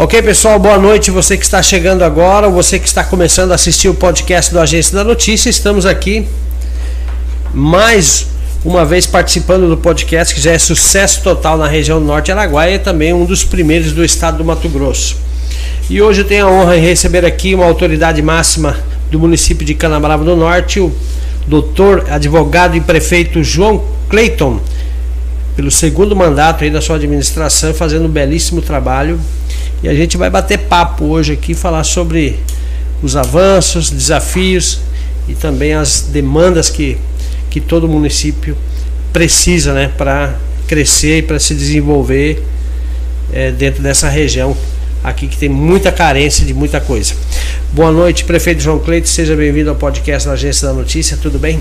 [0.00, 1.10] Ok, pessoal, boa noite.
[1.10, 4.94] Você que está chegando agora, você que está começando a assistir o podcast do Agência
[4.94, 6.24] da Notícia, estamos aqui
[7.52, 8.28] mais
[8.64, 12.78] uma vez participando do podcast que já é sucesso total na região norte Araguaia e
[12.78, 15.16] também um dos primeiros do estado do Mato Grosso.
[15.90, 18.78] E hoje eu tenho a honra de receber aqui uma autoridade máxima
[19.10, 20.94] do município de Canabrava do Norte, o
[21.44, 24.60] doutor, advogado e prefeito João Clayton,
[25.58, 29.20] pelo segundo mandato aí da sua administração, fazendo um belíssimo trabalho.
[29.82, 32.38] E a gente vai bater papo hoje aqui, falar sobre
[33.02, 34.78] os avanços, desafios
[35.26, 36.96] e também as demandas que,
[37.50, 38.56] que todo município
[39.12, 40.36] precisa né, para
[40.68, 42.40] crescer e para se desenvolver
[43.32, 44.56] é, dentro dessa região
[45.02, 47.14] aqui que tem muita carência de muita coisa.
[47.72, 51.58] Boa noite, prefeito João Cleito, seja bem-vindo ao podcast da Agência da Notícia, tudo bem?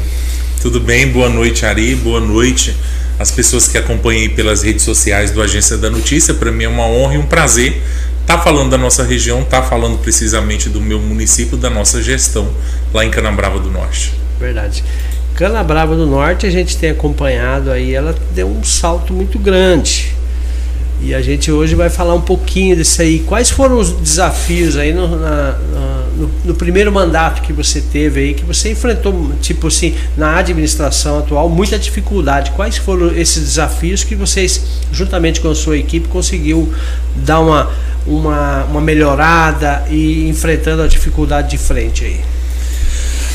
[0.61, 2.75] Tudo bem, boa noite, Ari, boa noite
[3.19, 6.33] às pessoas que acompanham pelas redes sociais do Agência da Notícia.
[6.33, 7.81] Para mim é uma honra e um prazer
[8.25, 12.49] tá falando da nossa região, tá falando precisamente do meu município, da nossa gestão
[12.93, 14.13] lá em Canabrava do Norte.
[14.37, 14.83] Verdade.
[15.33, 20.13] Canabrava do Norte a gente tem acompanhado aí, ela deu um salto muito grande.
[21.01, 23.19] E a gente hoje vai falar um pouquinho disso aí.
[23.19, 25.57] Quais foram os desafios aí no, na,
[26.45, 31.47] no, primeiro mandato que você teve aí, que você enfrentou, tipo assim, na administração atual,
[31.49, 32.51] muita dificuldade?
[32.51, 36.73] Quais foram esses desafios que vocês, juntamente com a sua equipe, conseguiu
[37.15, 37.69] dar uma
[38.05, 42.21] uma, uma melhorada e enfrentando a dificuldade de frente aí?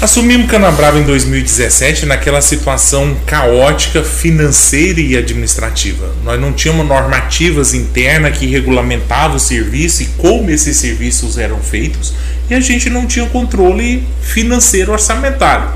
[0.02, 6.12] Assumimos Canabrava em 2017 naquela situação caótica financeira e administrativa.
[6.24, 12.12] Nós não tínhamos normativas internas que regulamentavam o serviço e como esses serviços eram feitos,
[12.50, 15.68] e a gente não tinha controle financeiro orçamentário.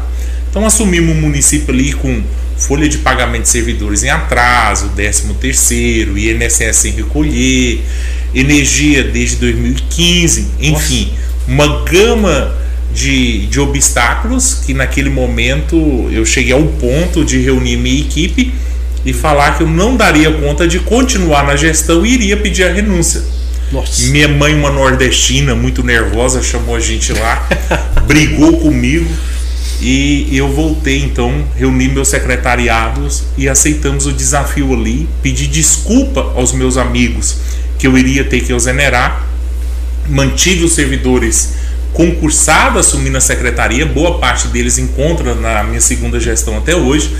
[0.50, 2.20] Então assumimos o município ali com
[2.58, 7.80] folha de pagamento de servidores em atraso, 13 terceiro, INSS sem recolher,
[8.34, 11.12] energia desde 2015, enfim,
[11.46, 15.76] uma gama de, de obstáculos que naquele momento
[16.10, 18.52] eu cheguei ao ponto de reunir minha equipe
[19.04, 22.72] e falar que eu não daria conta de continuar na gestão e iria pedir a
[22.72, 23.22] renúncia.
[23.70, 24.06] Nossa.
[24.08, 27.48] Minha mãe, uma nordestina, muito nervosa, chamou a gente lá,
[28.06, 29.10] brigou comigo
[29.80, 36.52] e eu voltei então, reuni meus secretariados e aceitamos o desafio ali, pedi desculpa aos
[36.52, 37.36] meus amigos
[37.78, 39.26] que eu iria ter que exonerar.
[40.08, 41.54] Mantive os servidores
[41.96, 47.16] concursados assumindo a secretaria, boa parte deles encontra na minha segunda gestão até hoje.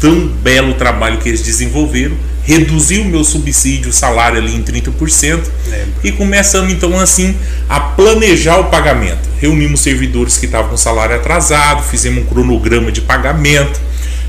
[0.00, 5.40] Tão belo trabalho que eles desenvolveram, reduziu o meu subsídio, o salário ali em 30%,
[5.68, 5.88] Lembro.
[6.02, 7.36] e começamos então assim
[7.68, 9.28] a planejar o pagamento.
[9.38, 13.78] Reunimos servidores que estavam com salário atrasado, fizemos um cronograma de pagamento,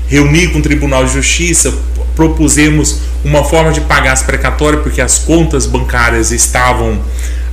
[0.06, 1.72] reuni com o Tribunal de Justiça,
[2.14, 7.00] propusemos uma forma de pagar as precatórias, porque as contas bancárias estavam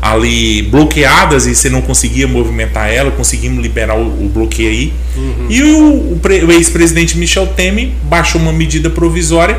[0.06, 4.94] ali bloqueadas e você não conseguia movimentar ela, conseguimos liberar o, o bloqueio aí.
[5.18, 5.48] Uhum.
[5.50, 9.58] E o, o, o ex-presidente Michel Temer baixou uma medida provisória,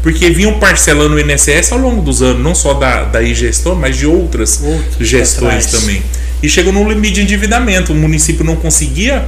[0.00, 3.96] porque vinham parcelando o INSS ao longo dos anos, não só da, da gestão, mas
[3.96, 6.00] de outras, outras gestões também.
[6.40, 9.26] E chegou no limite de endividamento, o município não conseguia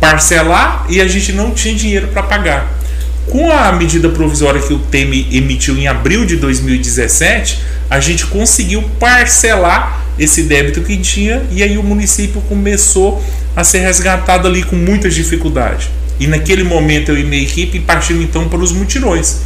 [0.00, 2.78] parcelar e a gente não tinha dinheiro para pagar.
[3.26, 7.58] Com a medida provisória que o Temer emitiu em abril de 2017,
[7.90, 13.22] a gente conseguiu parcelar esse débito que tinha e aí o município começou
[13.56, 15.88] a ser resgatado ali com muitas dificuldades.
[16.20, 19.38] E naquele momento eu e minha equipe partimos então para os mutirões.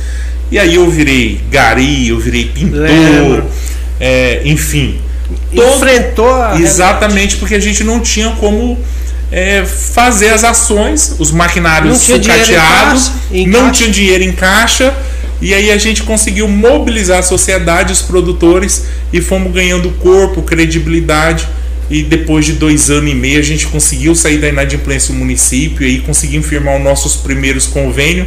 [0.50, 3.44] E aí eu virei gari, eu virei pintor,
[3.98, 5.00] é, enfim.
[5.52, 8.78] Enfrentou a Exatamente, porque a gente não tinha como
[9.32, 13.10] é, fazer as ações, os maquinários sucateados,
[13.48, 14.94] não tinha dinheiro em caixa,
[15.40, 21.46] e aí a gente conseguiu mobilizar a sociedade, os produtores, e fomos ganhando corpo, credibilidade.
[21.88, 25.86] E depois de dois anos e meio a gente conseguiu sair da inadimplência do município
[25.86, 28.26] e aí conseguimos firmar os nossos primeiros convênios.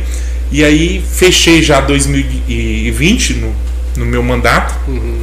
[0.51, 3.55] E aí fechei já 2020 no,
[3.97, 4.75] no meu mandato.
[4.87, 5.19] Uhum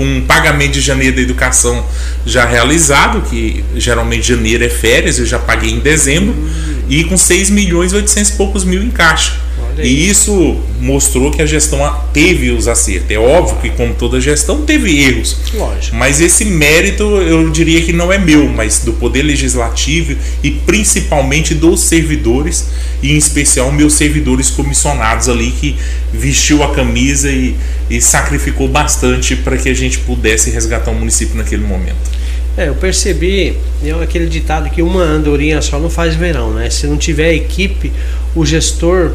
[0.00, 1.84] com um pagamento de janeiro da educação
[2.24, 6.84] já realizado, que geralmente janeiro é férias, eu já paguei em dezembro, uhum.
[6.88, 9.34] e com 6 milhões e 800 e poucos mil em caixa.
[9.78, 11.78] E isso mostrou que a gestão
[12.12, 13.10] teve os acertos.
[13.10, 15.36] É óbvio que, como toda gestão, teve erros.
[15.54, 15.96] Lógico.
[15.96, 21.54] Mas esse mérito eu diria que não é meu, mas do Poder Legislativo e principalmente
[21.54, 22.68] dos servidores,
[23.02, 25.76] e em especial meus servidores comissionados ali, que
[26.12, 27.56] vestiu a camisa e,
[27.88, 32.20] e sacrificou bastante para que a gente pudesse resgatar o município naquele momento.
[32.56, 36.68] É, eu percebi é aquele ditado que uma andorinha só não faz verão, né?
[36.68, 37.92] Se não tiver equipe,
[38.34, 39.12] o gestor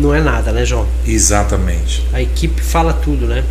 [0.00, 0.86] não é nada, né, João?
[1.06, 2.04] Exatamente.
[2.12, 3.44] A equipe fala tudo, né?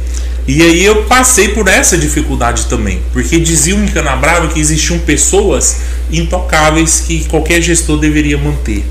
[0.48, 5.78] E aí eu passei por essa dificuldade também, porque diziam em Canabrava que existiam pessoas
[6.12, 8.84] intocáveis que qualquer gestor deveria manter.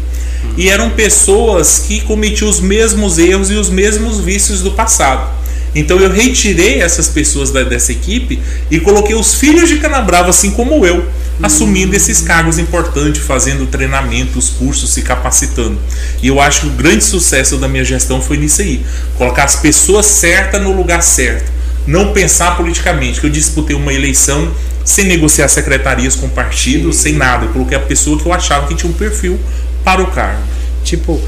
[0.56, 5.37] E eram pessoas que cometiam os mesmos erros e os mesmos vícios do passado.
[5.75, 8.38] Então eu retirei essas pessoas da, dessa equipe
[8.70, 11.06] e coloquei os filhos de Canabrava, assim como eu,
[11.43, 15.79] assumindo esses cargos importantes, fazendo treinamentos, cursos, se capacitando.
[16.23, 18.85] E eu acho que o grande sucesso da minha gestão foi nisso aí:
[19.17, 21.50] colocar as pessoas certas no lugar certo.
[21.87, 24.52] Não pensar politicamente, que eu disputei uma eleição
[24.85, 27.46] sem negociar secretarias com partidos, sem nada.
[27.46, 29.38] Eu coloquei a pessoa que eu achava que tinha um perfil
[29.84, 30.43] para o cargo.
[30.84, 31.20] Tipo,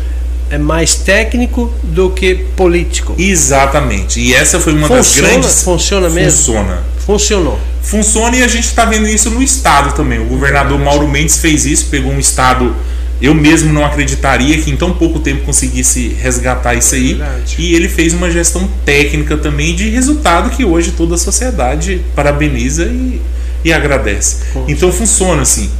[0.50, 3.14] é mais técnico do que político.
[3.16, 4.20] Exatamente.
[4.20, 5.62] E essa foi uma funciona, das grandes.
[5.62, 6.38] Funciona mesmo?
[6.38, 6.82] Funciona.
[7.06, 7.58] Funcionou.
[7.82, 10.20] Funciona e a gente está vendo isso no estado também.
[10.20, 12.75] O governador Mauro Mendes fez isso, pegou um estado.
[13.20, 17.20] Eu mesmo não acreditaria que em tão pouco tempo conseguisse resgatar isso aí.
[17.58, 22.85] E ele fez uma gestão técnica também de resultado que hoje toda a sociedade parabeniza
[22.85, 23.20] e,
[23.64, 24.37] e agradece.
[24.52, 25.70] Com Então funciona assim.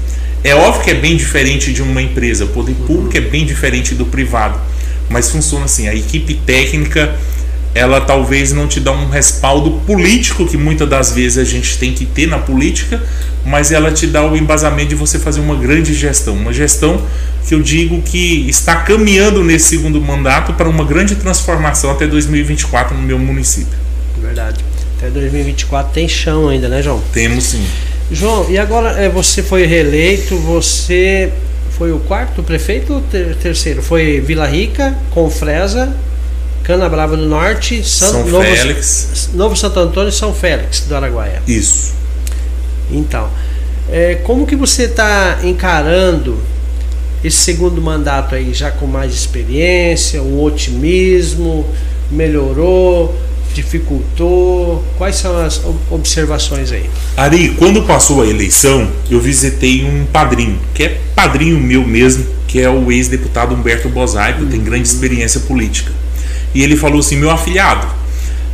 [0.43, 3.95] É óbvio que é bem diferente de uma empresa, o poder público é bem diferente
[3.95, 4.59] do privado,
[5.09, 5.87] mas funciona assim.
[5.87, 7.15] A equipe técnica,
[7.75, 11.93] ela talvez não te dá um respaldo político que muitas das vezes a gente tem
[11.93, 13.01] que ter na política,
[13.45, 17.01] mas ela te dá o embasamento de você fazer uma grande gestão, uma gestão
[17.47, 22.97] que eu digo que está caminhando nesse segundo mandato para uma grande transformação até 2024
[22.97, 23.79] no meu município.
[24.21, 24.65] Verdade.
[24.99, 27.01] Até 2024 tem chão ainda, né, João?
[27.13, 27.65] Temos sim.
[28.13, 31.33] João, e agora é, você foi reeleito, você
[31.79, 33.81] foi o quarto prefeito ou ter- terceiro?
[33.81, 35.95] Foi Vila Rica, Confresa,
[36.75, 39.31] Canabrava do Norte, San- São Novo, Félix.
[39.35, 41.43] Novo Santo Antônio e São Félix do Araguaia.
[41.49, 41.93] Isso.
[42.91, 43.29] Então,
[43.91, 46.39] é, como que você está encarando
[47.25, 51.67] esse segundo mandato aí, já com mais experiência, um otimismo,
[52.11, 53.19] melhorou,
[53.53, 54.85] dificultou?
[54.97, 56.89] Quais são as ob- observações aí?
[57.17, 62.61] Ari, quando passou a eleição, eu visitei um padrinho, que é padrinho meu mesmo, que
[62.61, 65.93] é o ex-deputado Humberto Bozai, que tem grande experiência política.
[66.55, 67.87] E ele falou assim: meu afilhado,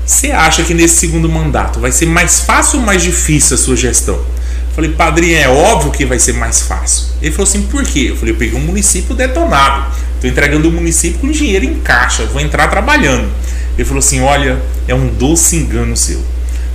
[0.04, 3.76] você acha que nesse segundo mandato vai ser mais fácil ou mais difícil a sua
[3.76, 4.14] gestão?
[4.14, 7.08] Eu falei, padrinho, é óbvio que vai ser mais fácil.
[7.20, 8.08] Ele falou assim, por quê?
[8.10, 9.90] Eu falei, eu peguei um município detonado.
[10.14, 13.28] Estou entregando o município com dinheiro em caixa, vou entrar trabalhando.
[13.75, 16.22] Ele falou assim, olha, é um doce engano seu.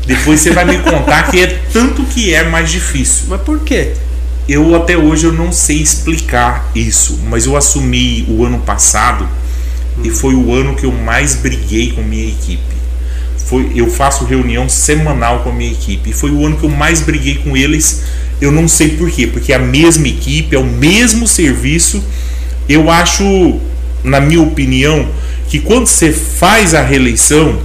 [0.06, 3.26] Depois você vai me contar que é tanto que é mais difícil.
[3.30, 3.94] Mas por quê?
[4.50, 9.28] Eu até hoje eu não sei explicar isso, mas eu assumi o ano passado
[10.04, 12.62] e foi o ano que eu mais briguei com minha equipe.
[13.46, 16.70] Foi, eu faço reunião semanal com a minha equipe e foi o ano que eu
[16.70, 18.04] mais briguei com eles.
[18.40, 22.04] Eu não sei por quê, porque é a mesma equipe, é o mesmo serviço.
[22.68, 23.60] Eu acho,
[24.04, 25.08] na minha opinião,
[25.50, 27.60] que quando você faz a reeleição,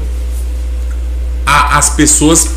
[1.45, 2.49] a- as pessoas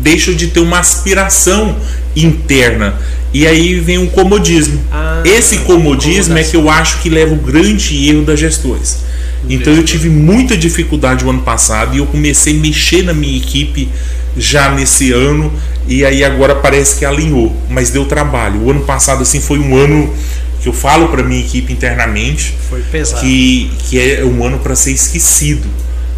[0.00, 1.76] deixam de ter uma aspiração
[2.16, 2.98] interna.
[3.32, 4.80] E aí vem um comodismo.
[4.90, 8.98] Ah, Esse comodismo é que eu acho que leva o grande erro das gestões.
[9.48, 13.36] Então eu tive muita dificuldade o ano passado e eu comecei a mexer na minha
[13.36, 13.88] equipe
[14.36, 15.52] já nesse ano
[15.86, 18.62] e aí agora parece que alinhou, mas deu trabalho.
[18.62, 20.14] O ano passado assim foi um ano
[20.60, 23.22] que eu falo para minha equipe internamente Foi pesado.
[23.22, 25.66] que, que é um ano para ser esquecido.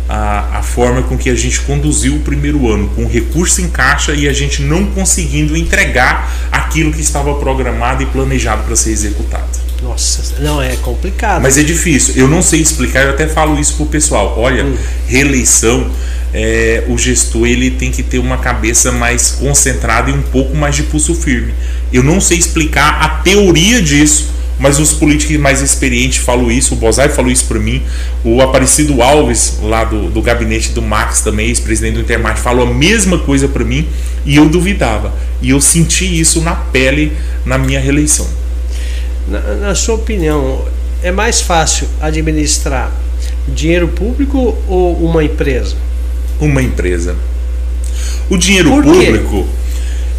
[0.09, 4.13] A, a forma com que a gente conduziu o primeiro ano, com recurso em caixa
[4.13, 9.62] e a gente não conseguindo entregar aquilo que estava programado e planejado para ser executado.
[9.83, 11.43] Nossa, não é complicado.
[11.43, 14.35] Mas é difícil, eu não sei explicar, eu até falo isso pro pessoal.
[14.39, 14.65] Olha,
[15.09, 15.91] reeleição,
[16.33, 20.77] é, o gestor ele tem que ter uma cabeça mais concentrada e um pouco mais
[20.77, 21.53] de pulso firme.
[21.93, 26.77] Eu não sei explicar a teoria disso, mas os políticos mais experientes falam isso, o
[26.77, 27.83] Bozai falou isso para mim,
[28.23, 32.73] o Aparecido Alves, lá do, do gabinete do Max também, ex-presidente do Intermate, falou a
[32.73, 33.89] mesma coisa para mim
[34.25, 35.13] e eu duvidava.
[35.43, 37.13] E eu senti isso na pele
[37.45, 38.42] na minha reeleição.
[39.29, 40.65] Na, na sua opinião,
[41.03, 42.93] é mais fácil administrar
[43.49, 45.77] dinheiro público ou uma empresa?
[46.45, 47.17] uma empresa.
[48.29, 49.47] O dinheiro público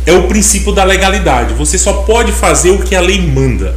[0.05, 1.53] é o princípio da legalidade.
[1.55, 3.75] Você só pode fazer o que a lei manda.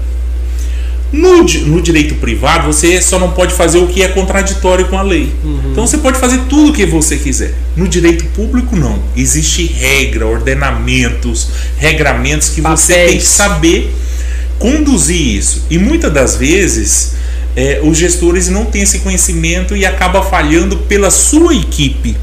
[1.12, 5.02] No, no direito privado, você só não pode fazer o que é contraditório com a
[5.02, 5.33] lei.
[5.71, 7.54] Então você pode fazer tudo o que você quiser.
[7.76, 9.00] No direito público, não.
[9.16, 13.23] Existe regra, ordenamentos, regramentos que você tem Papéis.
[13.23, 13.95] que saber
[14.59, 15.65] conduzir isso.
[15.71, 17.15] E muitas das vezes
[17.57, 22.17] é, os gestores não têm esse conhecimento e acaba falhando pela sua equipe.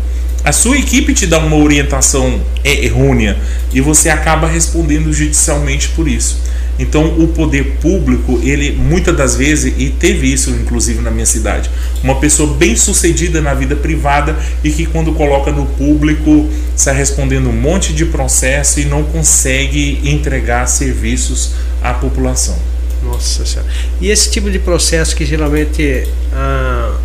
[0.43, 3.37] A sua equipe te dá uma orientação é, errônea
[3.73, 6.41] e você acaba respondendo judicialmente por isso.
[6.77, 11.69] Então o poder público, ele muitas das vezes, e teve isso inclusive na minha cidade,
[12.03, 17.47] uma pessoa bem sucedida na vida privada e que quando coloca no público está respondendo
[17.47, 21.51] um monte de processo e não consegue entregar serviços
[21.83, 22.57] à população.
[23.03, 23.69] Nossa senhora.
[23.99, 26.97] E esse tipo de processo que geralmente ah,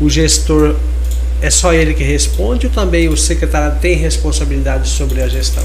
[0.00, 0.74] o gestor
[1.42, 5.64] é só ele que responde ou também o secretário tem responsabilidade sobre a gestão?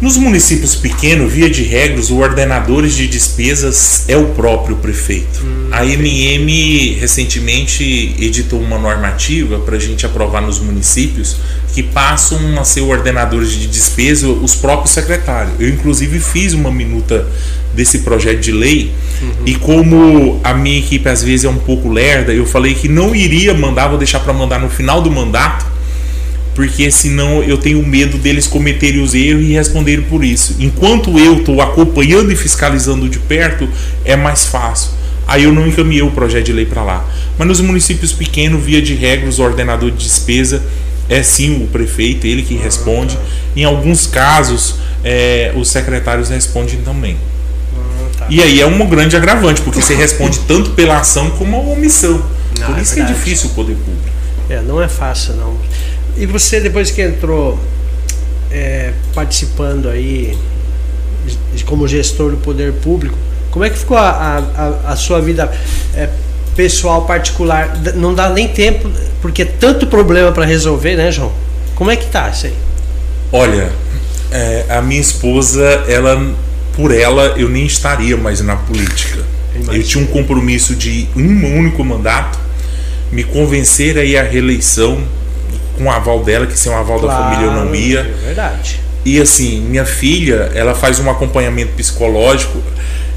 [0.00, 5.44] Nos municípios pequenos, via de regra, os ordenadores de despesas é o próprio prefeito.
[5.44, 11.36] Hum, a MM recentemente editou uma normativa para a gente aprovar nos municípios
[11.74, 15.54] que passam a ser ordenadores de despesa os próprios secretários.
[15.60, 17.28] Eu, inclusive, fiz uma minuta
[17.74, 18.90] desse projeto de lei
[19.20, 19.30] uhum.
[19.44, 23.14] e como a minha equipe às vezes é um pouco lerda, eu falei que não
[23.14, 25.69] iria mandar, vou deixar para mandar no final do mandato
[26.54, 30.56] porque senão eu tenho medo deles cometerem os erros e responderem por isso.
[30.58, 33.68] Enquanto eu estou acompanhando e fiscalizando de perto,
[34.04, 34.90] é mais fácil.
[35.26, 37.08] Aí eu não encaminhei o projeto de lei para lá.
[37.38, 40.62] Mas nos municípios pequenos, via de regra, o ordenador de despesa
[41.08, 43.16] é sim o prefeito, ele que responde.
[43.54, 47.16] Em alguns casos, é, os secretários respondem também.
[48.18, 48.26] Tá.
[48.28, 52.22] E aí é um grande agravante, porque você responde tanto pela ação como a omissão.
[52.58, 54.10] Não, Por é isso é, é difícil o poder público.
[54.48, 55.56] É, não é fácil não.
[56.16, 57.58] E você, depois que entrou
[58.50, 60.36] é, participando aí
[61.66, 63.16] como gestor do poder público,
[63.50, 64.10] como é que ficou a,
[64.86, 65.50] a, a sua vida
[65.94, 66.08] é,
[66.54, 67.76] pessoal, particular?
[67.94, 68.90] Não dá nem tempo,
[69.20, 71.32] porque é tanto problema para resolver, né, João?
[71.74, 72.54] Como é que tá isso aí?
[73.32, 73.72] Olha,
[74.30, 76.34] é, a minha esposa, ela,
[76.74, 79.24] por ela, eu nem estaria mais na política.
[79.72, 82.38] Eu tinha um compromisso de um único mandato,
[83.10, 85.02] me convencer a ir à reeleição
[85.80, 88.00] com o aval dela, que sem o aval claro, da família eu não ia.
[88.00, 88.80] É verdade.
[89.04, 92.62] E assim, minha filha, ela faz um acompanhamento psicológico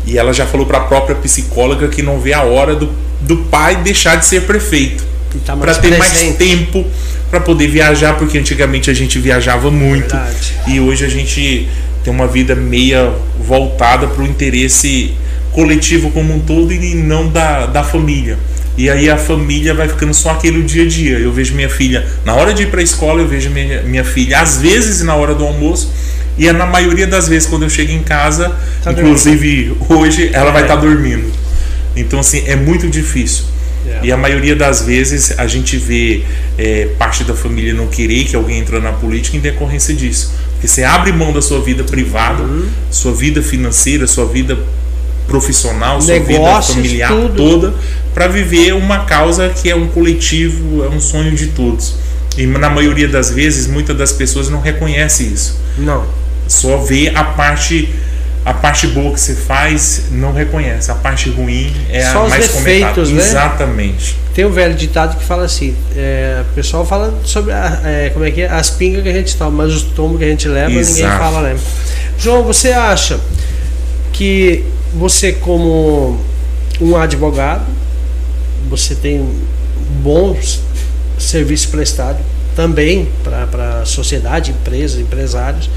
[0.06, 2.90] e ela já falou para a própria psicóloga que não vê a hora do,
[3.20, 5.04] do pai deixar de ser prefeito.
[5.46, 6.86] Tá para ter mais tempo
[7.30, 10.54] para poder viajar, porque antigamente a gente viajava muito verdade.
[10.68, 11.68] e hoje a gente
[12.04, 15.16] tem uma vida meia voltada para o interesse
[15.52, 18.38] coletivo como um todo e não da, da família.
[18.78, 21.20] E aí a família vai ficando só aquele dia a dia.
[21.20, 24.04] Eu vejo minha filha na hora de ir para a escola, eu vejo minha, minha
[24.04, 25.92] filha às vezes na hora do almoço.
[26.38, 29.94] E é na maioria das vezes quando eu chego em casa, tá inclusive dormindo.
[29.94, 31.32] hoje, ela vai estar tá dormindo.
[31.96, 33.46] Então, assim, é muito difícil.
[33.86, 34.08] Yeah.
[34.08, 36.24] E a maioria das vezes a gente vê
[36.58, 40.34] é, parte da família não querer que alguém entre na política em decorrência disso.
[40.54, 42.68] Porque você abre mão da sua vida privada, uhum.
[42.90, 44.58] sua vida financeira, sua vida
[45.28, 47.36] profissional, sua Negócios, vida familiar tudo.
[47.36, 47.74] toda,
[48.14, 51.96] para viver uma causa que é um coletivo, é um sonho de todos.
[52.38, 55.60] E na maioria das vezes, muitas das pessoas não reconhecem isso.
[55.78, 56.06] Não.
[56.48, 57.90] Só vê a parte
[58.46, 60.92] a parte boa que você faz, não reconhece.
[60.92, 63.12] A parte ruim é Só a mais defeitos, comentada.
[63.14, 63.22] Né?
[63.22, 64.18] Exatamente.
[64.34, 68.26] Tem um velho ditado que fala assim: é, o pessoal fala sobre a, é, como
[68.26, 70.48] é que é, as pingas que a gente toma, mas os tombos que a gente
[70.48, 70.96] leva, Exato.
[70.96, 71.58] ninguém fala, né?
[72.18, 73.20] João, você acha
[74.12, 76.20] que você como
[76.80, 77.66] um advogado,
[78.70, 79.28] você tem
[80.02, 80.62] bons
[81.18, 82.22] serviços prestados
[82.56, 85.70] também para a sociedade, empresas, empresários.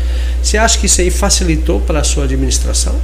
[0.43, 2.95] Você acha que isso aí facilitou para a sua administração?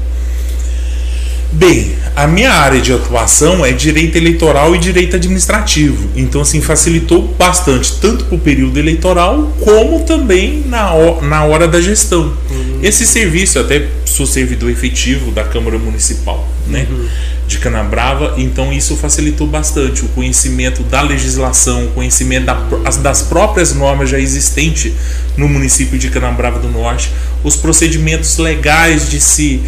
[1.53, 6.09] Bem, a minha área de atuação é direito eleitoral e direito administrativo.
[6.17, 11.79] Então, assim, facilitou bastante, tanto para o período eleitoral, como também na, na hora da
[11.79, 12.33] gestão.
[12.51, 12.79] Uhum.
[12.83, 16.87] Esse serviço, até sou servidor efetivo da Câmara Municipal, né?
[16.91, 17.09] Uhum.
[17.47, 22.55] De Canabrava, então isso facilitou bastante o conhecimento da legislação, o conhecimento da,
[23.03, 24.93] das próprias normas já existentes
[25.37, 27.11] no município de Canabrava do Norte,
[27.43, 29.61] os procedimentos legais de se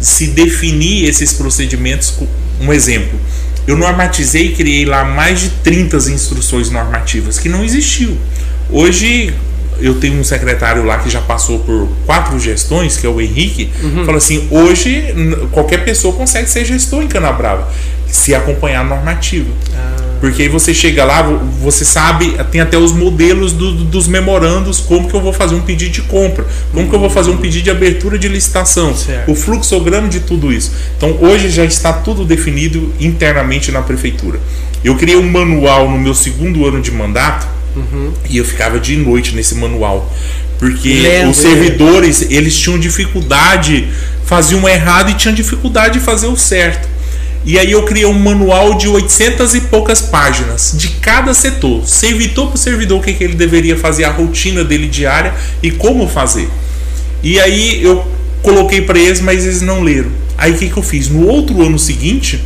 [0.00, 2.14] se definir esses procedimentos.
[2.60, 3.20] Um exemplo,
[3.66, 8.16] eu normatizei e criei lá mais de 30 instruções normativas que não existiam.
[8.70, 9.34] Hoje
[9.80, 13.70] eu tenho um secretário lá que já passou por quatro gestões, que é o Henrique,
[13.82, 14.04] uhum.
[14.04, 15.14] fala assim: hoje
[15.52, 17.68] qualquer pessoa consegue ser gestor em Canabrava,
[18.06, 19.50] se acompanhar a normativa.
[19.74, 20.10] Ah.
[20.20, 25.08] Porque aí você chega lá, você sabe, tem até os modelos do, dos memorandos, como
[25.08, 27.64] que eu vou fazer um pedido de compra, como que eu vou fazer um pedido
[27.64, 29.32] de abertura de licitação, certo.
[29.32, 30.72] o fluxograma de tudo isso.
[30.94, 34.38] Então hoje já está tudo definido internamente na prefeitura.
[34.84, 38.12] Eu criei um manual no meu segundo ano de mandato uhum.
[38.28, 40.12] e eu ficava de noite nesse manual.
[40.58, 43.88] Porque Lendo, os servidores, eles tinham dificuldade,
[44.26, 46.88] faziam errado e tinham dificuldade de fazer o certo.
[47.44, 51.86] E aí eu criei um manual de 800 e poucas páginas de cada setor.
[51.88, 56.06] Servidor por servidor o que, que ele deveria fazer, a rotina dele diária e como
[56.06, 56.48] fazer.
[57.22, 58.06] E aí eu
[58.42, 60.10] coloquei para eles, mas eles não leram.
[60.36, 61.08] Aí o que, que eu fiz?
[61.08, 62.42] No outro ano seguinte,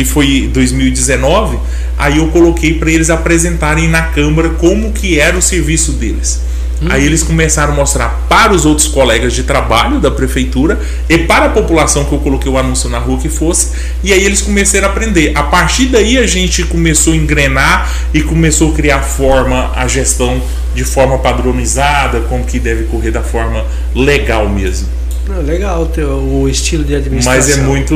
[0.00, 1.58] que foi 2019,
[1.98, 6.40] aí eu coloquei para eles apresentarem na Câmara como que era o serviço deles.
[6.80, 6.86] Hum.
[6.88, 11.44] Aí eles começaram a mostrar para os outros colegas de trabalho da prefeitura e para
[11.44, 14.88] a população que eu coloquei o anúncio na rua que fosse, e aí eles começaram
[14.88, 15.32] a aprender.
[15.34, 20.40] A partir daí a gente começou a engrenar e começou a criar forma a gestão
[20.74, 24.99] de forma padronizada, como que deve correr da forma legal mesmo.
[25.30, 27.40] Não, legal teu, o estilo de administração.
[27.40, 27.94] Mas é muito,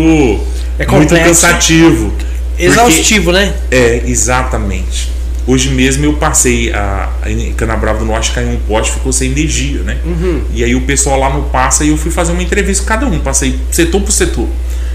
[0.79, 2.13] é muito cansativo.
[2.57, 3.55] Exaustivo, porque, né?
[3.71, 5.13] É, exatamente.
[5.47, 9.31] Hoje mesmo eu passei a, a em Canabrava do Norte caiu um poste, ficou sem
[9.31, 9.99] energia, né?
[10.05, 10.43] Uhum.
[10.55, 13.07] E aí o pessoal lá no passa e eu fui fazer uma entrevista com cada
[13.07, 14.49] um, passei setor por setor.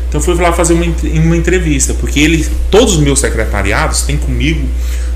[0.07, 0.85] Então eu fui lá fazer uma,
[1.23, 4.67] uma entrevista, porque ele, todos os meus secretariados têm comigo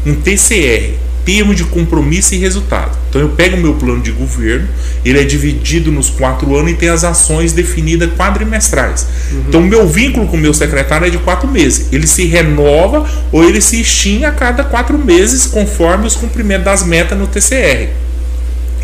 [0.05, 0.93] um TCR,
[1.25, 2.97] termo de compromisso e resultado.
[3.09, 4.67] Então eu pego o meu plano de governo,
[5.03, 9.07] ele é dividido nos quatro anos e tem as ações definidas quadrimestrais.
[9.31, 9.43] Uhum.
[9.47, 11.87] Então o meu vínculo com o meu secretário é de quatro meses.
[11.91, 16.85] Ele se renova ou ele se extingue a cada quatro meses, conforme os cumprimentos das
[16.85, 17.89] metas no TCR.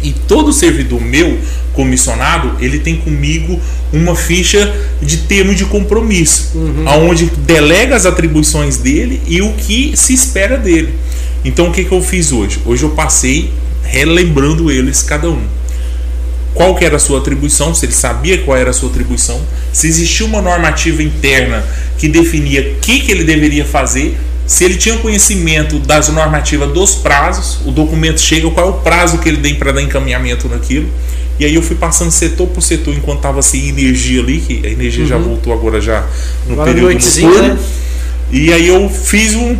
[0.01, 1.38] E todo servidor meu
[1.74, 3.60] comissionado, ele tem comigo
[3.91, 7.08] uma ficha de termo de compromisso, uhum.
[7.10, 10.93] onde delega as atribuições dele e o que se espera dele.
[11.43, 12.60] Então o que, que eu fiz hoje?
[12.65, 13.51] Hoje eu passei
[13.84, 15.41] relembrando eles cada um.
[16.53, 19.39] Qual que era a sua atribuição, se ele sabia qual era a sua atribuição,
[19.72, 21.65] se existia uma normativa interna
[21.98, 24.17] que definia o que, que ele deveria fazer,
[24.50, 29.19] se ele tinha conhecimento das normativas dos prazos, o documento chega, qual é o prazo
[29.19, 30.89] que ele tem para dar encaminhamento naquilo.
[31.39, 34.72] E aí eu fui passando setor por setor enquanto estava sem energia ali, que a
[34.72, 35.08] energia uhum.
[35.08, 36.03] já voltou agora já
[36.48, 37.43] no agora período noturno.
[37.43, 37.60] Né?
[38.31, 39.55] E aí eu fiz um,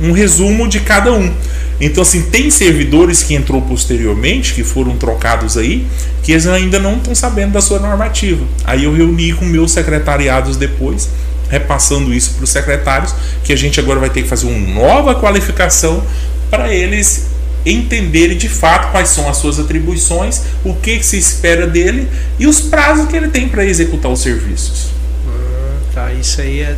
[0.00, 1.32] um resumo de cada um.
[1.80, 5.86] Então, assim, tem servidores que entrou posteriormente, que foram trocados aí,
[6.22, 8.44] que eles ainda não estão sabendo da sua normativa.
[8.64, 11.08] Aí eu reuni com meus secretariados depois,
[11.48, 13.14] repassando isso para os secretários,
[13.44, 16.02] que a gente agora vai ter que fazer uma nova qualificação
[16.50, 17.26] para eles
[17.64, 22.46] entenderem de fato quais são as suas atribuições, o que, que se espera dele e
[22.46, 24.88] os prazos que ele tem para executar os serviços.
[25.28, 26.76] Ah, tá, isso aí é,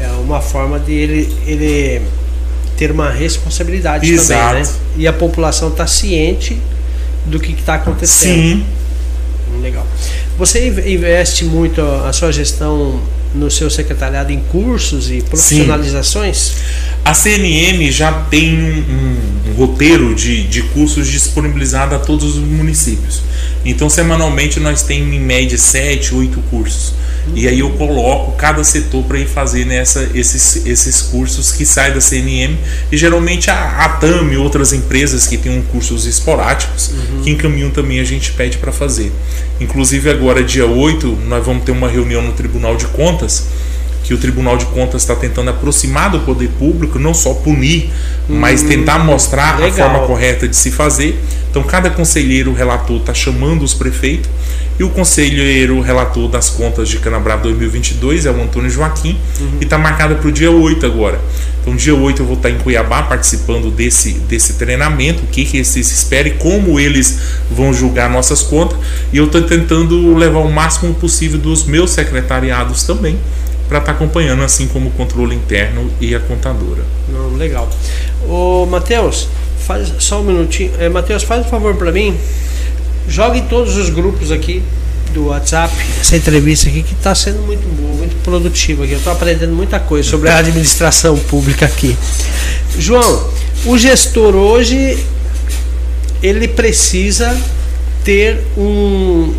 [0.00, 2.02] é uma forma de ele, ele
[2.76, 4.40] ter uma responsabilidade Exato.
[4.40, 4.72] também, né?
[4.96, 6.58] E a população está ciente
[7.26, 8.60] do que está acontecendo.
[8.60, 8.66] Sim.
[9.60, 9.86] Legal.
[10.36, 13.00] Você investe muito a sua gestão
[13.34, 16.36] no seu secretariado em cursos e profissionalizações?
[16.36, 16.54] Sim.
[17.04, 22.42] A CNM já tem um, um, um roteiro de, de cursos disponibilizado a todos os
[22.42, 23.22] municípios.
[23.64, 26.94] Então, semanalmente, nós temos em média 7, 8 cursos.
[27.34, 31.94] E aí eu coloco cada setor para ir fazer nessa, esses, esses cursos que saem
[31.94, 32.58] da CNM.
[32.92, 37.22] E geralmente a, a TAM e outras empresas que têm cursos esporádicos, uhum.
[37.22, 39.12] que encaminham também a gente pede para fazer.
[39.60, 43.46] Inclusive agora, dia 8, nós vamos ter uma reunião no Tribunal de Contas
[44.04, 47.90] que o Tribunal de Contas está tentando aproximar do poder público, não só punir,
[48.28, 49.88] hum, mas tentar mostrar legal.
[49.88, 51.18] a forma correta de se fazer.
[51.50, 54.28] Então, cada conselheiro relator está chamando os prefeitos
[54.78, 59.58] e o conselheiro relator das contas de Canabrava 2022 é o Antônio Joaquim uhum.
[59.60, 61.18] e está marcada para o dia 8 agora.
[61.62, 65.46] Então, dia 8 eu vou estar tá em Cuiabá participando desse, desse treinamento, o que,
[65.46, 68.76] que eles esperam e como eles vão julgar nossas contas.
[69.12, 73.16] E eu estou tentando levar o máximo possível dos meus secretariados também
[73.68, 76.82] para estar tá acompanhando, assim como o controle interno e a contadora.
[77.36, 77.68] Legal.
[78.28, 79.28] Ô, Matheus,
[79.66, 80.72] faz só um minutinho.
[80.78, 82.16] É, Matheus, faz um favor para mim.
[83.08, 84.62] Joga em todos os grupos aqui
[85.12, 88.92] do WhatsApp essa entrevista aqui que está sendo muito boa, muito produtiva aqui.
[88.92, 91.96] Eu estou aprendendo muita coisa sobre a administração pública aqui.
[92.78, 93.30] João,
[93.64, 94.98] o gestor hoje
[96.22, 97.36] ele precisa
[98.02, 99.32] ter um,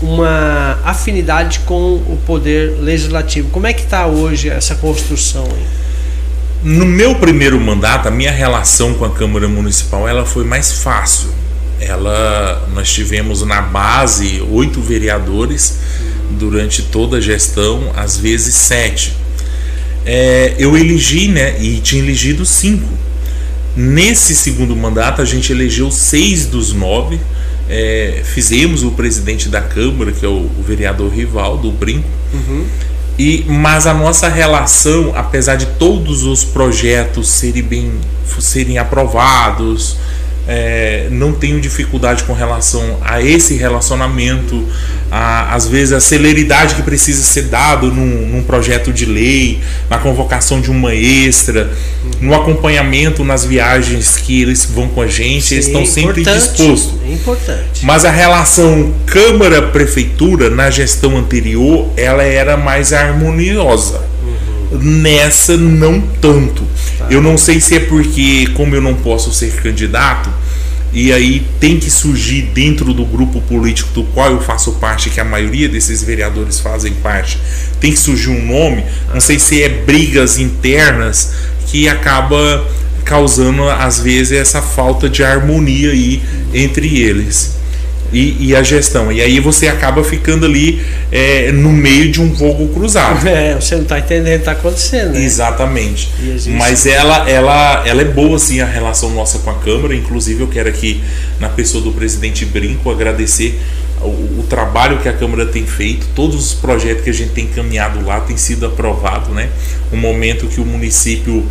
[0.00, 3.50] uma afinidade com o poder legislativo.
[3.50, 5.44] Como é que está hoje essa construção?
[5.44, 5.66] Aí?
[6.62, 11.28] No meu primeiro mandato, a minha relação com a Câmara Municipal ela foi mais fácil.
[11.80, 15.78] Ela, nós tivemos na base oito vereadores
[16.30, 19.14] durante toda a gestão, às vezes sete.
[20.04, 22.88] É, eu elegi, né, e tinha elegido cinco.
[23.76, 27.20] Nesse segundo mandato, a gente elegeu seis dos nove
[27.68, 32.08] é, fizemos o presidente da Câmara, que é o, o vereador Rivaldo Brinco.
[32.32, 32.66] Uhum.
[33.18, 37.92] E, mas a nossa relação, apesar de todos os projetos serem bem
[38.40, 39.96] serem aprovados,
[40.48, 44.66] é, não tenho dificuldade com relação a esse relacionamento,
[45.10, 49.98] a, às vezes a celeridade que precisa ser dado num, num, projeto de lei, na
[49.98, 51.70] convocação de uma extra,
[52.18, 56.94] no acompanhamento nas viagens que eles vão com a gente, Sim, eles estão sempre dispostos.
[57.06, 57.84] É importante.
[57.84, 64.07] Mas a relação Câmara-Prefeitura na gestão anterior, ela era mais harmoniosa.
[64.72, 66.62] Nessa, não tanto.
[66.98, 67.06] Tá.
[67.10, 70.30] Eu não sei se é porque, como eu não posso ser candidato,
[70.92, 75.20] e aí tem que surgir dentro do grupo político do qual eu faço parte, que
[75.20, 77.38] a maioria desses vereadores fazem parte,
[77.80, 78.84] tem que surgir um nome.
[79.12, 81.32] Não sei se é brigas internas
[81.66, 82.66] que acaba
[83.04, 87.57] causando às vezes essa falta de harmonia aí entre eles
[88.12, 89.12] e, e, a gestão.
[89.12, 93.26] E aí você acaba ficando ali é, no meio de um fogo cruzado.
[93.38, 95.12] É, você não está entendendo o que está acontecendo.
[95.12, 95.22] Né?
[95.22, 96.10] Exatamente.
[96.56, 99.94] Mas ela, ela, ela é boa assim a relação nossa com a Câmara.
[99.94, 101.02] Inclusive eu quero aqui,
[101.38, 103.60] na pessoa do presidente Brinco, agradecer
[104.00, 107.44] o, o, trabalho que a Câmara tem feito, todos os projetos que a gente tem
[107.44, 109.48] encaminhado lá têm sido aprovados, né?
[109.92, 111.44] Um momento que o município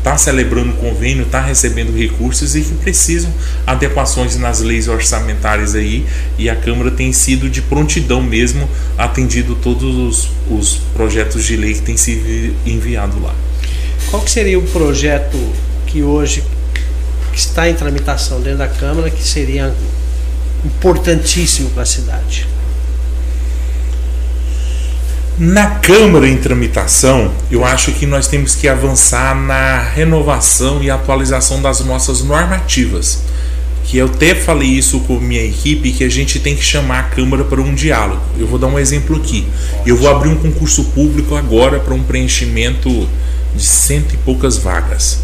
[0.00, 3.30] está celebrando convênio, está recebendo recursos e que precisam
[3.66, 6.06] adequações nas leis orçamentárias aí
[6.38, 11.74] e a Câmara tem sido de prontidão mesmo atendido todos os, os projetos de lei
[11.74, 13.34] que têm sido enviado lá.
[14.10, 15.38] Qual que seria o projeto
[15.86, 16.42] que hoje
[17.34, 19.74] está em tramitação dentro da Câmara que seria
[20.64, 22.48] importantíssimo para a cidade?
[25.42, 31.62] Na Câmara em tramitação, eu acho que nós temos que avançar na renovação e atualização
[31.62, 33.22] das nossas normativas.
[33.84, 37.02] Que eu até falei isso com minha equipe, que a gente tem que chamar a
[37.04, 38.20] Câmara para um diálogo.
[38.38, 39.46] Eu vou dar um exemplo aqui.
[39.86, 43.08] Eu vou abrir um concurso público agora para um preenchimento
[43.56, 45.20] de cento e poucas vagas.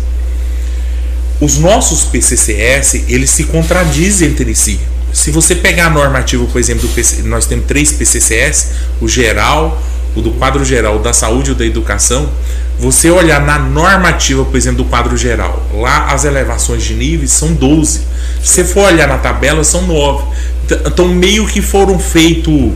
[1.43, 4.81] Os nossos PCCS, eles se contradizem entre si.
[5.13, 9.83] Se você pegar a normativa, por exemplo, PC, nós temos três PCCS, o geral,
[10.17, 12.29] o do quadro geral da saúde ou da educação,
[12.79, 17.53] você olhar na normativa, por exemplo, do quadro geral, lá as elevações de níveis são
[17.53, 18.01] 12.
[18.43, 20.25] Se você for olhar na tabela, são 9.
[20.87, 22.73] Então, meio que foram feitos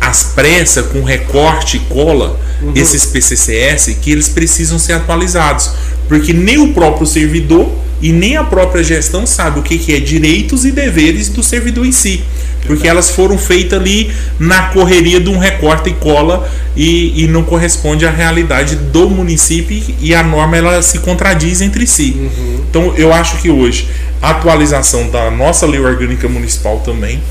[0.00, 2.72] as pressas com recorte e cola uhum.
[2.74, 5.70] esses PCCS que eles precisam ser atualizados,
[6.08, 7.70] porque nem o próprio servidor
[8.04, 11.86] e nem a própria gestão sabe o que, que é direitos e deveres do servidor
[11.86, 12.22] em si
[12.66, 17.42] porque elas foram feitas ali na correria de um recorte e cola e, e, não
[17.44, 22.16] corresponde à realidade do município e a norma ela se contradiz entre si.
[22.16, 22.64] Uhum.
[22.68, 23.88] Então eu acho que hoje
[24.20, 27.22] a atualização da nossa lei orgânica municipal também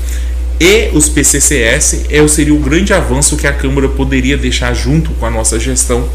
[0.60, 5.26] e os PCCS é, seria o grande avanço que a Câmara poderia deixar junto com
[5.26, 6.08] a nossa gestão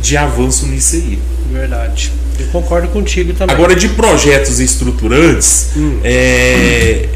[0.00, 1.18] de avanço nisso aí.
[1.52, 2.10] Verdade.
[2.42, 3.54] Eu concordo contigo também.
[3.54, 6.00] Agora, de projetos estruturantes, hum.
[6.02, 7.08] é,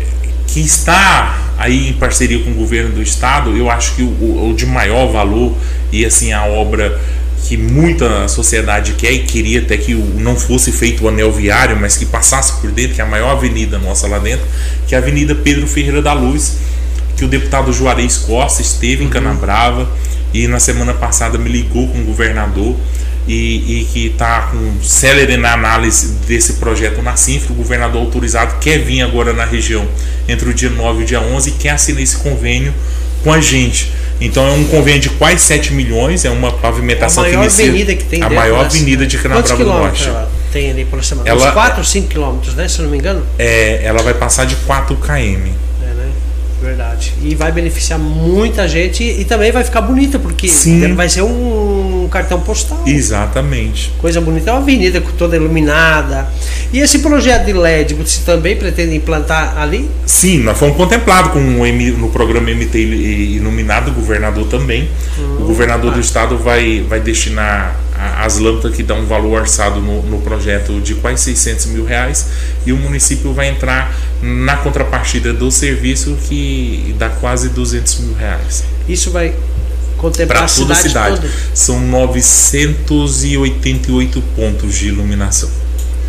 [0.46, 4.54] que está aí em parceria com o governo do estado, eu acho que o, o
[4.54, 5.54] de maior valor
[5.92, 7.00] e assim a obra
[7.46, 11.96] que muita sociedade quer e queria até que não fosse feito o anel viário, mas
[11.96, 14.44] que passasse por dentro, que é a maior avenida nossa lá dentro,
[14.86, 16.56] que é a Avenida Pedro Ferreira da Luz,
[17.16, 19.12] que o deputado Juarez Costa esteve em uhum.
[19.12, 19.88] Canabrava
[20.34, 22.76] e na semana passada me ligou com o governador
[23.26, 27.52] e, e que está com célere na análise desse projeto na Sinfra.
[27.52, 29.86] O governador autorizado quer vir agora na região
[30.28, 32.72] entre o dia 9 e o dia 11 e quer assinar esse convênio
[33.22, 33.92] com a gente.
[34.20, 37.64] Então é um convênio de quase 7 milhões, é uma pavimentação a maior que inicia,
[37.66, 40.08] avenida que tem a maior avenida de Canabrava do Norte.
[40.08, 41.42] Ela tem ali aproximadamente?
[41.42, 42.68] Ela, Uns 4 ou 5 quilômetros, né?
[42.68, 43.26] Se eu não me engano.
[43.38, 45.52] É, ela vai passar de 4 km.
[46.66, 47.14] Verdade.
[47.22, 50.94] E vai beneficiar muita gente e, também vai ficar bonita, porque Sim.
[50.94, 52.82] vai ser um cartão postal.
[52.84, 53.92] Exatamente.
[53.98, 54.50] Coisa bonita.
[54.50, 56.26] É uma avenida toda iluminada.
[56.72, 59.88] E esse projeto de LED, você também pretende implantar ali?
[60.04, 64.88] Sim, nós fomos contemplados com no programa MT Iluminado, o governador também.
[65.18, 65.94] Hum, o governador ah.
[65.94, 70.78] do estado vai, vai destinar as lâmpadas que dão um valor orçado no, no, projeto
[70.80, 72.26] de quase 600 mil reais
[72.66, 78.64] e o município vai entrar na contrapartida do serviço que dá quase 200 mil reais.
[78.88, 79.34] Isso vai
[79.96, 81.16] contemplar a toda a cidade.
[81.16, 81.28] Toda.
[81.54, 85.48] São 988 pontos de iluminação.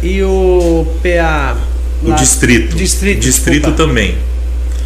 [0.04, 1.56] E o PA?
[2.04, 2.76] O distrito.
[2.76, 4.18] Distrito, distrito também.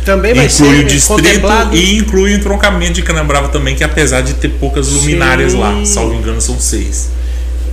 [0.06, 4.22] Também vai inclui ser o distrito e inclui o entroncamento de Canabrava também, que apesar
[4.22, 5.60] de ter poucas luminárias Sim.
[5.60, 7.12] lá, salvo engano, são seis.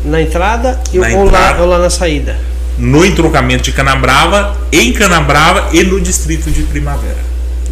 [0.05, 2.39] Na entrada e na ou, entrada, lá, ou lá na saída?
[2.77, 7.19] No entroncamento de Canabrava, em Canabrava e no distrito de Primavera.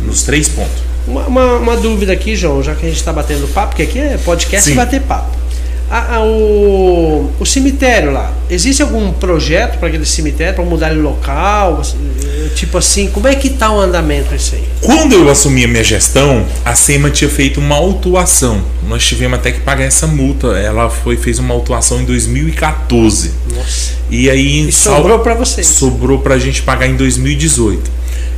[0.05, 0.87] Nos três pontos.
[1.07, 3.99] Uma, uma, uma dúvida aqui, João, já que a gente está batendo papo, porque aqui
[3.99, 4.73] é podcast Sim.
[4.73, 5.36] e bater papo.
[5.89, 10.97] A, a, o, o cemitério lá, existe algum projeto para aquele cemitério, para mudar de
[10.99, 11.81] local?
[12.57, 14.65] Tipo assim, como é que está o andamento isso aí?
[14.81, 18.63] Quando eu assumi a minha gestão, a SEMA tinha feito uma autuação.
[18.89, 20.49] Nós tivemos até que pagar essa multa.
[20.59, 23.33] Ela foi fez uma autuação em 2014.
[23.55, 23.93] Nossa.
[24.11, 25.67] E aí E sobrou para vocês.
[25.67, 27.91] sobrou para a gente pagar em 2018.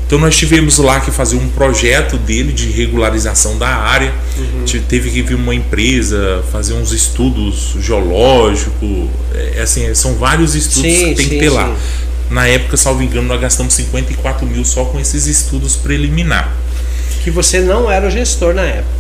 [0.06, 4.10] Então nós tivemos lá que fazer um projeto dele de regularização da área.
[4.38, 4.64] Uhum.
[4.88, 9.10] Teve que vir uma empresa fazer uns estudos geológicos.
[9.34, 11.66] É, assim, são vários estudos Sim, que tem sim, que ter lá.
[11.66, 12.08] sim.
[12.30, 16.54] Na época, salvo engano, nós gastamos 54 mil só com esses estudos preliminar.
[17.22, 18.97] Que você não era o gestor na época.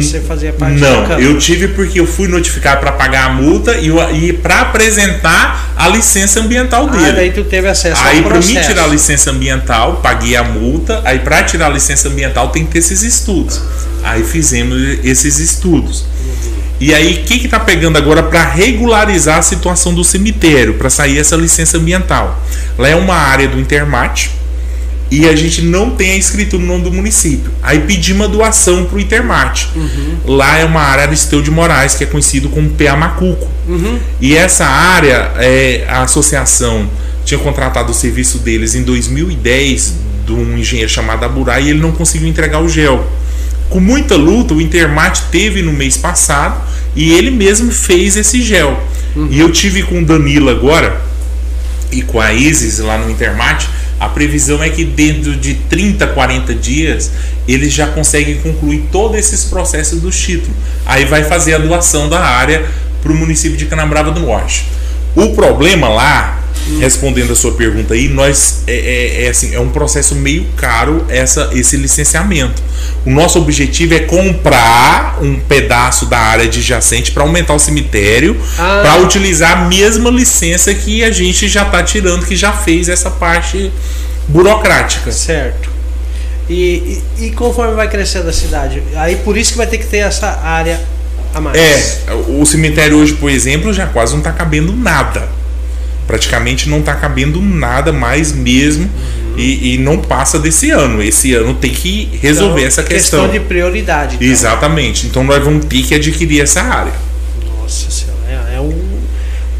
[0.00, 1.20] Você fazia parte da Não, Câmara.
[1.20, 5.86] eu tive porque eu fui notificar para pagar a multa e, e para apresentar a
[5.88, 7.12] licença ambiental Ah, dele.
[7.12, 11.02] daí tu teve acesso Aí para mim tirar a licença ambiental, paguei a multa.
[11.04, 13.60] Aí para tirar a licença ambiental tem que ter esses estudos.
[14.02, 16.06] Aí fizemos esses estudos.
[16.80, 20.88] E aí o que que tá pegando agora para regularizar a situação do cemitério, para
[20.88, 22.42] sair essa licença ambiental?
[22.78, 24.30] Lá é uma área do Intermate
[25.10, 27.50] e a gente não tem a escritura no nome do município.
[27.62, 29.68] Aí pedimos uma doação para o Intermate.
[30.24, 33.48] Lá é uma área Aristeu de Moraes, que é conhecido como PA Macuco.
[34.20, 36.88] E essa área, é, a associação
[37.24, 39.94] tinha contratado o serviço deles em 2010
[40.26, 43.04] de um engenheiro chamado Aburai e ele não conseguiu entregar o gel.
[43.68, 46.60] Com muita luta, o Intermate teve no mês passado
[46.94, 48.80] e ele mesmo fez esse gel.
[49.28, 51.00] E eu tive com o Danilo agora
[51.90, 53.68] e com a Isis lá no Intermate,
[54.00, 57.12] a previsão é que dentro de 30, 40 dias
[57.46, 60.56] eles já conseguem concluir todos esses processos do título.
[60.86, 62.64] Aí vai fazer a doação da área
[63.02, 64.64] para o município de Canabrava do Norte.
[65.14, 66.42] O problema lá,
[66.78, 71.04] respondendo a sua pergunta aí, nós é, é- é assim, é um processo meio caro
[71.08, 72.62] essa, esse licenciamento.
[73.04, 78.80] O nosso objetivo é comprar um pedaço da área adjacente para aumentar o cemitério, Ah.
[78.82, 83.10] para utilizar a mesma licença que a gente já está tirando, que já fez essa
[83.10, 83.70] parte
[84.28, 85.10] burocrática.
[85.12, 85.68] Certo.
[86.48, 89.86] E, e, e conforme vai crescendo a cidade, aí por isso que vai ter que
[89.86, 90.80] ter essa área
[91.34, 91.56] a mais.
[91.56, 95.28] É, o cemitério hoje, por exemplo, já quase não está cabendo nada.
[96.10, 98.90] Praticamente não está cabendo nada mais mesmo.
[99.36, 101.00] E, e não passa desse ano.
[101.00, 103.28] Esse ano tem que resolver Então, essa questão.
[103.28, 104.16] de prioridade.
[104.16, 104.26] então.
[104.26, 105.06] Exatamente.
[105.06, 106.92] Então nós vamos ter que adquirir essa área.
[107.60, 108.74] Nossa senhora, é, é um,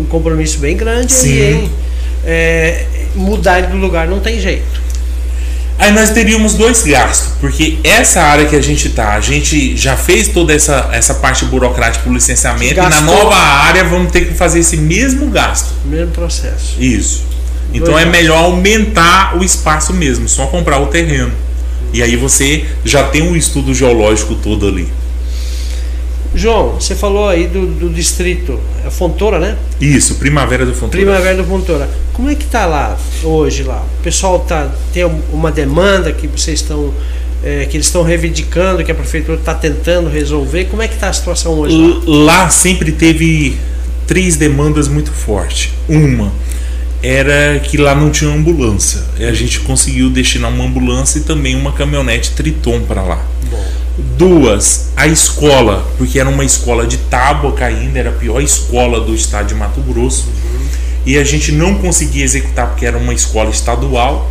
[0.01, 1.31] um compromisso bem grande Sim.
[1.41, 1.71] aí, hein?
[2.25, 2.85] É,
[3.15, 4.81] mudar do lugar não tem jeito.
[5.81, 9.97] Aí nós teríamos dois gastos, porque essa área que a gente tá, a gente já
[9.97, 14.35] fez toda essa, essa parte burocrática do licenciamento, e na nova área vamos ter que
[14.35, 15.73] fazer esse mesmo gasto.
[15.87, 16.77] Mesmo processo.
[16.79, 17.25] Isso.
[17.73, 18.21] Então Dois é gastos.
[18.21, 21.33] melhor aumentar o espaço mesmo, só comprar o terreno.
[21.93, 24.87] E aí você já tem um estudo geológico todo ali.
[26.35, 29.57] João, você falou aí do, do distrito, é Fontoura, né?
[29.81, 31.05] Isso, Primavera do Fontoura.
[31.05, 31.89] Primavera do Fontoura.
[32.13, 33.85] Como é que tá lá hoje lá?
[33.99, 36.95] O pessoal tá tem uma demanda que vocês estão
[37.43, 40.67] é, que eles estão reivindicando, que a prefeitura está tentando resolver.
[40.67, 42.03] Como é que tá a situação hoje lá?
[42.07, 43.59] Lá sempre teve
[44.07, 45.71] três demandas muito fortes.
[45.89, 46.33] Uma
[47.03, 49.01] era que lá não tinha ambulância.
[49.19, 53.25] E a gente conseguiu destinar uma ambulância e também uma caminhonete Triton para lá.
[53.51, 53.65] Bom,
[54.17, 59.15] Duas, a escola, porque era uma escola de tábua ainda, era a pior escola do
[59.15, 60.29] estado de Mato Grosso.
[61.05, 64.31] E a gente não conseguia executar porque era uma escola estadual.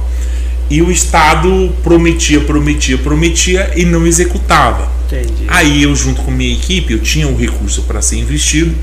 [0.69, 4.87] E o estado prometia, prometia, prometia e não executava.
[5.23, 5.45] entendi.
[5.47, 8.75] Aí eu, junto com minha equipe, eu tinha um recurso para ser investido.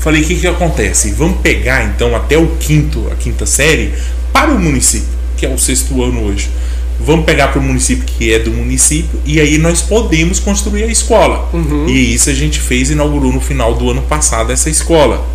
[0.00, 1.12] Falei: o que, que acontece?
[1.12, 3.94] Vamos pegar então até o quinto, a quinta série,
[4.32, 6.50] para o município, que é o sexto ano hoje.
[7.04, 10.86] Vamos pegar para o município que é do município e aí nós podemos construir a
[10.86, 11.48] escola.
[11.88, 15.26] E isso a gente fez e inaugurou no final do ano passado essa escola.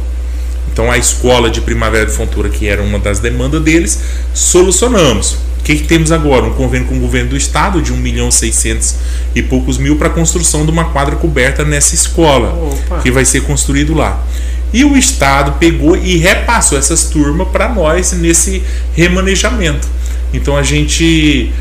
[0.71, 3.99] Então a escola de Primavera de Fontoura, que era uma das demandas deles,
[4.33, 5.37] solucionamos.
[5.59, 6.45] O que, que temos agora?
[6.45, 8.95] Um convênio com o governo do estado de 1 milhão 600
[9.35, 12.99] e poucos mil para a construção de uma quadra coberta nessa escola, Opa.
[13.01, 14.23] que vai ser construído lá.
[14.71, 18.61] E o estado pegou e repassou essas turmas para nós nesse
[18.93, 19.96] remanejamento.
[20.33, 21.51] Então a gente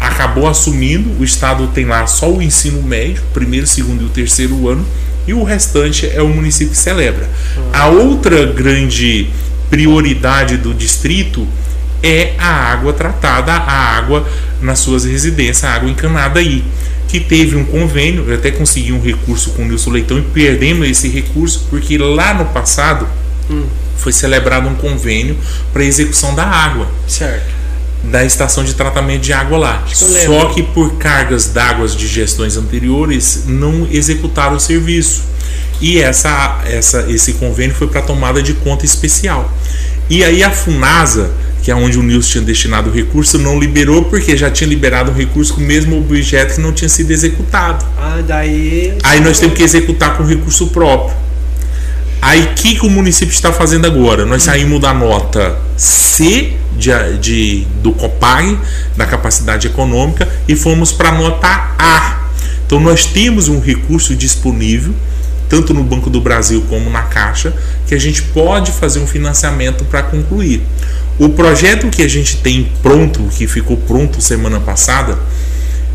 [0.00, 4.68] acabou assumindo, o estado tem lá só o ensino médio, primeiro, segundo e o terceiro
[4.68, 4.84] ano,
[5.26, 7.28] e o restante é o município que celebra.
[7.72, 9.28] A outra grande
[9.68, 11.46] prioridade do distrito
[12.02, 14.28] é a água tratada, a água
[14.60, 16.62] nas suas residências, a água encanada aí.
[17.08, 20.88] Que teve um convênio, eu até consegui um recurso com o Nilson Leitão e perdemos
[20.88, 23.06] esse recurso porque lá no passado
[23.96, 25.36] foi celebrado um convênio
[25.72, 27.55] para execução da água Certo.
[28.10, 29.84] Da estação de tratamento de água lá.
[29.92, 35.22] Só que por cargas d'água de gestões anteriores não executaram o serviço.
[35.80, 39.52] e essa, essa, esse convênio foi para tomada de conta especial.
[40.08, 44.04] E aí a Funasa, que é onde o Nilson tinha destinado o recurso, não liberou
[44.04, 47.84] porque já tinha liberado o recurso com o mesmo objeto que não tinha sido executado.
[47.98, 48.96] Ah, daí.
[49.02, 51.16] Aí nós temos que executar com recurso próprio.
[52.22, 54.24] Aí o que, que o município está fazendo agora?
[54.24, 58.58] Nós saímos da nota C de, de do COPAG,
[58.96, 62.26] da capacidade econômica, e fomos para a nota A.
[62.66, 64.94] Então nós temos um recurso disponível,
[65.48, 67.54] tanto no Banco do Brasil como na Caixa,
[67.86, 70.62] que a gente pode fazer um financiamento para concluir.
[71.18, 75.18] O projeto que a gente tem pronto, que ficou pronto semana passada,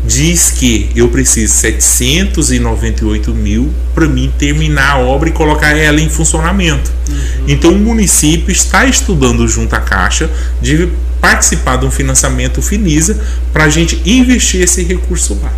[0.04, 6.08] diz que eu preciso 798 mil para mim terminar a obra e colocar ela em
[6.08, 6.90] funcionamento.
[7.08, 7.44] Uhum.
[7.46, 10.88] Então o município está estudando junto à Caixa de
[11.20, 13.20] participar de um financiamento Finisa
[13.52, 15.52] para a gente investir esse recurso lá.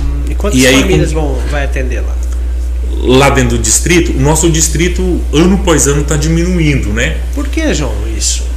[0.00, 2.16] Hum, e quantas e aí, famílias vão vai atender lá?
[3.00, 7.18] Lá dentro do distrito, o nosso distrito ano após ano está diminuindo, né?
[7.34, 8.48] Por que, João, isso?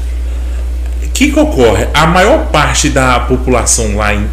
[1.21, 1.87] que, que ocorre?
[1.93, 4.27] A maior parte da população lá em,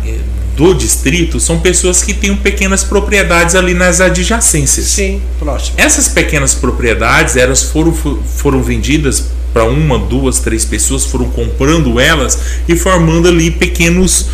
[0.58, 4.86] do distrito são pessoas que têm pequenas propriedades ali nas adjacências.
[4.86, 5.76] Sim, próximo.
[5.78, 12.36] Essas pequenas propriedades, elas foram, foram vendidas para uma, duas, três pessoas, foram comprando elas
[12.68, 14.26] e formando ali pequenos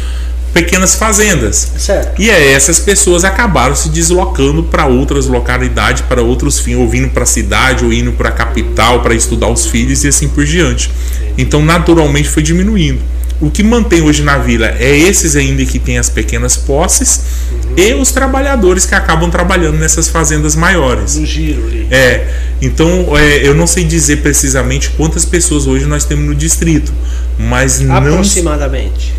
[0.55, 1.73] pequenas fazendas.
[1.77, 2.23] Certo.
[2.23, 7.09] E aí essas pessoas acabaram se deslocando para outras localidades, para outros fins, ou vindo
[7.11, 10.45] para a cidade, ou indo para a capital para estudar os filhos e assim por
[10.45, 10.91] diante.
[11.37, 13.01] Então, naturalmente, foi diminuindo.
[13.41, 17.21] O que mantém hoje na vila é esses ainda que têm as pequenas posses
[17.51, 17.75] uhum.
[17.77, 21.17] e os trabalhadores que acabam trabalhando nessas fazendas maiores.
[21.17, 21.87] No giro ali.
[21.91, 22.33] É.
[22.63, 26.93] Então, é, eu não sei dizer precisamente quantas pessoas hoje nós temos no distrito,
[27.39, 28.09] mas Aproximadamente.
[28.09, 28.15] não.
[28.15, 29.15] Aproximadamente.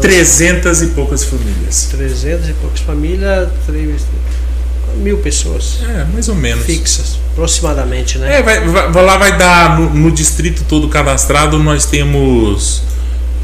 [0.00, 1.88] 300 e poucas famílias.
[1.90, 4.02] 300 e poucas famílias, 3,
[4.96, 5.78] mil pessoas.
[5.82, 6.64] É, mais ou menos.
[6.64, 8.38] Fixas, aproximadamente, né?
[8.38, 12.82] É, vai, vai, lá vai dar, no, no, distrito todo cadastrado, nós temos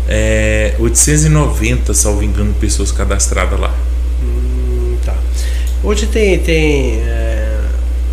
[0.09, 3.75] é, 890, salvo engano, pessoas cadastradas lá.
[4.23, 5.15] Hum, tá.
[5.83, 7.59] Hoje tem, tem é,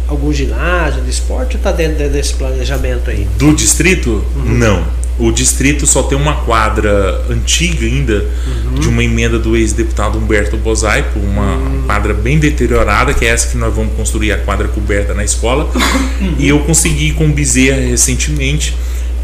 [0.08, 3.28] algum ginásio de esporte ou está dentro desse planejamento aí?
[3.38, 4.24] Do distrito?
[4.36, 4.44] Uhum.
[4.46, 5.05] Não.
[5.18, 8.80] O distrito só tem uma quadra antiga ainda, uhum.
[8.80, 11.84] de uma emenda do ex-deputado Humberto Bosaipo, uma uhum.
[11.86, 15.70] quadra bem deteriorada, que é essa que nós vamos construir a quadra coberta na escola.
[16.16, 16.36] Uhum.
[16.40, 18.76] E eu consegui com o Bezerra recentemente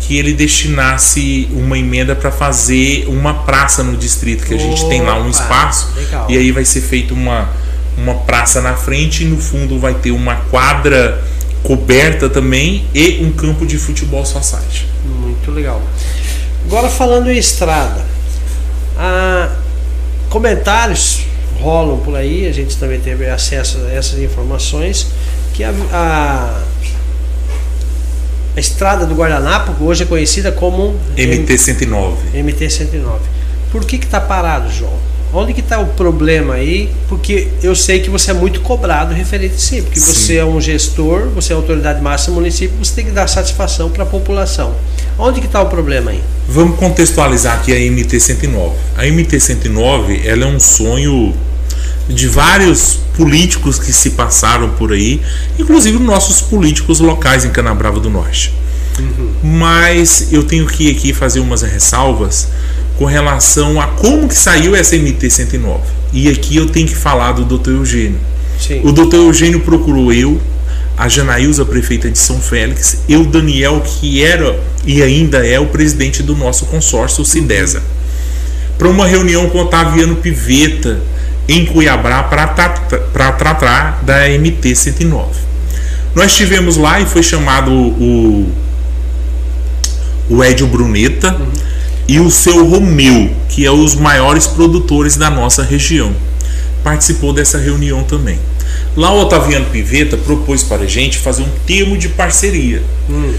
[0.02, 5.02] que ele destinasse uma emenda para fazer uma praça no distrito, que a gente tem
[5.02, 5.94] lá um espaço.
[5.96, 6.26] Legal.
[6.30, 7.50] E aí vai ser feita uma,
[7.98, 11.24] uma praça na frente e no fundo vai ter uma quadra
[11.64, 14.88] coberta também e um campo de futebol society.
[15.06, 15.82] Muito legal.
[16.66, 18.06] Agora falando em estrada,
[18.98, 19.56] ah,
[20.30, 21.26] comentários
[21.62, 25.08] rolam por aí, a gente também teve acesso a essas informações,
[25.54, 26.64] que a, a,
[28.56, 32.16] a estrada do Guardanapo hoje é conhecida como MT-109.
[32.34, 33.20] MT-109.
[33.72, 35.11] Por que está parado, João?
[35.34, 36.90] Onde que está o problema aí?
[37.08, 40.14] Porque eu sei que você é muito cobrado referente a si, porque Sim.
[40.14, 43.90] você é um gestor, você é autoridade máxima do município, você tem que dar satisfação
[43.90, 44.76] para a população.
[45.18, 46.22] Onde que está o problema aí?
[46.50, 48.72] Vamos contextualizar aqui a MT-109.
[48.98, 51.34] A MT-109 ela é um sonho
[52.10, 55.22] de vários políticos que se passaram por aí,
[55.58, 58.54] inclusive nossos políticos locais em Canabrava do Norte.
[59.00, 59.32] Uhum.
[59.44, 62.50] Mas eu tenho que aqui fazer umas ressalvas
[63.02, 65.80] com relação a como que saiu essa MT-109.
[66.14, 67.72] E aqui eu tenho que falar do Dr.
[67.72, 68.20] Eugênio.
[68.60, 68.82] Sim.
[68.84, 69.16] O Dr.
[69.16, 70.40] Eugênio procurou eu,
[70.96, 76.22] a Janaílza, prefeita de São Félix, eu, Daniel, que era e ainda é o presidente
[76.22, 77.82] do nosso consórcio, o Cidesa,
[78.78, 81.00] para uma reunião com Otaviano Piveta
[81.48, 85.26] em Cuiabá para tratar da MT-109.
[86.14, 88.48] Nós estivemos lá e foi chamado o,
[90.30, 91.32] o Edio Bruneta.
[91.34, 91.72] Uhum
[92.12, 96.14] e o seu Romeu, que é os maiores produtores da nossa região.
[96.84, 98.38] Participou dessa reunião também.
[98.98, 102.84] Lá o Otaviano Piveta propôs para a gente fazer um termo de parceria.
[103.10, 103.34] Hum.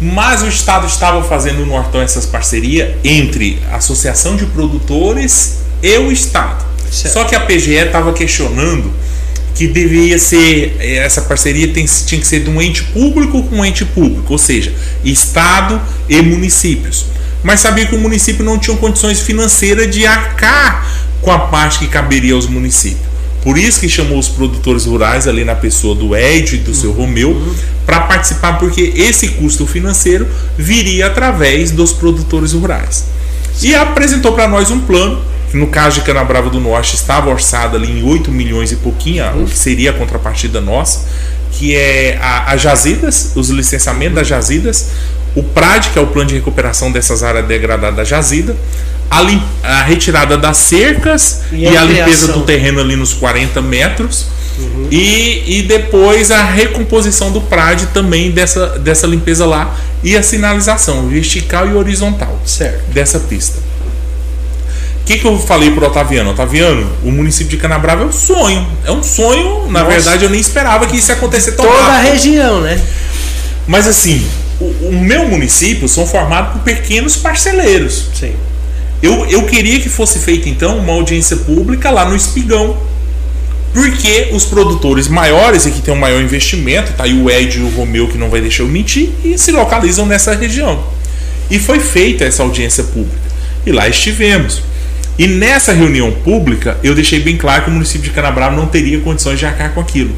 [0.00, 5.96] Mas o Estado estava fazendo no Nortão essas parcerias entre a Associação de Produtores e
[5.98, 6.64] o Estado.
[6.90, 7.12] Certo.
[7.12, 8.92] Só que a PGE estava questionando
[9.54, 13.64] que deveria ser essa parceria tem, tinha que ser de um ente público com um
[13.64, 17.06] ente público, ou seja, Estado e municípios
[17.46, 20.84] mas sabia que o município não tinha condições financeiras de arcar
[21.22, 23.06] com a parte que caberia aos municípios.
[23.40, 26.90] Por isso que chamou os produtores rurais ali na pessoa do Ed e do seu
[26.90, 27.54] Romeu uhum.
[27.86, 30.26] para participar, porque esse custo financeiro
[30.58, 33.04] viria através dos produtores rurais.
[33.62, 37.76] E apresentou para nós um plano que no caso de Canabrava do Norte estava orçada
[37.76, 39.44] ali em 8 milhões e pouquinho, uhum.
[39.44, 41.06] o que seria a contrapartida nossa,
[41.52, 44.90] que é a, a jazidas, os licenciamentos das jazidas,
[45.36, 48.56] o PRAD, que é o plano de recuperação dessas áreas degradadas da jazida,
[49.10, 53.12] a, lim, a retirada das cercas e, e a, a limpeza do terreno ali nos
[53.12, 54.26] 40 metros.
[54.58, 54.88] Uhum.
[54.90, 61.06] E, e depois a recomposição do PRAD também dessa, dessa limpeza lá e a sinalização
[61.08, 62.90] vertical e horizontal certo.
[62.90, 63.58] dessa pista.
[65.02, 66.30] O que, que eu falei pro Otaviano?
[66.30, 68.66] Otaviano, o município de Canabrava é um sonho.
[68.84, 69.92] É um sonho, na Nossa.
[69.92, 71.94] verdade eu nem esperava que isso ia acontecer tão Toda rápido.
[71.94, 72.80] a região, né?
[73.68, 74.26] Mas assim,
[74.60, 78.08] o, o meu município são formados por pequenos parceleiros.
[78.14, 78.34] Sim.
[79.02, 82.76] Eu, eu queria que fosse feita então uma audiência pública lá no Espigão.
[83.72, 87.62] Porque os produtores maiores e que tem um maior investimento, tá aí o Ed e
[87.62, 90.82] o Romeu que não vai deixar eu mentir, e se localizam nessa região.
[91.50, 93.18] E foi feita essa audiência pública.
[93.66, 94.62] E lá estivemos.
[95.18, 98.98] E nessa reunião pública, eu deixei bem claro que o município de Canabrava não teria
[99.00, 100.14] condições de arcar com aquilo.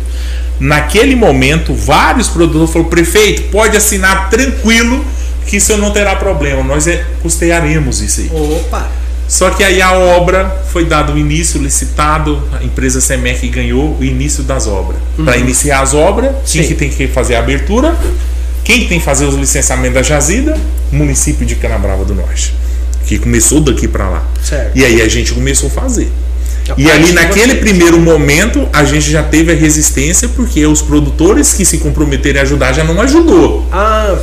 [0.60, 5.04] Naquele momento, vários produtores falaram: prefeito, pode assinar tranquilo
[5.46, 8.30] que isso não terá problema, nós é, custearemos isso aí.
[8.32, 8.90] Opa!
[9.26, 14.02] Só que aí a obra foi dado o início, licitado, a empresa Semec ganhou o
[14.02, 14.98] início das obras.
[15.18, 15.26] Uhum.
[15.26, 17.94] Para iniciar as obras, quem que tem que fazer a abertura?
[18.64, 20.58] Quem tem que fazer os licenciamentos da jazida?
[20.90, 22.54] Município de Canabrava do Norte.
[23.06, 24.26] Que começou daqui para lá.
[24.42, 24.76] Certo.
[24.76, 26.10] E aí a gente começou a fazer.
[26.76, 31.64] E ali naquele primeiro momento a gente já teve a resistência porque os produtores que
[31.64, 33.66] se comprometeram a ajudar já não ajudou.
[33.72, 34.16] Ah.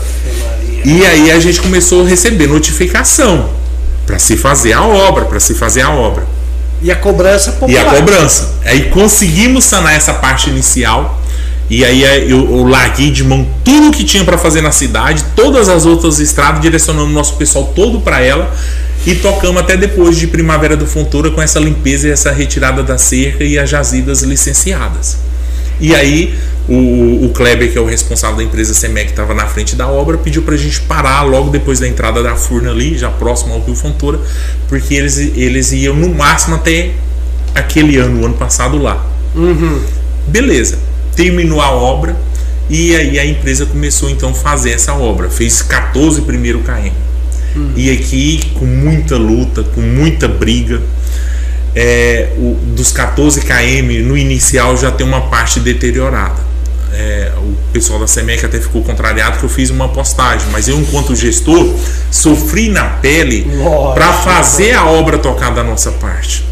[0.83, 3.49] E aí a gente começou a receber notificação
[4.05, 6.27] para se fazer a obra, para se fazer a obra.
[6.81, 7.71] E a cobrança popular.
[7.71, 8.53] E a cobrança.
[8.63, 11.21] Aí conseguimos sanar essa parte inicial.
[11.67, 15.67] E aí eu, eu larguei de mão tudo que tinha para fazer na cidade, todas
[15.67, 18.53] as outras estradas, direcionando o nosso pessoal todo para ela
[19.05, 22.97] e tocamos até depois de Primavera do Fontoura com essa limpeza e essa retirada da
[22.97, 25.17] cerca e as jazidas licenciadas.
[25.79, 26.33] E aí
[26.67, 29.87] o, o Kleber, que é o responsável da empresa Semec, que estava na frente da
[29.87, 33.53] obra, pediu para a gente parar logo depois da entrada da Furna ali, já próximo
[33.53, 34.19] ao Rio Fontoura,
[34.67, 36.91] porque eles, eles iam no máximo até
[37.53, 39.05] aquele ano, o ano passado lá.
[39.35, 39.81] Uhum.
[40.27, 40.79] Beleza,
[41.15, 42.15] terminou a obra
[42.67, 45.29] e aí a empresa começou então a fazer essa obra.
[45.29, 46.91] Fez 14 primeiro KM.
[47.75, 50.81] E aqui, com muita luta, com muita briga,
[51.75, 56.43] é, o, dos 14 km no inicial já tem uma parte deteriorada.
[56.93, 60.79] É, o pessoal da SEMEC até ficou contrariado que eu fiz uma postagem, mas eu,
[60.79, 61.75] enquanto gestor,
[62.09, 63.47] sofri na pele
[63.93, 66.45] para fazer a obra tocar da nossa parte.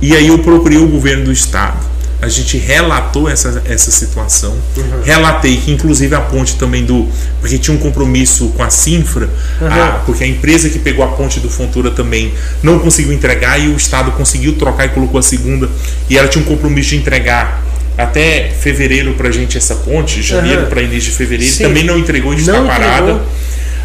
[0.00, 1.85] E aí eu procurei o governo do estado
[2.20, 4.56] a gente relatou essa, essa situação.
[4.76, 5.02] Uhum.
[5.04, 7.06] Relatei que, inclusive, a ponte também do.
[7.40, 9.28] Porque tinha um compromisso com a Sinfra,
[9.60, 9.68] uhum.
[9.68, 13.68] a, porque a empresa que pegou a ponte do Fontura também não conseguiu entregar e
[13.68, 15.68] o Estado conseguiu trocar e colocou a segunda.
[16.08, 17.62] E ela tinha um compromisso de entregar
[17.98, 20.68] até fevereiro para a gente essa ponte, janeiro uhum.
[20.68, 21.52] para início de fevereiro.
[21.52, 21.64] Sim.
[21.64, 23.20] Também não entregou e está parada.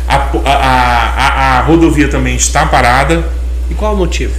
[0.08, 3.26] A, a, a, a rodovia também está parada.
[3.70, 4.34] E qual o motivo?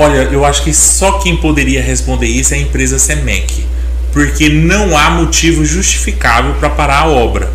[0.00, 3.64] Olha, eu acho que só quem poderia responder isso é a empresa Semec,
[4.12, 7.52] porque não há motivo justificável para parar a obra.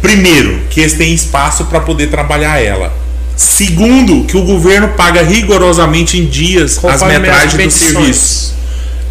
[0.00, 2.96] Primeiro, que eles têm espaço para poder trabalhar ela.
[3.36, 8.54] Segundo, que o governo paga rigorosamente em dias Conforme as metragens do serviço.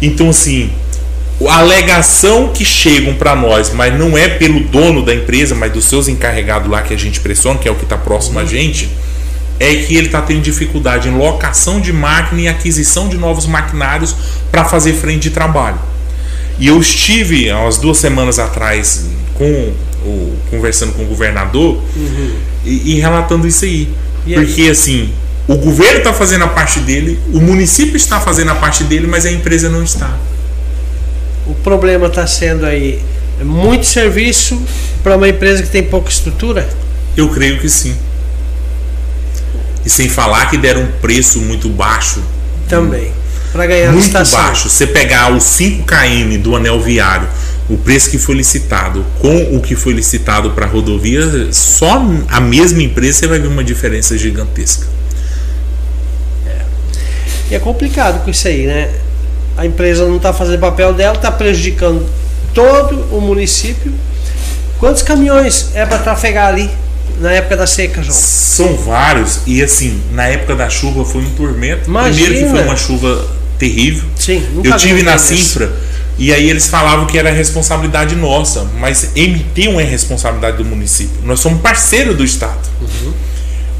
[0.02, 0.72] Então, assim,
[1.48, 5.84] a alegação que chegam para nós, mas não é pelo dono da empresa, mas dos
[5.84, 8.44] seus encarregados lá que a gente pressiona, que é o que está próximo uhum.
[8.44, 8.88] a gente
[9.60, 14.14] é que ele está tendo dificuldade em locação de máquina e aquisição de novos maquinários
[14.50, 15.78] para fazer frente de trabalho.
[16.58, 19.72] E eu estive há umas duas semanas atrás com
[20.04, 22.34] o, conversando com o governador uhum.
[22.64, 23.88] e, e, relatando isso aí.
[24.26, 24.70] E Porque aí?
[24.70, 25.12] assim,
[25.46, 29.24] o governo está fazendo a parte dele, o município está fazendo a parte dele, mas
[29.24, 30.16] a empresa não está.
[31.46, 33.00] O problema está sendo aí
[33.42, 34.60] muito serviço
[35.02, 36.68] para uma empresa que tem pouca estrutura?
[37.16, 37.96] Eu creio que sim.
[39.88, 42.22] E sem falar que deram um preço muito baixo.
[42.68, 43.10] Também.
[43.50, 44.68] Para ganhar Muito baixo.
[44.68, 47.26] Você pegar os 5 km do anel viário,
[47.70, 52.38] o preço que foi licitado com o que foi licitado para a rodovia, só a
[52.38, 54.86] mesma empresa você vai ver uma diferença gigantesca.
[56.46, 56.60] É.
[57.50, 58.90] E é complicado com isso aí, né?
[59.56, 62.06] A empresa não está fazendo papel dela, está prejudicando
[62.52, 63.90] todo o município.
[64.78, 66.70] Quantos caminhões é para trafegar ali?
[67.20, 68.16] Na época da seca, João?
[68.16, 69.40] São vários.
[69.46, 71.88] E assim, na época da chuva foi um tormento.
[71.88, 72.26] Imagina.
[72.26, 74.04] Primeiro que foi uma chuva terrível.
[74.16, 75.72] Sim, Eu tive na Sinfra
[76.18, 81.14] e aí eles falavam que era responsabilidade nossa, mas MT1 é responsabilidade do município.
[81.24, 82.58] Nós somos parceiro do Estado.
[82.80, 83.12] Uhum.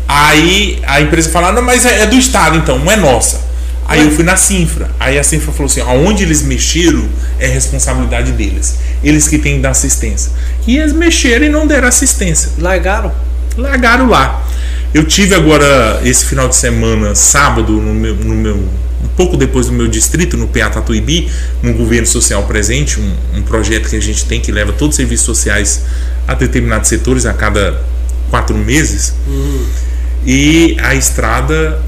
[0.06, 3.48] Aí a empresa fala, não, mas é, é do Estado então, não é nossa.
[3.88, 4.90] Aí eu fui na Sinfra.
[5.00, 7.08] Aí a Sinfra falou assim: aonde eles mexeram
[7.40, 8.76] é responsabilidade deles.
[9.02, 10.30] Eles que têm que dar assistência.
[10.66, 12.50] E eles mexeram e não deram assistência.
[12.58, 13.10] Largaram?
[13.58, 14.46] Largaram lá.
[14.94, 19.66] Eu tive agora esse final de semana, sábado, no meu, no meu um pouco depois
[19.66, 21.30] do meu distrito, no PA Tatuíbi,
[21.62, 24.96] no governo social presente, um, um, projeto que a gente tem que leva todos os
[24.96, 25.82] serviços sociais
[26.26, 27.82] a determinados setores a cada
[28.30, 29.14] quatro meses.
[29.26, 29.66] Uhum.
[30.24, 31.80] E a estrada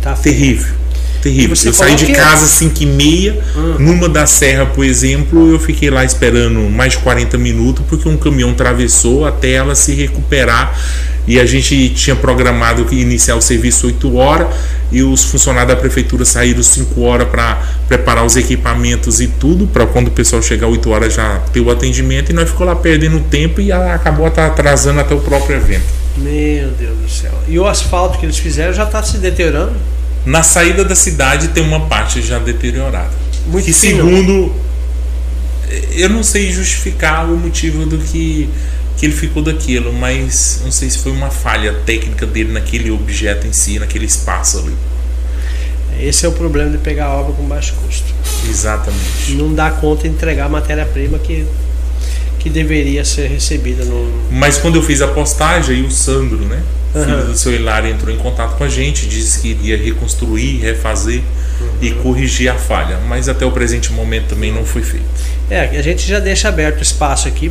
[0.00, 0.77] tá terrível
[1.18, 1.56] terrível.
[1.64, 3.76] Eu saí de casa às 5 e meia, hum.
[3.78, 8.16] numa da serra, por exemplo, eu fiquei lá esperando mais de 40 minutos porque um
[8.16, 10.78] caminhão atravessou até ela se recuperar.
[11.26, 14.48] E a gente tinha programado iniciar o serviço 8 horas
[14.90, 19.86] e os funcionários da prefeitura saíram 5 horas para preparar os equipamentos e tudo, para
[19.86, 22.30] quando o pessoal chegar 8 horas já ter o atendimento.
[22.30, 25.84] E nós ficou lá perdendo tempo e acabou atrasando até o próprio evento.
[26.16, 27.32] Meu Deus do céu.
[27.46, 29.76] E o asfalto que eles fizeram já está se deteriorando?
[30.28, 33.10] Na saída da cidade tem uma parte já deteriorada.
[33.46, 34.04] Muito que fino.
[34.04, 34.54] segundo
[35.92, 38.48] eu não sei justificar o motivo do que,
[38.98, 43.46] que ele ficou daquilo, mas não sei se foi uma falha técnica dele naquele objeto
[43.46, 44.74] em si, naquele espaço ali.
[45.98, 48.12] Esse é o problema de pegar a obra com baixo custo.
[48.48, 49.32] Exatamente.
[49.32, 51.46] Não dá conta de entregar a matéria-prima que,
[52.38, 54.12] que deveria ser recebida no.
[54.30, 56.62] Mas quando eu fiz a postagem, aí o Sandro, né?
[56.94, 57.04] Uhum.
[57.04, 61.20] filho do seu Hilário entrou em contato com a gente, disse que iria reconstruir, refazer
[61.60, 61.68] uhum.
[61.82, 65.04] e corrigir a falha, mas até o presente momento também não foi feito.
[65.50, 67.50] É, a gente já deixa aberto espaço aqui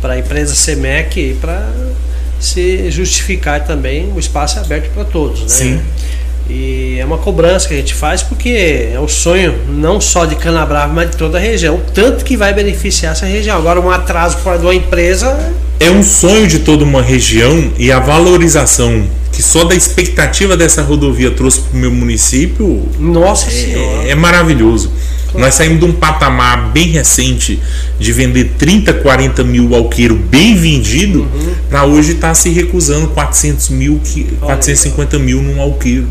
[0.00, 1.68] para a empresa SEMEC para
[2.38, 5.48] se justificar também, o espaço é aberto para todos, né?
[5.48, 5.80] Sim.
[6.48, 10.34] E é uma cobrança que a gente faz porque é o sonho não só de
[10.34, 11.76] Canabrava, mas de toda a região.
[11.76, 13.58] O tanto que vai beneficiar essa região.
[13.58, 15.52] Agora, um atraso para uma empresa.
[15.78, 20.82] É um sonho de toda uma região e a valorização que só da expectativa dessa
[20.82, 22.88] rodovia trouxe para o meu município.
[22.98, 24.08] Nossa é, Senhora!
[24.08, 24.90] É maravilhoso.
[25.26, 25.40] Claro.
[25.40, 27.60] Nós saímos de um patamar bem recente
[27.98, 31.54] de vender 30, 40 mil alqueiro bem vendido, uhum.
[31.68, 34.00] para hoje estar tá se recusando 400 mil,
[34.40, 36.08] 450 mil num alqueiro.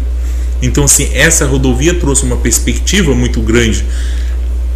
[0.62, 3.86] Então, assim, essa rodovia trouxe uma perspectiva muito grande,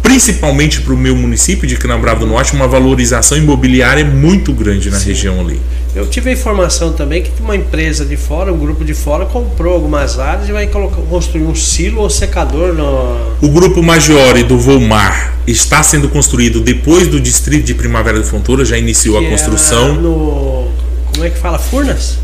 [0.02, 4.98] principalmente para o meu município de Canabrava do Norte, uma valorização imobiliária muito grande na
[4.98, 5.08] Sim.
[5.08, 5.60] região ali.
[5.94, 9.74] Eu tive a informação também que uma empresa de fora, um grupo de fora, comprou
[9.74, 13.46] algumas áreas e vai colocar, construir um silo ou secador no.
[13.46, 18.64] O grupo Maggiore do Volmar está sendo construído depois do distrito de Primavera de Fontoura,
[18.64, 19.94] já iniciou que a construção.
[19.96, 20.68] no.
[21.12, 21.58] Como é que fala?
[21.58, 22.18] Furnas?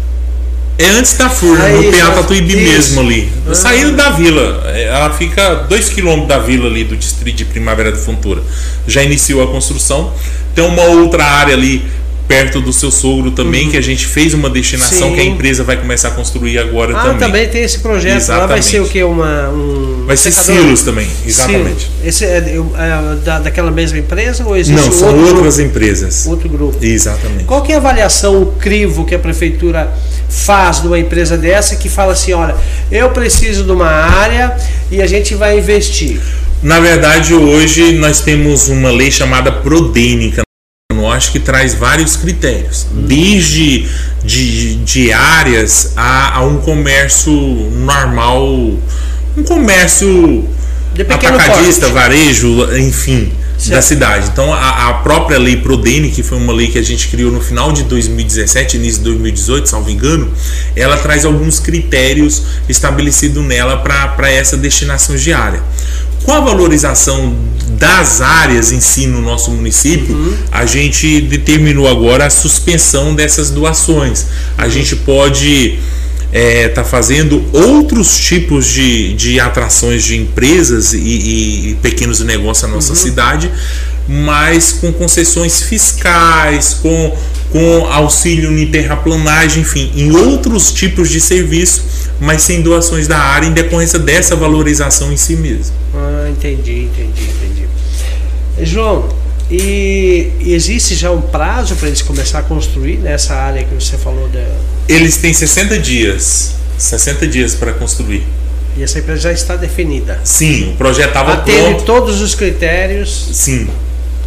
[0.78, 3.28] É antes da Furna, Aí, no PA Tatuíbi mesmo ali.
[3.48, 3.54] Ah.
[3.54, 4.62] Saindo da vila.
[4.66, 8.42] É, ela fica 2 km da vila ali, do distrito de Primavera de Fontoura.
[8.86, 10.12] Já iniciou a construção.
[10.54, 11.84] Tem uma outra área ali
[12.28, 13.70] perto do seu sogro também, uhum.
[13.70, 15.14] que a gente fez uma destinação Sim.
[15.14, 17.16] que a empresa vai começar a construir agora ah, também.
[17.16, 18.16] Ah, também tem esse projeto.
[18.16, 18.40] Exatamente.
[18.42, 19.02] Lá vai ser o que?
[19.02, 21.90] Uma, um vai ser silos também, exatamente.
[22.04, 25.70] Esse é, é da, daquela mesma empresa ou existe Não, são outras grupo?
[25.70, 26.26] empresas.
[26.26, 26.76] Outro grupo.
[26.82, 27.44] Exatamente.
[27.44, 29.90] Qual que é a avaliação, o crivo que a prefeitura
[30.28, 32.54] faz de uma empresa dessa que fala assim, olha,
[32.90, 34.56] eu preciso de uma área
[34.90, 36.20] e a gente vai investir?
[36.62, 40.42] Na verdade, hoje nós temos uma lei chamada Prodênica
[40.92, 43.88] Norte que traz vários critérios, desde
[44.24, 48.44] de, de áreas a, a um comércio normal,
[49.36, 50.48] um comércio
[50.98, 51.94] atacadista, porte.
[51.94, 53.72] varejo, enfim certo.
[53.72, 54.28] da cidade.
[54.32, 57.40] Então a, a, própria lei Prodene, que foi uma lei que a gente criou no
[57.40, 60.32] final de 2017, início de 2018, salvo engano,
[60.76, 65.62] ela traz alguns critérios estabelecidos nela para essa destinação diária.
[66.24, 67.34] Com a valorização
[67.78, 70.36] das áreas em si no nosso município, uhum.
[70.50, 74.26] a gente determinou agora a suspensão dessas doações.
[74.56, 75.78] A gente pode
[76.32, 82.68] está é, tá fazendo outros tipos de, de atrações de empresas e, e pequenos negócios
[82.68, 82.96] na nossa uhum.
[82.96, 83.50] cidade,
[84.06, 87.16] mas com concessões fiscais, com,
[87.50, 91.84] com auxílio em terraplanagem, enfim, em outros tipos de serviço,
[92.20, 95.74] mas sem doações da área em decorrência dessa valorização em si mesmo.
[95.94, 97.68] Ah, entendi, entendi, entendi.
[98.62, 99.08] João,
[99.50, 104.28] e existe já um prazo para eles começar a construir nessa área que você falou
[104.28, 104.77] da.
[104.88, 106.54] Eles têm 60 dias.
[106.78, 108.24] 60 dias para construir.
[108.76, 110.20] E essa empresa já está definida.
[110.22, 111.84] Sim, o projeto estava pronto.
[111.84, 113.30] todos os critérios.
[113.32, 113.68] Sim.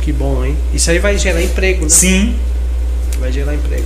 [0.02, 0.58] Que bom, hein?
[0.74, 1.90] Isso aí vai gerar emprego, né?
[1.90, 2.36] Sim.
[3.20, 3.86] Vai gerar emprego.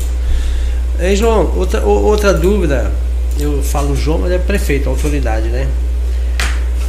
[0.99, 2.91] Ei, João, outra, outra dúvida.
[3.39, 5.67] Eu falo João, mas é prefeito, autoridade, né?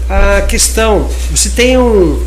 [0.08, 2.22] A questão, você tem um,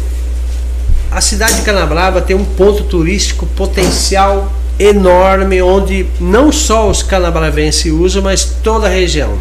[1.10, 7.92] a cidade de Canabrava tem um ponto turístico potencial enorme onde não só os canabravenses
[7.92, 9.38] usam, mas toda a região.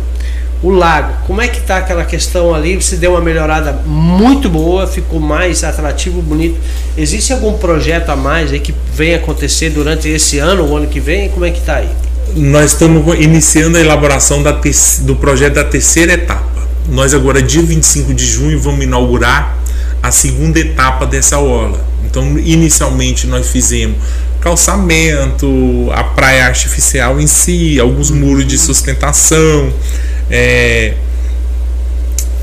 [0.60, 2.74] O lago, como é que está aquela questão ali?
[2.74, 6.58] Você deu uma melhorada muito boa, ficou mais atrativo, bonito.
[6.96, 10.98] Existe algum projeto a mais aí que vem acontecer durante esse ano, o ano que
[10.98, 11.28] vem?
[11.28, 11.88] Como é que está aí?
[12.34, 14.50] Nós estamos iniciando a elaboração da
[15.02, 16.66] do projeto da terceira etapa.
[16.88, 19.56] Nós agora, dia 25 de junho, vamos inaugurar
[20.02, 21.86] a segunda etapa dessa orla.
[22.04, 23.96] Então, inicialmente nós fizemos
[24.40, 29.72] calçamento, a praia artificial em si, alguns muros de sustentação,
[30.30, 30.94] é,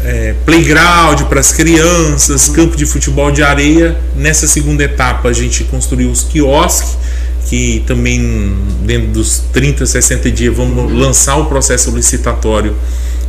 [0.03, 3.97] é, playground para as crianças, campo de futebol de areia.
[4.15, 6.97] Nessa segunda etapa a gente construiu os quiosques,
[7.49, 12.75] que também dentro dos 30, 60 dias vamos lançar o processo licitatório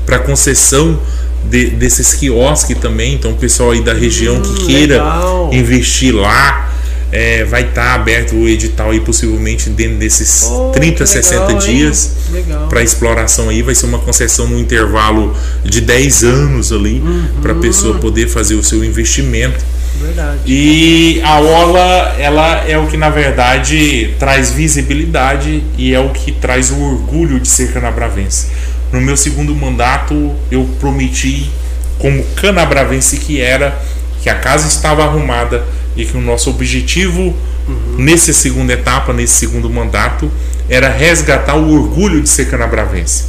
[0.04, 0.98] para concessão
[1.44, 3.14] de, desses quiosques também.
[3.14, 5.50] Então o pessoal aí da região que hum, queira legal.
[5.52, 6.55] investir lá
[7.12, 11.58] é, vai estar tá aberto o edital aí possivelmente dentro desses oh, 30, 60 legal,
[11.58, 12.12] dias
[12.68, 13.62] para exploração aí.
[13.62, 15.34] Vai ser uma concessão no intervalo
[15.64, 17.40] de 10 anos ali uhum.
[17.40, 19.64] para a pessoa poder fazer o seu investimento.
[20.00, 20.40] Verdade.
[20.44, 26.32] E a Ola, ela é o que na verdade traz visibilidade e é o que
[26.32, 28.48] traz o orgulho de ser canabravense.
[28.92, 31.50] No meu segundo mandato, eu prometi,
[31.98, 33.76] como canabravense que era,
[34.22, 35.64] que a casa estava arrumada,
[35.96, 37.34] e que o nosso objetivo
[37.68, 37.96] uhum.
[37.98, 40.30] nessa segunda etapa, nesse segundo mandato,
[40.68, 43.24] era resgatar o orgulho de ser canabravense.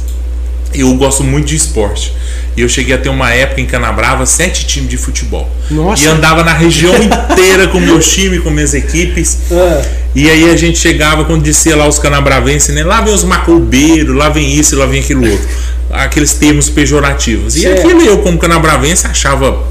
[0.74, 2.12] Eu gosto muito de esporte.
[2.56, 5.48] E eu cheguei a ter uma época em Canabrava, sete times de futebol.
[5.70, 6.04] Nossa.
[6.04, 9.38] E andava na região inteira com meus times, com minhas equipes.
[9.50, 9.88] É.
[10.14, 12.82] E aí a gente chegava, quando descia lá os canabravenses, né?
[12.82, 15.48] Lá vem os macoubeiros, lá vem isso, lá vem aquilo outro.
[15.90, 17.56] Aqueles termos pejorativos.
[17.56, 17.80] E certo.
[17.80, 19.64] aquilo eu, como canabravense, achava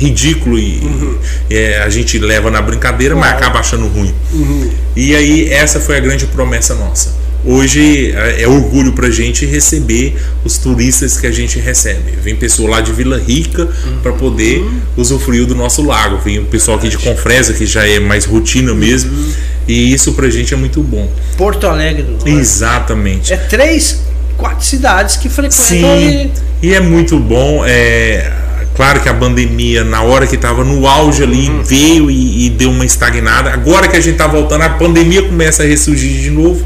[0.00, 1.18] ridículo e, uhum.
[1.50, 4.14] é, a gente leva na brincadeira, mas acaba achando ruim.
[4.32, 4.70] Uhum.
[4.96, 7.20] E aí essa foi a grande promessa nossa.
[7.44, 12.12] Hoje é, é orgulho pra gente receber os turistas que a gente recebe.
[12.22, 13.98] Vem pessoa lá de Vila Rica uhum.
[14.02, 14.64] para poder
[14.96, 16.18] usufruir do nosso lago.
[16.18, 19.12] Vem o pessoal aqui de Confresa, que já é mais rotina mesmo.
[19.12, 19.32] Uhum.
[19.68, 21.10] E isso pra gente é muito bom.
[21.36, 22.06] Porto Alegre.
[22.24, 23.32] Exatamente.
[23.32, 24.00] É três,
[24.36, 26.30] quatro cidades que frequentam Sim,
[26.62, 26.68] e...
[26.68, 27.62] e é muito bom.
[27.66, 28.39] É,
[28.80, 31.62] Claro que a pandemia, na hora que estava no auge ali, uhum.
[31.62, 33.52] veio e, e, deu uma estagnada.
[33.52, 36.64] Agora que a gente está voltando, a pandemia começa a ressurgir de novo.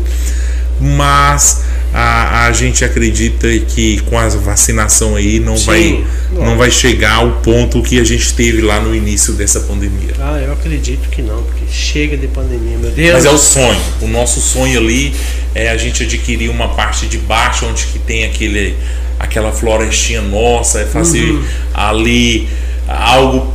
[0.81, 1.63] Mas
[1.93, 7.33] a, a gente acredita que com a vacinação aí não vai não vai chegar ao
[7.43, 10.15] ponto que a gente teve lá no início dessa pandemia.
[10.21, 13.13] Ah, eu acredito que não, porque chega de pandemia, meu Deus.
[13.13, 13.81] Mas é o sonho.
[14.01, 15.13] O nosso sonho ali
[15.53, 18.77] é a gente adquirir uma parte de baixo onde que tem aquele
[19.19, 21.45] aquela florestinha nossa, é fazer uhum.
[21.73, 22.49] ali
[22.89, 23.53] algo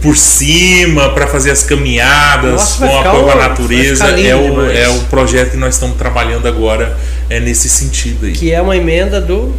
[0.00, 4.06] por cima para fazer as caminhadas nossa, com apoio à natureza.
[4.06, 6.96] É o, é o projeto que nós estamos trabalhando agora
[7.28, 8.32] é nesse sentido aí.
[8.32, 9.54] Que é uma emenda do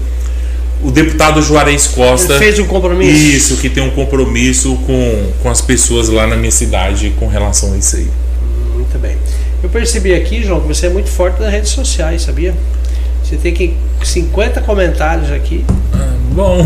[0.81, 3.11] o deputado Juarez Costa Ele fez um compromisso.
[3.11, 7.73] Isso, que tem um compromisso com, com as pessoas lá na minha cidade com relação
[7.73, 8.07] a isso aí.
[8.75, 9.17] Muito bem.
[9.63, 12.53] Eu percebi aqui, João, que você é muito forte nas redes sociais, sabia?
[13.27, 15.65] Você tem que 50 comentários aqui.
[15.93, 16.65] Ah, bom.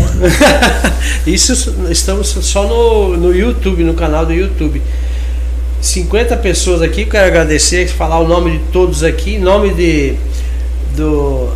[1.26, 4.80] Isso estamos só no, no YouTube, no canal do YouTube.
[5.80, 10.14] 50 pessoas aqui, quero agradecer, falar o nome de todos aqui, nome de
[10.94, 11.48] do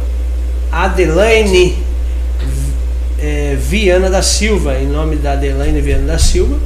[0.73, 1.79] Adelaine
[3.21, 6.57] é, Viana da Silva, em nome da Adelaine Viana da Silva.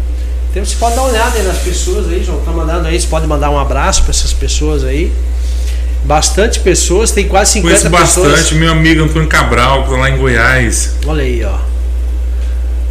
[0.50, 3.06] Então você pode dar uma olhada aí nas pessoas aí, João, tá mandando aí, você
[3.06, 5.12] pode mandar um abraço para essas pessoas aí.
[6.04, 8.32] Bastante pessoas, tem quase 50 Conheço pessoas.
[8.32, 10.96] bastante, meu amigo Antônio Cabral, que tá lá em Goiás.
[11.06, 11.58] Olha aí, ó.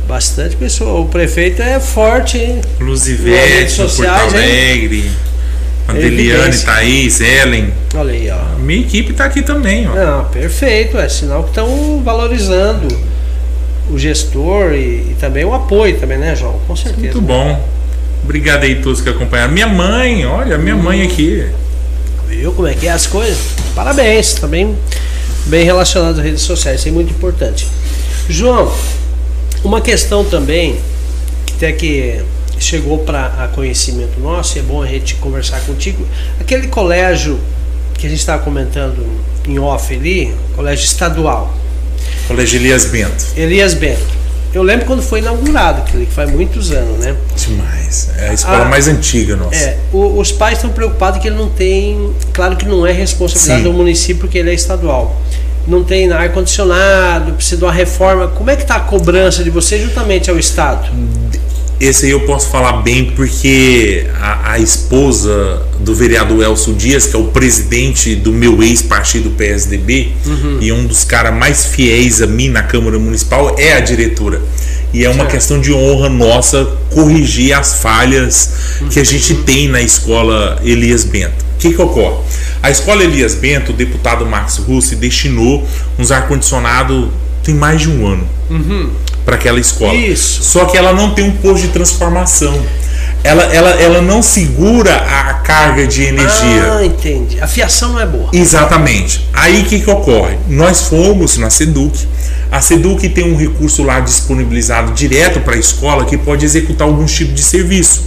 [0.08, 1.02] Bastante pessoa.
[1.02, 2.62] O prefeito é forte, hein?
[2.80, 5.12] Luzivete, sociais, Porto Alegre.
[5.88, 7.74] Adeliane, Thaís, Ellen.
[7.96, 8.58] Olha aí, ó.
[8.60, 9.96] Minha equipe tá aqui também, ó.
[9.96, 10.98] Não, perfeito.
[10.98, 12.88] É sinal que estão valorizando
[13.90, 16.60] o gestor e, e, também o apoio também, né, João?
[16.68, 17.02] Com certeza.
[17.02, 17.68] Muito bom.
[18.24, 19.52] Obrigado aí a todos que acompanharam.
[19.52, 20.84] Minha mãe, olha, minha hum.
[20.84, 21.48] mãe aqui.
[22.30, 23.40] Viu como é que é as coisas?
[23.74, 24.78] Parabéns, também
[25.48, 27.68] bem relacionado às redes sociais, isso é muito importante.
[28.30, 28.72] João,
[29.64, 30.80] uma questão também,
[31.56, 32.22] até que
[32.60, 36.06] chegou para conhecimento nosso, e é bom a gente conversar contigo,
[36.40, 37.40] aquele colégio
[37.98, 39.04] que a gente estava comentando
[39.48, 41.52] em off ali, colégio estadual.
[42.28, 43.26] Colégio Elias Bento.
[43.36, 44.19] Elias Bento.
[44.54, 47.16] Eu lembro quando foi inaugurado, que faz muitos anos, né?
[47.36, 48.10] Demais.
[48.18, 49.56] É a escola a, ah, mais antiga nossa.
[49.56, 52.12] É, o, os pais estão preocupados que ele não tem.
[52.34, 53.70] Claro que não é responsabilidade Sim.
[53.70, 55.22] do município, porque ele é estadual.
[55.68, 58.28] Não tem ar-condicionado, precisa de uma reforma.
[58.30, 60.90] Como é que está a cobrança de você juntamente ao Estado?
[61.80, 67.16] Esse aí eu posso falar bem porque a, a, esposa do vereador Elcio Dias, que
[67.16, 70.58] é o presidente do meu ex-partido PSDB uhum.
[70.60, 74.42] e um dos caras mais fiéis a mim na Câmara Municipal, é a diretora.
[74.94, 75.32] E é uma certo.
[75.32, 78.52] questão de honra nossa corrigir as falhas
[78.82, 78.90] uhum.
[78.90, 79.44] que a gente uhum.
[79.44, 81.46] tem na escola Elias Bento.
[81.56, 82.18] O que, que ocorre?
[82.62, 85.66] A escola Elias Bento, o deputado Max Russi, destinou
[85.98, 87.10] uns ar-condicionado
[87.42, 88.28] tem mais de um ano.
[88.50, 88.90] Uhum
[89.30, 89.94] para aquela escola.
[89.94, 90.42] Isso.
[90.42, 92.60] Só que ela não tem um posto de transformação.
[93.24, 96.74] Ela, ela, ela não segura a carga de energia.
[96.80, 97.40] Ah, entendi.
[97.40, 98.30] A fiação não é boa.
[98.34, 99.28] Exatamente.
[99.32, 100.38] Aí o que, que ocorre?
[100.48, 102.08] Nós fomos na SEDUC.
[102.52, 107.14] A SEDUC tem um recurso lá disponibilizado direto para a escola que pode executar alguns
[107.14, 108.06] tipos de serviço.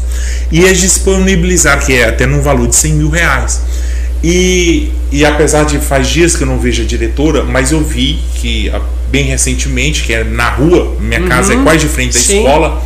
[0.51, 3.61] E eles disponibilizaram, que é até num valor de 100 mil reais.
[4.25, 8.19] E, e apesar de faz dias que eu não vejo a diretora, mas eu vi
[8.35, 8.73] que
[9.13, 12.39] bem recentemente, que é na rua, minha uhum, casa é quase de frente da sim.
[12.39, 12.83] escola,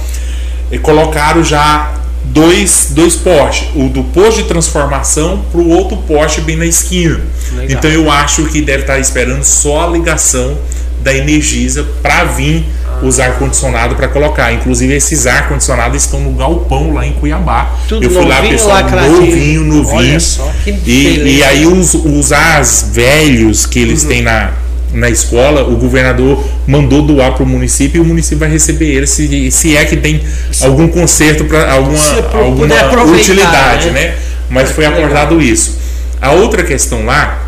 [0.72, 6.40] e colocaram já dois, dois postes, o do posto de transformação para o outro poste
[6.40, 7.20] bem na esquina.
[7.52, 7.78] Legal.
[7.78, 10.58] Então eu acho que deve estar esperando só a ligação
[11.04, 13.06] da Energisa para vir ah.
[13.06, 14.52] os ar-condicionado para colocar.
[14.52, 17.70] Inclusive esses ar-condicionados estão no galpão lá em Cuiabá.
[17.88, 20.20] Tudo eu fui lá, pessoal, novinho, novinho.
[20.20, 24.08] Só, e, e aí os, os as velhos que eles uhum.
[24.08, 28.50] têm na na escola, o governador mandou doar para o município e o município vai
[28.50, 30.22] receber ele se, se é que tem
[30.62, 31.98] algum conserto para alguma,
[32.32, 34.08] alguma utilidade, né?
[34.08, 34.14] né?
[34.48, 35.76] Mas foi acordado isso.
[36.20, 37.46] A outra questão lá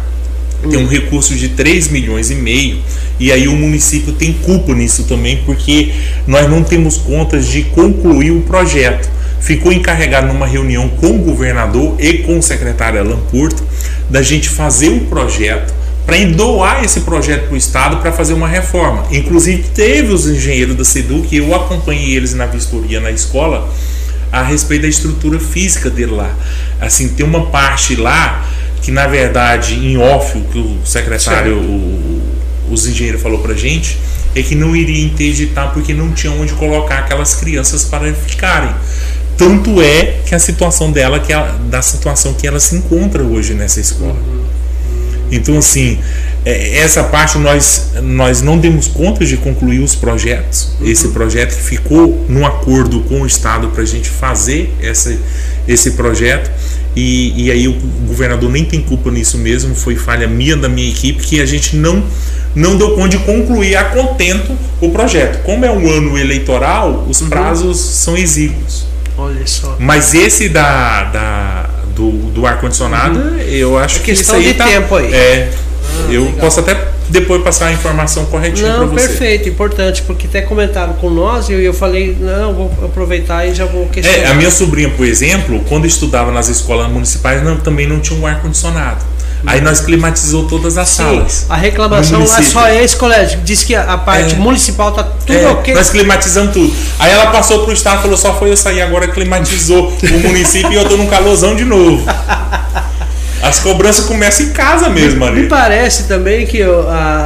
[0.68, 0.88] tem um hum.
[0.88, 2.78] recurso de 3 milhões e meio
[3.18, 5.92] e aí o município tem culpa nisso também porque
[6.26, 9.08] nós não temos contas de concluir o projeto.
[9.40, 13.62] Ficou encarregado numa reunião com o governador e com o secretário Alan Porto
[14.10, 15.77] da gente fazer um projeto
[16.08, 19.04] para doar esse projeto para o Estado para fazer uma reforma.
[19.10, 23.70] Inclusive, teve os engenheiros da SEDUC, eu acompanhei eles na vistoria na escola,
[24.32, 26.34] a respeito da estrutura física dele lá.
[26.80, 28.42] Assim, tem uma parte lá
[28.80, 32.22] que, na verdade, em off, o que o secretário, o,
[32.70, 33.98] os engenheiros falou para gente,
[34.34, 38.74] é que não iria interditar porque não tinha onde colocar aquelas crianças para ficarem.
[39.36, 41.34] Tanto é que a situação dela, que
[41.68, 44.14] da situação que ela se encontra hoje nessa escola.
[44.14, 44.57] Uhum.
[45.30, 45.98] Então, assim,
[46.44, 50.72] é, essa parte nós, nós não demos conta de concluir os projetos.
[50.80, 50.86] Uhum.
[50.86, 55.18] Esse projeto ficou num acordo com o Estado para a gente fazer esse,
[55.66, 56.50] esse projeto.
[56.96, 57.74] E, e aí o
[58.06, 61.76] governador nem tem culpa nisso mesmo, foi falha minha da minha equipe que a gente
[61.76, 62.02] não
[62.54, 65.42] não deu conta de concluir a contento o projeto.
[65.44, 67.28] Como é um ano eleitoral, os uhum.
[67.28, 68.86] prazos são exíguos.
[69.16, 69.76] Olha só.
[69.78, 73.38] Mas esse da, da do, do ar-condicionado, uhum.
[73.38, 75.12] eu acho é que questão isso aí de tá, tempo aí.
[75.12, 76.38] É, ah, eu legal.
[76.38, 79.08] posso até depois passar a informação corretinha para você.
[79.08, 83.54] perfeito, importante, porque até comentaram com nós e eu, eu falei, não, vou aproveitar e
[83.54, 84.28] já vou questionar.
[84.28, 88.18] É, a minha sobrinha, por exemplo, quando estudava nas escolas municipais, não, também não tinha
[88.18, 89.04] um ar-condicionado.
[89.46, 91.46] Aí nós climatizou todas as Sim, salas.
[91.48, 93.40] A reclamação é só esse colégio.
[93.44, 95.74] Diz que a parte é, municipal tá tudo é, ok.
[95.74, 96.74] Nós climatizamos tudo.
[96.98, 100.72] Aí ela passou pro estado e falou: só foi eu sair agora, climatizou o município
[100.72, 102.04] e eu tô num calorzão de novo.
[103.40, 105.42] As cobranças começam em casa mesmo ali.
[105.42, 106.60] Me parece também que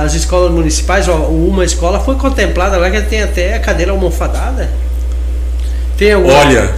[0.05, 4.71] as escolas municipais, uma escola foi contemplada lá que tem até a cadeira almofadada.
[5.97, 6.35] Tem alguma...
[6.35, 6.75] Olha,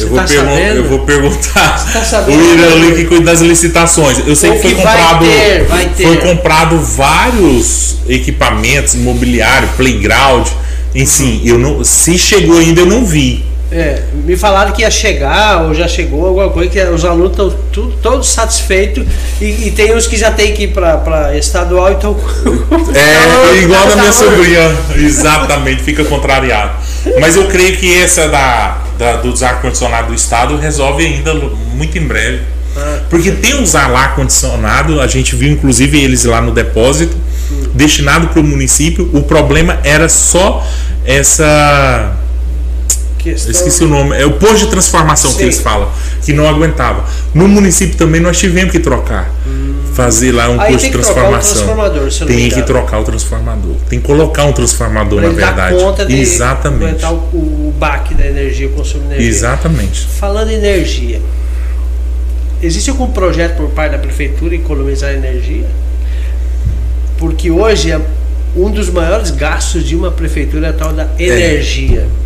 [0.00, 4.18] eu vou, tá eu vou, perguntar tá o Irã que cuida das licitações.
[4.26, 5.66] Eu sei que foi comprado, ter,
[5.96, 6.02] ter.
[6.04, 10.48] foi comprado vários equipamentos, mobiliário, playground.
[10.94, 13.44] Enfim, eu não, se chegou ainda eu não vi.
[13.74, 17.50] É, me falaram que ia chegar ou já chegou alguma coisa que os alunos estão
[18.02, 19.06] todos satisfeitos
[19.40, 22.14] e, e, tem uns que já tem que ir para estadual então
[22.94, 26.72] é igual da minha sobrinha exatamente fica contrariado
[27.18, 31.34] mas eu creio que essa da da, dos ar-condicionado do estado resolve ainda
[31.74, 32.42] muito em breve.
[32.76, 37.16] Ah, Porque tem uns ar-condicionado, a gente viu inclusive eles lá no depósito,
[37.50, 37.70] hum.
[37.74, 39.10] destinado para o município.
[39.12, 40.64] O problema era só
[41.04, 42.16] essa.
[43.18, 43.50] Questão...
[43.50, 44.16] Esqueci o nome.
[44.16, 45.36] É o posto de transformação Sim.
[45.36, 45.88] que eles falam,
[46.24, 47.04] que não aguentava.
[47.34, 49.30] No município também nós tivemos que trocar.
[49.46, 51.66] Hum fazer lá um Aí posto de transformação.
[52.26, 53.76] tem que trocar o transformador.
[53.88, 55.76] Tem que colocar um transformador, pra na verdade.
[55.76, 57.04] Conta de Exatamente.
[57.04, 59.28] O, o baque da energia, o consumo de energia.
[59.28, 60.06] Exatamente.
[60.06, 61.20] Falando em energia,
[62.62, 65.66] existe algum projeto por parte da prefeitura economizar energia?
[67.18, 68.00] Porque hoje é
[68.56, 72.00] um dos maiores gastos de uma prefeitura é a tal da energia.
[72.18, 72.21] É.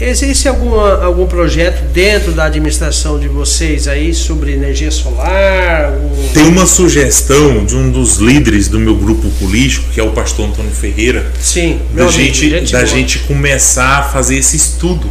[0.00, 5.92] Existe alguma, algum projeto dentro da administração de vocês aí sobre energia solar?
[6.32, 10.48] Tem uma sugestão de um dos líderes do meu grupo político, que é o pastor
[10.48, 12.90] Antônio Ferreira, Sim, da, meu amigo, gente, gente da boa.
[12.90, 15.06] gente começar a fazer esse estudo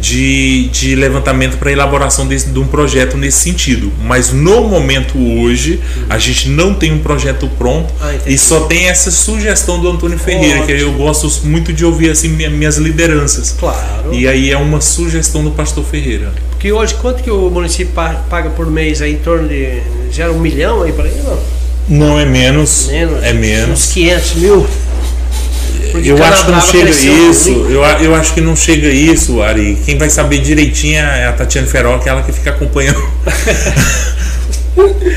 [0.00, 3.92] de, de levantamento para elaboração desse, de um projeto nesse sentido.
[4.02, 8.88] Mas no momento hoje, a gente não tem um projeto pronto Ah, e só tem
[8.88, 10.80] essa sugestão do Antônio Ferreira, que Ótimo.
[10.90, 13.54] eu gosto muito de ouvir assim minha- minhas lideranças.
[13.58, 14.12] Claro.
[14.12, 16.32] E aí é uma sugestão do pastor Ferreira.
[16.50, 19.12] Porque hoje, quanto que o município pa- paga por mês aí?
[19.14, 19.80] Em torno de.
[20.12, 21.38] Gera um milhão aí por aí, não?
[21.88, 23.22] Não é menos, Menos?
[23.24, 23.86] é Uns menos.
[23.92, 24.66] 500 mil?
[25.90, 27.48] Porque Eu acho que não chega cresceu isso.
[27.68, 29.78] Eu, eu acho que não chega isso, Ari.
[29.84, 33.02] Quem vai saber direitinho é a Tatiana Ferol, que é ela que fica acompanhando.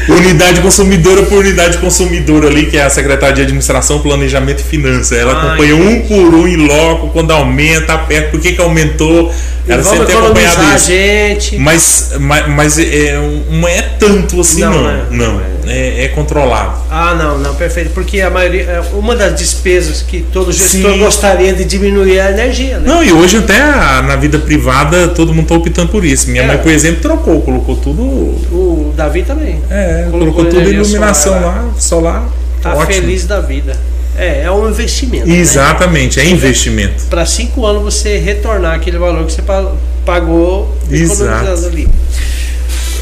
[0.10, 5.18] unidade consumidora por unidade consumidora ali, que é a secretária de Administração, Planejamento e Finanças.
[5.18, 9.34] Ela Ah, acompanha um por um em loco, quando aumenta, aperta, por que, que aumentou.
[9.68, 10.88] E Ela sempre tem acompanhado isso.
[10.88, 11.58] gente.
[11.58, 13.18] Mas, mas, mas é,
[13.50, 14.84] não é tanto assim, Não, não.
[14.84, 15.06] né?
[15.12, 16.78] Não, é, é controlado.
[16.90, 17.92] Ah, não, não, perfeito.
[17.92, 18.64] Porque a maioria.
[18.64, 21.00] é, Uma das despesas que todo gestor Sim.
[21.00, 22.88] gostaria de diminuir é a energia, né?
[22.88, 26.30] Não, e hoje até a- na vida privada todo mundo tá optando por isso.
[26.30, 26.48] Minha É.
[26.48, 28.02] mãe, por exemplo, trocou, colocou tudo.
[28.04, 29.62] O Davi também.
[29.70, 32.30] É, Colocou colocou, tudo iluminação solar lá, solar.
[32.62, 32.86] Tá ótimo.
[32.94, 33.76] feliz da vida.
[34.18, 35.28] É, é um investimento.
[35.28, 35.36] Né?
[35.36, 37.04] Exatamente, é investimento.
[37.10, 39.72] Para cinco anos você retornar aquele valor que você pa-
[40.06, 41.24] pagou Exato.
[41.24, 41.90] economizando ali.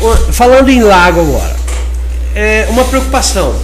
[0.01, 1.55] O- Falando em lago agora,
[2.35, 3.55] é uma preocupação.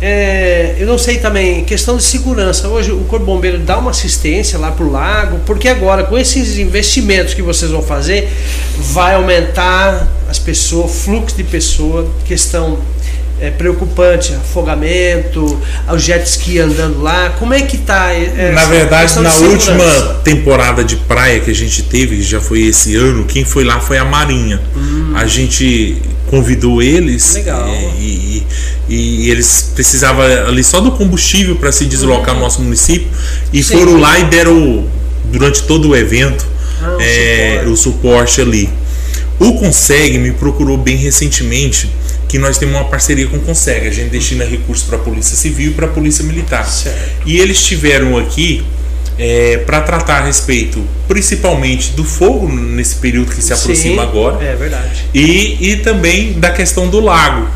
[0.00, 2.68] É, eu não sei também, questão de segurança.
[2.68, 7.32] Hoje o Corpo Bombeiro dá uma assistência lá pro lago, porque agora com esses investimentos
[7.32, 8.28] que vocês vão fazer,
[8.78, 12.78] vai aumentar as pessoas, fluxo de pessoa, questão
[13.40, 15.58] é, preocupante, afogamento,
[15.88, 17.30] o jet ski andando lá.
[17.38, 18.12] Como é que tá?
[18.12, 22.62] é, Na verdade, na última temporada de praia que a gente teve, que já foi
[22.64, 24.60] esse ano, quem foi lá foi a Marinha.
[25.14, 27.42] A gente convidou eles é,
[27.98, 28.42] e,
[28.88, 33.08] e- eles precisavam ali só do combustível para se deslocar no nosso município
[33.52, 33.62] e.
[33.62, 33.78] Sim.
[33.78, 34.86] foram lá e deram
[35.30, 36.46] durante todo o evento
[36.82, 37.68] Ah, o é, suporte.
[37.70, 38.68] o suporte ali.
[39.38, 41.90] O Conseg me procurou bem recentemente
[42.28, 43.86] que nós temos uma parceria com o Conseg.
[43.86, 46.66] A gente destina recursos para a Polícia Civil e para a Polícia Militar.
[46.66, 46.98] Certo.
[47.26, 48.64] E eles estiveram aqui
[49.64, 54.54] para tratar a respeito, principalmente do fogo nesse período que se aproxima Sim, agora É
[54.54, 55.04] verdade.
[55.14, 57.48] e, e também da questão do lago.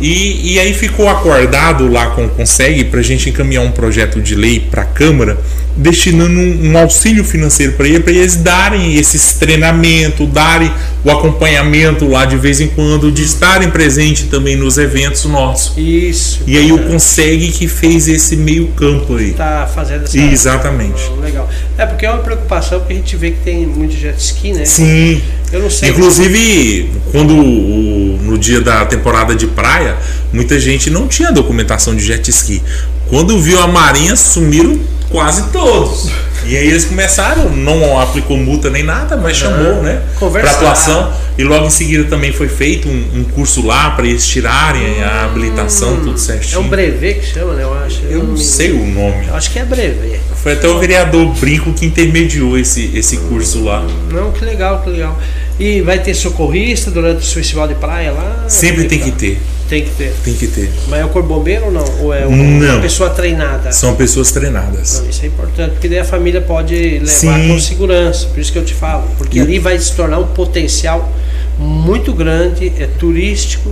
[0.00, 4.20] E, e aí ficou acordado lá com o Conseg para a gente encaminhar um projeto
[4.20, 5.38] de lei para a Câmara
[5.76, 10.70] destinando um, um auxílio financeiro para ele, para eles darem esses treinamentos, darem
[11.04, 15.76] o acompanhamento lá de vez em quando, de estarem presentes também nos eventos nossos.
[15.76, 16.42] Isso.
[16.46, 19.32] E aí o Conseg que fez esse meio campo aí.
[19.32, 21.10] tá fazendo essa Exatamente.
[21.20, 21.48] Legal.
[21.76, 24.64] É porque é uma preocupação porque a gente vê que tem muito jet ski, né?
[24.64, 25.20] Sim.
[25.52, 25.90] Eu não sei.
[25.90, 29.96] Inclusive, quando no dia da temporada de praia,
[30.32, 32.62] muita gente não tinha documentação de jet ski.
[33.08, 34.80] Quando viu a marinha, sumiram
[35.10, 36.10] quase todos.
[36.46, 40.02] E aí eles começaram, não aplicou multa nem nada, mas chamou, né?
[40.18, 41.12] Para atuação.
[41.36, 45.24] E logo em seguida também foi feito um, um curso lá para eles tirarem a
[45.24, 46.60] habilitação, tudo É certinho.
[46.60, 47.64] um brevet que chama, né?
[47.64, 48.02] Eu acho.
[48.08, 49.26] Eu não me- sei o nome.
[49.26, 50.20] Eu acho que é brevet.
[50.42, 53.84] Foi até o vereador Brinco que intermediou esse, esse curso lá.
[54.12, 55.18] Não, que legal, que legal.
[55.58, 58.44] E vai ter socorrista durante o festival de praia lá?
[58.48, 60.12] Sempre tem que ter, Tem que ter.
[60.24, 60.68] tem que ter.
[60.88, 61.84] Mas é o corpo bombeiro ou não?
[62.00, 62.80] Ou é uma Não.
[62.80, 63.70] pessoa treinada?
[63.70, 65.00] São pessoas treinadas.
[65.00, 67.48] Não, isso é importante, porque daí a família pode levar Sim.
[67.48, 68.26] com segurança.
[68.26, 69.04] Por isso que eu te falo.
[69.16, 71.08] Porque E- ali vai se tornar um potencial
[71.56, 73.70] muito grande, é turístico.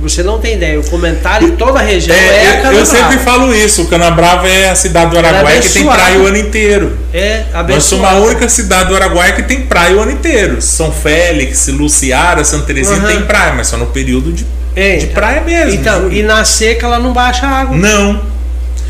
[0.00, 0.78] Você não tem ideia.
[0.78, 2.86] O comentário em toda a região é, a É, eu, eu Canabrava.
[2.86, 6.36] sempre falo isso, o Canabrava é a cidade do Araguaia que tem praia o ano
[6.36, 6.98] inteiro.
[7.12, 10.62] É Nós somos a única cidade do Araguaia que tem praia o ano inteiro.
[10.62, 13.08] São Félix, Luciara, Santa Terezinha Aham.
[13.08, 14.46] tem praia, mas só no período de,
[14.76, 15.74] É, de praia mesmo.
[15.80, 17.76] Então, e na seca ela não baixa água.
[17.76, 18.20] Não,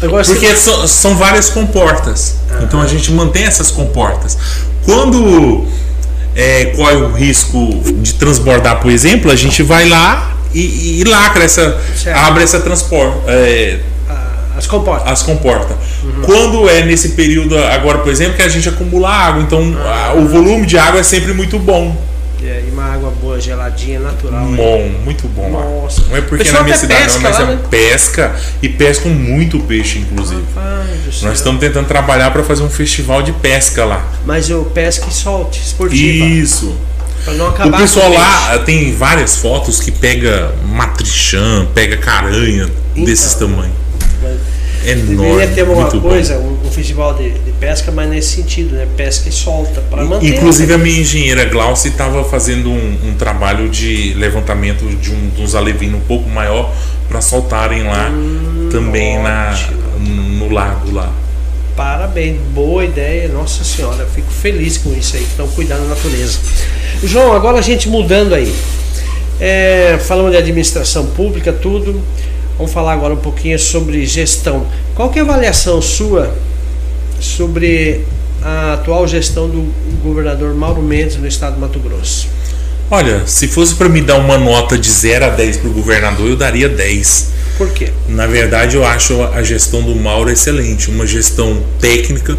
[0.01, 2.37] porque são, são várias comportas.
[2.51, 2.61] Ah.
[2.63, 4.39] Então a gente mantém essas comportas.
[4.85, 5.67] Quando
[6.37, 11.45] é, corre o risco de transbordar, por exemplo, a gente vai lá e, e lacra
[11.45, 11.79] essa.
[11.97, 12.17] Certo.
[12.17, 13.79] abre essa transpor, é,
[14.09, 15.13] ah, as comportas.
[15.13, 15.77] as comportas.
[16.03, 16.23] Uhum.
[16.23, 20.09] Quando é nesse período agora, por exemplo, que a gente acumula água, então Ah.
[20.11, 21.97] a- o volume de água é sempre muito bom.
[22.41, 24.47] É, e uma água boa, geladinha, natural.
[24.47, 24.57] né?
[24.57, 25.51] Bom, muito bom.
[25.51, 26.03] Nossa.
[26.09, 27.59] Não é porque na minha cidade pesca não, mas lá, é né?
[27.69, 30.43] pesca e pescam muito peixe, inclusive.
[30.55, 31.23] Rapaz.
[31.23, 34.07] Nós estamos tentando trabalhar para fazer um festival de pesca lá.
[34.25, 36.25] Mas eu pesca e solte, esportiva.
[36.25, 36.75] Isso.
[37.67, 43.05] O pessoal lá tem várias fotos que pega matrichã, pega caranha Então.
[43.05, 43.75] desses tamanhos.
[44.21, 44.59] peixe.
[44.85, 45.17] Enorme.
[45.17, 46.09] Deveria ter uma muito bom.
[46.09, 48.87] coisa, um, festival de, de pesca, mas nesse sentido, né?
[48.97, 50.29] Pesca e solta para manter.
[50.29, 55.43] Inclusive a minha engenheira Glauci estava fazendo um, um, trabalho de levantamento de, um, de
[55.43, 56.73] uns alevinos um pouco maior
[57.09, 59.59] para soltarem lá hum, também na,
[59.99, 61.13] no lago lá.
[61.79, 66.41] Parabéns, boa ideia, nossa senhora, fico feliz com isso aí, estão cuidando da natureza.
[67.05, 68.53] João, agora a gente mudando aí.
[69.39, 72.03] É, falamos de administração pública, tudo.
[72.57, 74.67] Vamos falar agora um pouquinho sobre gestão.
[74.97, 76.35] Qual que é a avaliação sua
[77.21, 78.05] sobre
[78.43, 79.73] a atual gestão do
[80.03, 82.27] governador Mauro Mendes no estado do Mato Grosso?
[82.91, 86.29] Olha, se fosse para me dar uma nota de 0 a 10 para o governador,
[86.29, 87.29] eu daria 10.
[87.59, 87.91] Por quê?
[88.09, 92.39] Na verdade, eu acho a gestão do Mauro excelente, uma gestão técnica.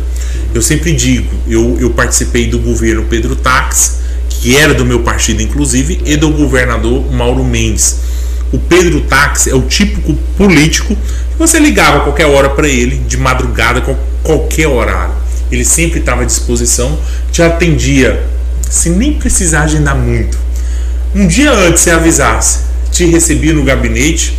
[0.54, 4.00] Eu sempre digo, eu, eu participei do governo Pedro Tax,
[4.30, 8.10] que era do meu partido, inclusive, e do governador Mauro Mendes
[8.52, 13.16] o Pedro Táxi é o típico político que você ligava qualquer hora para ele, de
[13.16, 13.84] madrugada,
[14.24, 15.14] qualquer horário.
[15.52, 17.00] Ele sempre estava à disposição,
[17.32, 18.24] te atendia
[18.70, 20.38] sem nem precisar agendar muito.
[21.14, 22.60] Um dia antes você avisasse,
[22.92, 24.36] te recebia no gabinete,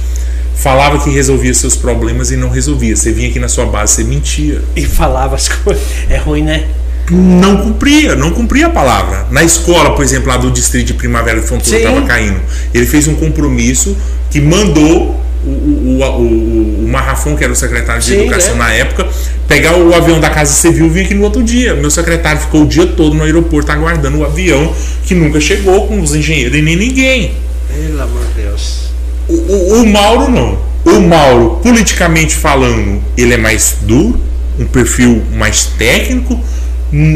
[0.61, 2.94] falava que resolvia seus problemas e não resolvia.
[2.94, 4.62] Você vinha aqui na sua base, você mentia.
[4.76, 5.82] E falava as coisas.
[6.08, 6.68] É ruim, né?
[7.11, 9.26] não cumpria, não cumpria a palavra.
[9.30, 12.40] Na escola, por exemplo, lá do distrito de Primavera de Fontoura estava caindo.
[12.72, 13.96] Ele fez um compromisso
[14.30, 18.58] que mandou o, o, o, o Marrafon, que era o secretário de Sim, Educação é.
[18.58, 19.08] na época,
[19.48, 21.74] pegar o avião da Casa Civil e vir aqui no outro dia.
[21.74, 24.72] Meu secretário ficou o dia todo no aeroporto aguardando o avião,
[25.04, 27.34] que nunca chegou com os engenheiros e nem ninguém.
[27.68, 28.89] Pelo amor de Deus.
[29.31, 30.59] O, o, o Mauro não.
[30.85, 34.18] O Mauro, politicamente falando, ele é mais duro,
[34.59, 36.41] um perfil mais técnico,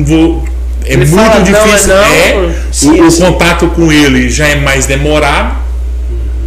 [0.05, 0.45] vou,
[0.85, 1.89] é ele muito fala, difícil.
[1.89, 5.57] Não, é, não, é sim, o, o contato com ele já é mais demorado.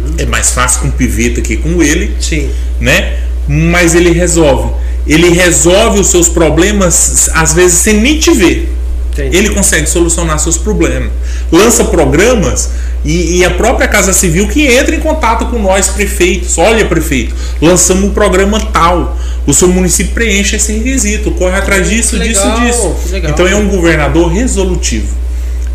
[0.04, 0.14] Uhum.
[0.16, 2.14] É mais fácil com o piveta que com ele.
[2.20, 2.50] Sim.
[2.80, 3.18] Né?
[3.48, 4.72] Mas ele resolve.
[5.06, 8.72] Ele resolve os seus problemas, às vezes, sem nem te ver.
[9.18, 9.36] Entendi.
[9.36, 11.10] Ele consegue solucionar seus problemas.
[11.50, 12.70] Lança programas
[13.04, 16.58] e, e, a própria Casa Civil que entra em contato com nós, prefeitos.
[16.58, 19.16] Olha, prefeito, lançamos um programa tal.
[19.46, 23.16] O seu município preenche esse requisito, corre atrás disso, legal, disso, disso.
[23.16, 25.16] Então é um governador resolutivo.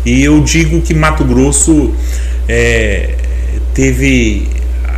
[0.04, 1.92] E eu digo que Mato Grosso
[2.48, 3.14] é,
[3.72, 4.46] teve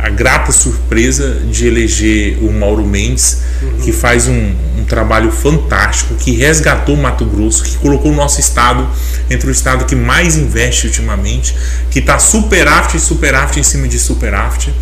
[0.03, 3.81] a grata surpresa de eleger o Mauro Mendes, uhum.
[3.83, 4.53] que faz um, um,
[4.87, 8.87] trabalho fantástico, que resgatou Mato Grosso, que colocou o nosso estado
[9.29, 11.55] entre o estado que mais investe ultimamente,
[11.91, 14.73] que está superávit superávit em cima de superávit,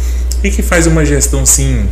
[0.43, 1.87] e que faz uma gestão assim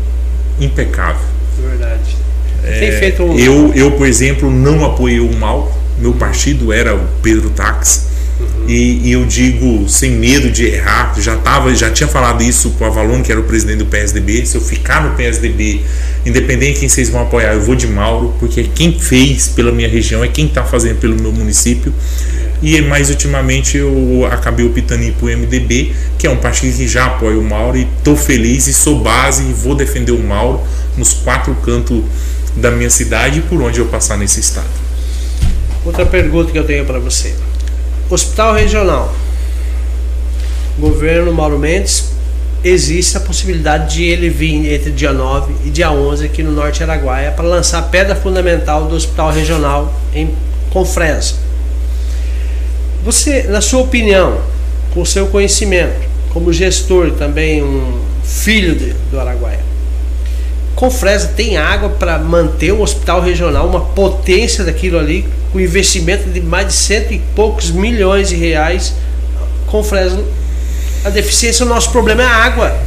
[0.59, 1.25] impecável.
[1.59, 2.15] Verdade.
[2.63, 3.37] É, Tem feito um...
[3.37, 5.75] eu, eu, por exemplo, não apoiei o mal.
[5.99, 8.12] Meu partido era o Pedro Tax
[8.67, 12.85] E, e, eu digo sem medo de errar, já tava, já tinha falado isso com
[12.85, 14.45] o Avalon, que era o presidente do PSDB.
[14.45, 15.81] Se eu ficar no PSDB,
[16.25, 19.89] independente de quem vocês vão apoiar, eu vou de Mauro, porque quem fez pela minha
[19.89, 21.93] região é quem está fazendo pelo meu município.
[22.61, 27.05] E mais ultimamente eu acabei optando para o MDB, que é um partido que já
[27.07, 30.61] apoia o Mauro, e estou feliz e sou base e vou defender o Mauro
[30.97, 32.01] nos quatro cantos
[32.55, 34.69] da minha cidade e por onde eu passar nesse estado.
[35.85, 37.35] Outra pergunta que eu tenho para você.
[38.09, 39.13] Hospital Regional.
[40.77, 42.11] Governo Mauro Mendes,
[42.63, 46.81] existe a possibilidade de ele vir entre dia 9 e dia 11 aqui no Norte
[46.81, 50.33] Araguaia para lançar a pedra fundamental do Hospital Regional em
[50.69, 51.35] Confresa.
[53.03, 54.41] Você, na sua opinião,
[54.93, 59.59] com seu conhecimento, como gestor também um filho de, do Araguaia,
[60.83, 66.41] Confresa tem água para manter o hospital regional, uma potência daquilo ali, com investimento de
[66.41, 68.93] mais de cento e poucos milhões de reais.
[69.65, 70.21] Confresa,
[71.05, 72.77] a deficiência, o nosso problema é a água.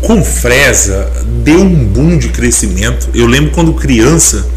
[0.00, 1.12] Confresa
[1.44, 3.10] deu um boom de crescimento.
[3.12, 4.48] Eu lembro quando criança,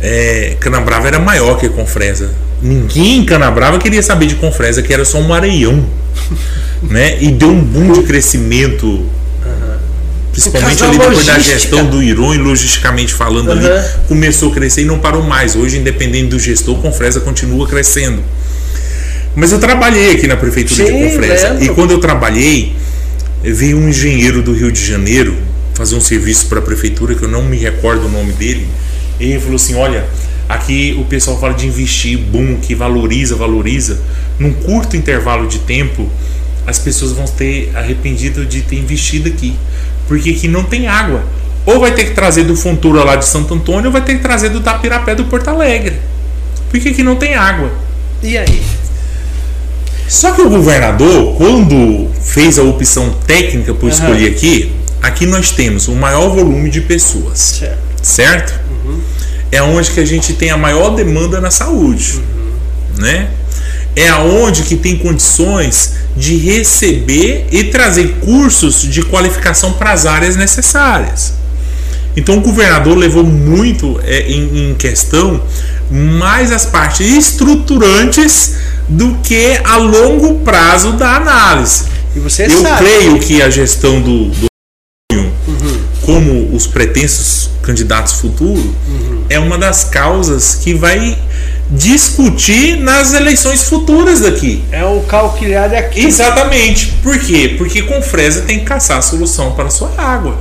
[0.00, 2.30] é, Canabrava era maior que Confresa.
[2.62, 5.84] Ninguém em Canabrava queria saber de Confresa, que era só um areião.
[6.88, 7.20] né?
[7.20, 9.04] E deu um boom de crescimento
[10.36, 13.52] principalmente ali depois da gestão do Iron e logisticamente falando uhum.
[13.52, 15.56] ali, começou a crescer e não parou mais.
[15.56, 18.22] Hoje, independente do gestor, Confresa continua crescendo.
[19.34, 21.48] Mas eu trabalhei aqui na prefeitura Sim, de Confresa.
[21.50, 21.64] Lembro.
[21.64, 22.76] E quando eu trabalhei,
[23.42, 25.36] veio um engenheiro do Rio de Janeiro
[25.74, 28.68] fazer um serviço para a prefeitura, que eu não me recordo o nome dele.
[29.18, 30.04] E ele falou assim: Olha,
[30.48, 33.98] aqui o pessoal fala de investir, boom, que valoriza, valoriza.
[34.38, 36.10] Num curto intervalo de tempo,
[36.66, 39.54] as pessoas vão ter arrependido de ter investido aqui
[40.06, 41.22] porque aqui não tem água.
[41.64, 44.22] Ou vai ter que trazer do Fontura lá de Santo Antônio, ou vai ter que
[44.22, 45.96] trazer do Tapirapé do Porto Alegre.
[46.70, 47.70] Porque aqui não tem água.
[48.22, 48.62] E aí?
[50.08, 53.90] Só que o governador, quando fez a opção técnica por uhum.
[53.90, 57.38] escolher aqui, aqui nós temos o maior volume de pessoas.
[57.38, 57.86] Certo?
[58.06, 58.60] certo?
[58.84, 59.00] Uhum.
[59.50, 63.02] é onde que a gente tem a maior demanda na saúde, uhum.
[63.02, 63.30] né?
[63.96, 70.36] É aonde que tem condições de receber e trazer cursos de qualificação para as áreas
[70.36, 71.32] necessárias.
[72.16, 75.42] Então o governador levou muito é, em, em questão
[75.90, 78.54] mais as partes estruturantes
[78.88, 81.84] do que a longo prazo da análise.
[82.14, 82.78] Eu sabe.
[82.78, 84.46] creio que a gestão do, do
[85.12, 85.80] uhum.
[86.02, 89.24] como os pretensos candidatos futuros uhum.
[89.28, 91.18] é uma das causas que vai
[91.70, 94.62] discutir nas eleições futuras daqui.
[94.70, 96.04] É o calculado aqui.
[96.04, 96.92] Exatamente.
[97.02, 97.54] Por quê?
[97.58, 100.38] Porque com Fresa tem que caçar a solução para a sua água.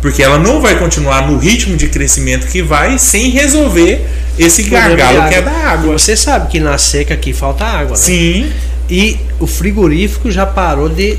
[0.00, 4.06] Porque ela não vai continuar no ritmo de crescimento que vai sem resolver
[4.38, 5.98] esse gargalo que é da água.
[5.98, 8.02] Você sabe que na seca aqui falta água, né?
[8.02, 8.52] Sim.
[8.88, 11.18] E o frigorífico já parou de.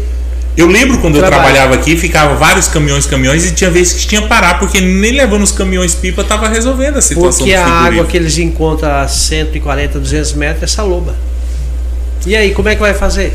[0.60, 4.22] Eu lembro quando eu trabalhava aqui, ficava vários caminhões, caminhões, e tinha vezes que tinha
[4.22, 8.06] que parar, porque nem levando os caminhões pipa estava resolvendo a situação Porque a água
[8.06, 11.16] que eles encontram a 140, 200 metros é essa loba.
[12.28, 13.34] E aí, como é que vai fazer?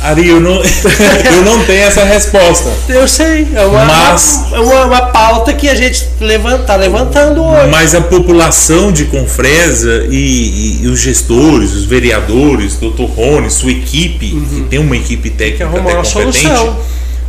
[0.00, 2.70] Ari, eu não, eu não tenho essa resposta.
[2.88, 7.68] Eu sei, é uma, mas, uma, uma, uma pauta que a gente está levantando hoje.
[7.68, 13.72] Mas a população de Confresa e, e, e os gestores, os vereadores, doutor Rony, sua
[13.72, 14.46] equipe, uhum.
[14.46, 16.78] que tem uma equipe técnica até competente, solução.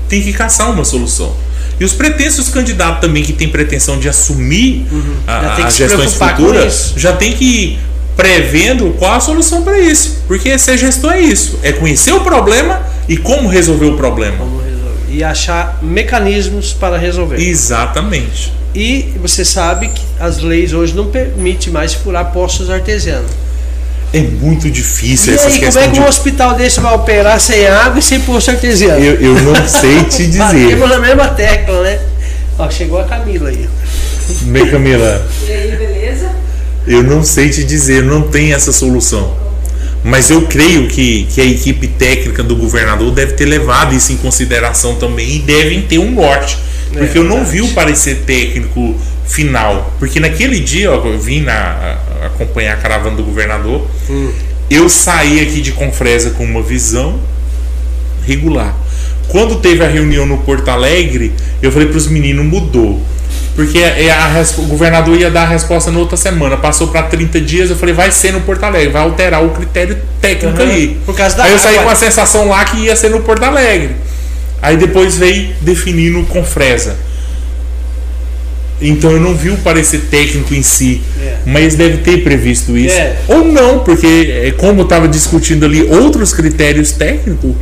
[0.08, 1.36] tem que caçar uma solução.
[1.80, 5.16] E os pretensos candidatos também que têm pretensão de assumir uhum.
[5.26, 7.80] a, as gestões futuras já tem que
[8.20, 10.24] prevendo qual a solução para isso.
[10.28, 14.38] Porque ser gestor é isso: é conhecer o problema e como resolver o problema.
[14.38, 14.60] Resolver.
[15.10, 17.38] E achar mecanismos para resolver.
[17.38, 18.52] Exatamente.
[18.76, 23.32] E você sabe que as leis hoje não permitem mais furar postos artesianos.
[24.12, 26.00] É muito difícil e essas aí, Como é que de...
[26.00, 29.04] um hospital desse vai operar sem água e sem posto artesiano?
[29.04, 30.40] Eu, eu não sei te dizer.
[30.40, 32.00] Batemos na mesma tecla, né?
[32.58, 33.70] Ó, chegou a Camila aí.
[34.42, 35.26] Bem, Camila.
[35.48, 35.89] E aí, beleza?
[36.90, 39.38] Eu não sei te dizer, não tem essa solução.
[40.04, 44.18] Mas eu creio que, que a equipe técnica do governador deve ter levado isso em
[44.18, 46.58] consideração também e devem ter um norte.
[46.92, 48.96] Porque é, eu não vi o parecer técnico
[49.28, 49.94] final.
[50.00, 54.32] Porque naquele dia, ó, eu vim na, a, acompanhar a caravana do governador, hum.
[54.68, 57.20] eu saí aqui de Confresa com uma visão
[58.26, 58.76] regular.
[59.28, 63.00] Quando teve a reunião no Porto Alegre, eu falei para os meninos: mudou.
[63.60, 66.56] Porque é a, o governador ia dar a resposta na outra semana.
[66.56, 69.98] Passou para 30 dias, eu falei, vai ser no Porto Alegre, vai alterar o critério
[70.22, 70.70] técnico uhum.
[70.70, 70.98] aí.
[71.06, 73.44] Por causa da aí eu saí com a sensação lá que ia ser no Porto
[73.44, 73.98] Alegre.
[74.62, 76.96] Aí depois veio definindo com Fresa.
[78.82, 81.40] Então eu não vi o parecer técnico em si, é.
[81.46, 82.96] mas deve ter previsto isso.
[82.96, 83.18] É.
[83.28, 87.56] Ou não, porque é, como estava discutindo ali outros critérios técnicos,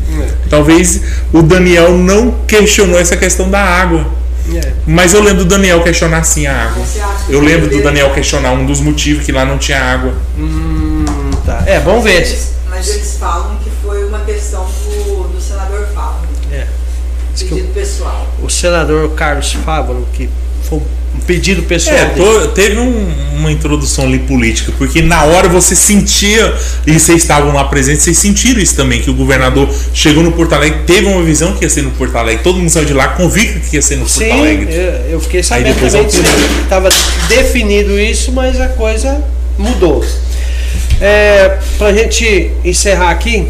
[0.48, 1.02] talvez
[1.34, 4.27] o Daniel não questionou essa questão da água.
[4.86, 6.84] Mas eu lembro do Daniel questionar sim a água.
[7.30, 10.14] Eu lembro do Daniel questionar um dos motivos que lá não tinha água.
[10.38, 11.06] Hum,
[11.46, 11.64] tá.
[11.66, 12.26] É, vamos ver.
[12.70, 16.28] Mas eles falam que foi uma questão do, do senador Fávaro.
[16.52, 16.68] É.
[17.38, 18.28] Pedido pessoal.
[18.42, 20.30] O senador Carlos Fávaro, que
[20.64, 20.82] foi
[21.18, 21.96] um pedido pessoal.
[21.96, 26.54] É, tô, teve um, uma introdução ali política, porque na hora você sentia,
[26.86, 30.54] e vocês estavam lá presentes, vocês sentiram isso também, que o governador chegou no Porto
[30.54, 33.10] Alegre, teve uma visão que ia ser no Porto Alegre, todo mundo saiu de lá
[33.10, 34.74] convicto que ia ser no Sim, Porto Alegre.
[34.74, 35.86] Eu, eu fiquei sabendo que
[36.64, 36.90] estava
[37.28, 39.24] definido isso, mas a coisa
[39.58, 40.06] mudou.
[41.02, 43.48] É, Para a gente encerrar aqui,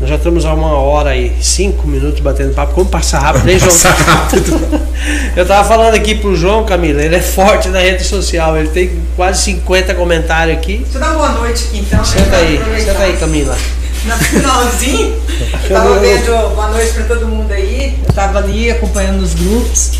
[0.00, 2.74] nós já estamos há uma hora e cinco minutos batendo papo.
[2.74, 3.70] Como passa rápido, hein, João?
[3.70, 4.60] Passa rápido.
[5.36, 8.90] Eu tava falando aqui pro João, Camila, ele é forte na rede social, ele tem
[9.16, 10.78] quase 50 comentários aqui.
[10.78, 12.04] Deixa eu dar boa noite aqui então.
[12.04, 13.56] Senta aí, senta aí, Camila.
[14.04, 15.16] No finalzinho,
[15.64, 17.98] eu tava vendo boa noite para todo mundo aí.
[18.06, 19.92] Eu tava ali acompanhando os grupos.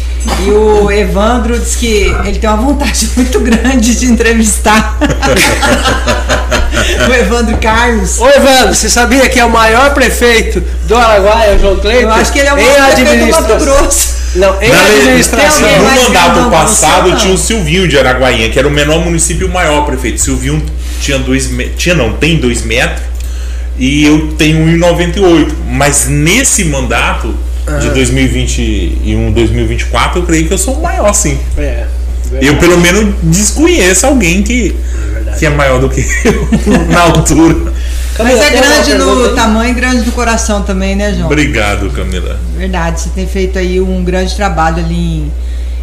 [0.45, 4.99] E o Evandro disse que ele tem uma vontade muito grande de entrevistar.
[7.09, 8.19] o Evandro Carlos.
[8.19, 12.03] Ô Evandro, você sabia que é o maior prefeito do Araguaia, o João Cleiton?
[12.03, 14.15] Eu acho que ele é o maior prefeito do Mato Grosso.
[14.35, 15.69] Não, em Na administração.
[15.79, 17.17] No mandato passado não.
[17.17, 20.21] tinha o Silvinho de Araguainha, que era o menor município e o maior prefeito.
[20.21, 20.63] Silvinho
[21.01, 21.49] tinha dois
[21.79, 23.14] tinha não, tem dois metros
[23.79, 25.53] e eu tenho 1,98.
[25.69, 27.35] Mas nesse mandato
[27.81, 31.39] de 2021, 2024, eu creio que eu sou o maior, sim.
[31.57, 31.87] É.
[32.41, 34.75] Eu pelo menos desconheço alguém que
[35.27, 36.49] é, que é maior do que eu
[36.91, 37.73] na altura.
[38.19, 41.27] Mas é grande no tamanho e grande no coração também, né, João?
[41.27, 42.39] Obrigado, Camila.
[42.57, 45.33] Verdade, você tem feito aí um grande trabalho ali em,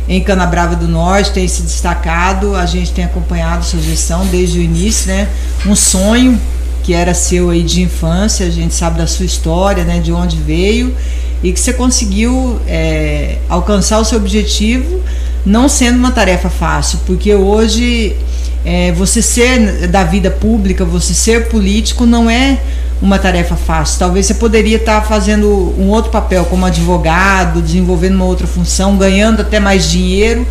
[0.08, 4.62] em Canabrava do Norte, tem se destacado, a gente tem acompanhado sua gestão desde o
[4.62, 5.28] início, né?
[5.66, 6.40] Um sonho
[6.84, 10.38] que era seu aí de infância, a gente sabe da sua história, né, de onde
[10.38, 10.96] veio,
[11.44, 15.02] e que você conseguiu é, alcançar o seu objetivo
[15.46, 18.16] não sendo uma tarefa fácil, porque hoje
[18.64, 22.60] é, você ser da vida pública, você ser político não é
[23.02, 23.98] uma tarefa fácil.
[23.98, 25.48] Talvez você poderia estar fazendo
[25.78, 30.46] um outro papel como advogado, desenvolvendo uma outra função, ganhando até mais dinheiro,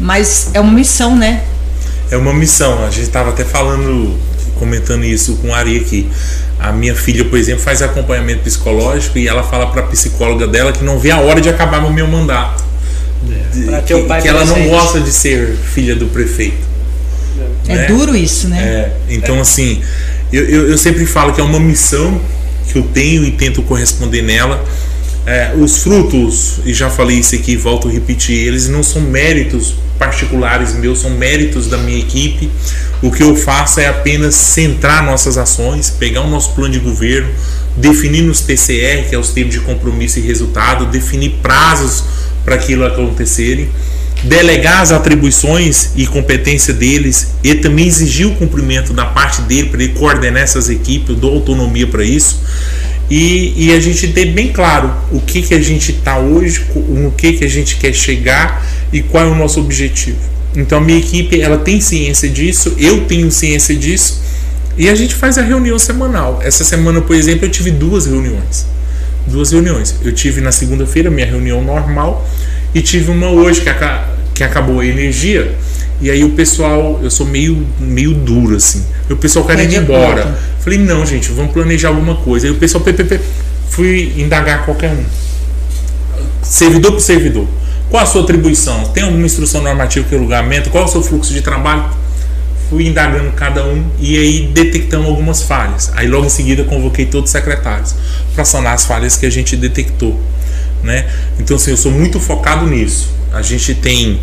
[0.00, 1.42] mas é uma missão, né?
[2.10, 2.84] É uma missão.
[2.84, 4.18] A gente estava até falando,
[4.58, 6.08] comentando isso com a Ari aqui.
[6.58, 10.72] A minha filha, por exemplo, faz acompanhamento psicológico e ela fala para a psicóloga dela
[10.72, 12.62] que não vê a hora de acabar o meu mandato.
[13.28, 16.72] É, que, que ela não gosta de ser filha do prefeito.
[17.68, 17.86] É né?
[17.86, 18.60] duro isso, né?
[18.60, 19.82] É, então, assim,
[20.32, 22.20] eu, eu, eu, sempre falo que é uma missão
[22.68, 24.64] que eu tenho e tento corresponder nela.
[25.24, 29.74] É, os frutos, e já falei isso aqui, volto a repetir, eles não são méritos
[29.96, 32.50] particulares meus, são méritos da minha equipe.
[33.00, 37.30] O que eu faço é apenas centrar nossas ações, pegar o nosso plano de governo,
[37.76, 42.02] definir nos TCR, que é os termos de compromisso e resultado, definir prazos
[42.44, 43.70] para aquilo acontecerem
[44.24, 49.82] delegar as atribuições e competência deles e também exigir o cumprimento da parte dele para
[49.82, 52.40] ele coordenar essas equipes, eu dou autonomia para isso.
[53.14, 57.10] E, e, a gente ter bem claro o que, que a gente está hoje, no
[57.10, 60.16] que, que a gente quer chegar e qual é o nosso objetivo.
[60.56, 64.22] Então a minha equipe ela tem ciência disso, eu tenho ciência disso
[64.78, 66.40] e a gente faz a reunião semanal.
[66.42, 68.64] Essa semana, por exemplo, eu tive duas reuniões.
[69.26, 69.94] Duas reuniões.
[70.02, 72.26] Eu tive na segunda-feira minha reunião normal
[72.74, 73.70] e tive uma hoje que,
[74.34, 75.54] que acabou a energia.
[76.02, 78.84] E aí o pessoal, eu sou meio, meio duro assim.
[79.08, 80.38] O pessoal quer ir embora.
[80.60, 82.46] Falei, não, gente, vamos planejar alguma coisa.
[82.46, 83.20] Aí o pessoal, PPP,
[83.70, 85.04] fui indagar qualquer um.
[86.42, 87.46] Servidor por servidor.
[87.88, 88.84] Qual a sua atribuição?
[88.88, 90.68] Tem alguma instrução normativa que é julgamento?
[90.70, 91.84] Qual é o seu fluxo de trabalho?
[92.68, 95.92] Fui indagando cada um e aí detectamos algumas falhas.
[95.94, 97.94] Aí logo em seguida convoquei todos os secretários
[98.34, 100.18] para sanar as falhas que a gente detectou
[100.82, 101.06] né?
[101.38, 103.08] Então, assim, eu sou muito focado nisso.
[103.32, 104.20] A gente tem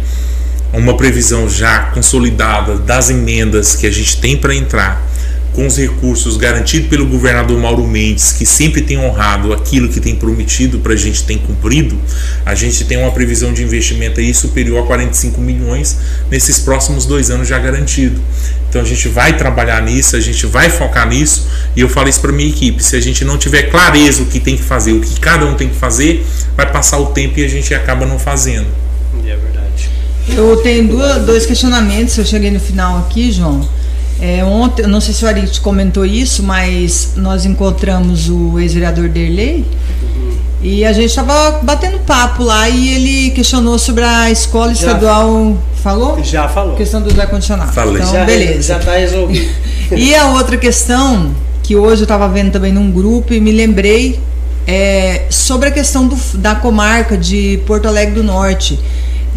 [0.74, 5.10] uma previsão já consolidada das emendas que a gente tem para entrar
[5.54, 10.16] com os recursos garantidos pelo governador Mauro Mendes, que sempre tem honrado aquilo que tem
[10.16, 12.00] prometido para a gente tem cumprido,
[12.46, 15.98] a gente tem uma previsão de investimento aí superior a 45 milhões
[16.30, 18.22] nesses próximos dois anos já garantido.
[18.70, 22.22] Então a gente vai trabalhar nisso, a gente vai focar nisso e eu falo isso
[22.22, 22.84] para minha equipe.
[22.84, 25.56] Se a gente não tiver clareza o que tem que fazer, o que cada um
[25.56, 26.26] tem que fazer,
[26.56, 28.68] vai passar o tempo e a gente acaba não fazendo.
[29.26, 29.48] É verdade.
[30.35, 32.18] Eu tenho duas, dois questionamentos.
[32.18, 33.61] Eu cheguei no final aqui, João.
[34.22, 39.64] É, ontem, não sei se o Ari comentou isso, mas nós encontramos o ex-vereador Derlei
[40.03, 40.31] uhum.
[40.61, 46.22] e a gente estava batendo papo lá e ele questionou sobre a escola estadual Falou?
[46.23, 46.76] Já falou.
[46.76, 47.72] Questão do ar-condicionado.
[47.72, 48.01] Falei.
[48.01, 48.73] Então, já, beleza.
[48.73, 49.49] Já está resolvido.
[49.95, 51.34] e a outra questão,
[51.64, 54.19] que hoje eu estava vendo também num grupo e me lembrei,
[54.68, 58.77] é sobre a questão do, da comarca de Porto Alegre do Norte.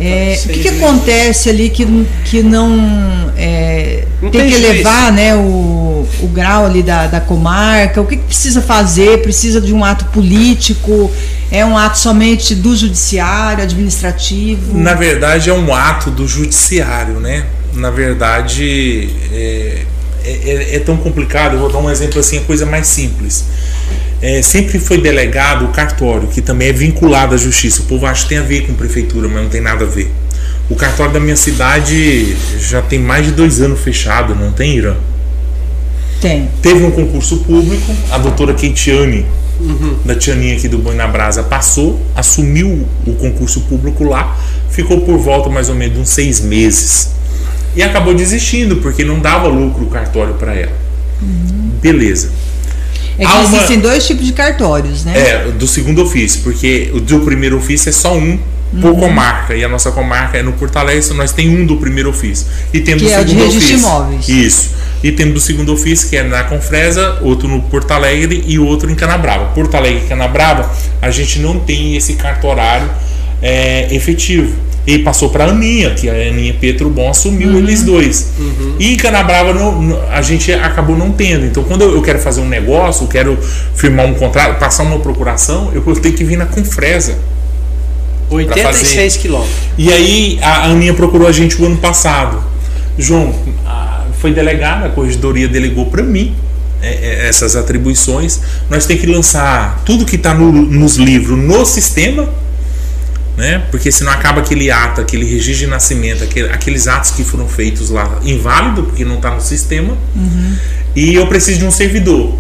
[0.05, 1.87] É, o que, que, acontece ali que,
[2.25, 7.21] que não, é, não tem, tem, que elevar né, o, o grau ali da, da
[7.21, 8.01] comarca?
[8.01, 9.23] O que, que, precisa fazer?
[9.23, 11.09] Precisa de um ato político?
[11.53, 14.77] É um ato somente do judiciário, administrativo?
[14.77, 17.47] Na verdade, é um ato do judiciário, né?
[17.73, 19.83] Na verdade, é,
[20.25, 21.53] é, é tão complicado.
[21.53, 23.45] Eu vou dar um exemplo assim, a coisa mais simples
[24.23, 27.83] é, sempre foi delegado o cartório, que também é vinculado à justiça.
[27.83, 30.09] O povo acha que tem a ver com prefeitura, mas não tem nada a ver.
[30.71, 34.95] O cartório da minha cidade já tem mais de dois anos fechado, não tem, Irã?
[36.21, 36.49] Tem.
[36.63, 39.27] Teve um concurso público, a doutora Keitiane,
[39.61, 39.97] uhum.
[40.05, 44.39] da Tianinha aqui do Boi na Brasa, passou, assumiu o concurso público lá,
[44.71, 47.11] ficou por volta mais ou menos de uns seis meses.
[47.75, 50.73] E acabou desistindo, porque não dava lucro o cartório para ela.
[51.21, 51.73] Uhum.
[51.81, 52.31] Beleza.
[53.19, 55.13] É que existem dois tipos de cartórios, né?
[55.17, 58.39] É, do segundo ofício, porque o do primeiro ofício é só um
[58.81, 59.01] por uhum.
[59.01, 62.47] comarca, e a nossa comarca é no Porto Alegre, nós tem um do primeiro ofício.
[62.73, 63.77] E temos que do segundo é de ofício.
[63.77, 64.29] Imóveis.
[64.29, 64.71] Isso.
[65.03, 68.91] E temos do segundo ofício, que é na Confresa, outro no Porto Alegre e outro
[68.91, 69.47] em Canabrava.
[69.47, 70.71] Porto Alegre e Canabrava,
[71.03, 72.89] a gente não tem esse cartorário
[73.43, 74.55] é, efetivo.
[74.87, 77.59] E passou para a Aninha, que a Aninha Petro Bom assumiu uhum.
[77.59, 78.33] eles dois.
[78.39, 78.77] Uhum.
[78.81, 79.55] E em Canabrava
[80.11, 81.47] a gente acabou não tendo.
[81.47, 83.39] Então, quando eu quero fazer um negócio, quero
[83.75, 87.17] firmar um contrato, passar uma procuração, eu tenho que vir na Confresa.
[88.29, 89.57] 86 quilômetros.
[89.79, 92.43] E aí a Aninha procurou a gente o ano passado.
[92.99, 93.35] João,
[94.23, 96.35] foi delegada, a corregedoria delegou para mim
[96.81, 98.41] é, é, essas atribuições.
[98.71, 102.29] Nós temos que lançar tudo que está no, nos livros no sistema
[103.37, 103.63] né?
[103.71, 107.91] Porque senão acaba aquele ato, aquele registro de nascimento, aquele, aqueles atos que foram feitos
[107.91, 109.97] lá inválido porque não está no sistema.
[110.15, 110.57] Uhum.
[110.95, 112.39] E eu preciso de um servidor.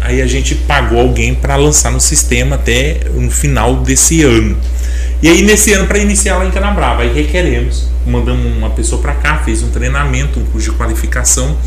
[0.00, 4.56] Aí a gente pagou alguém para lançar no sistema até no final desse ano.
[5.20, 9.14] E aí nesse ano para iniciar lá em Canabrava, aí requeremos, mandamos uma pessoa para
[9.14, 11.58] cá, fez um treinamento, um curso de qualificação,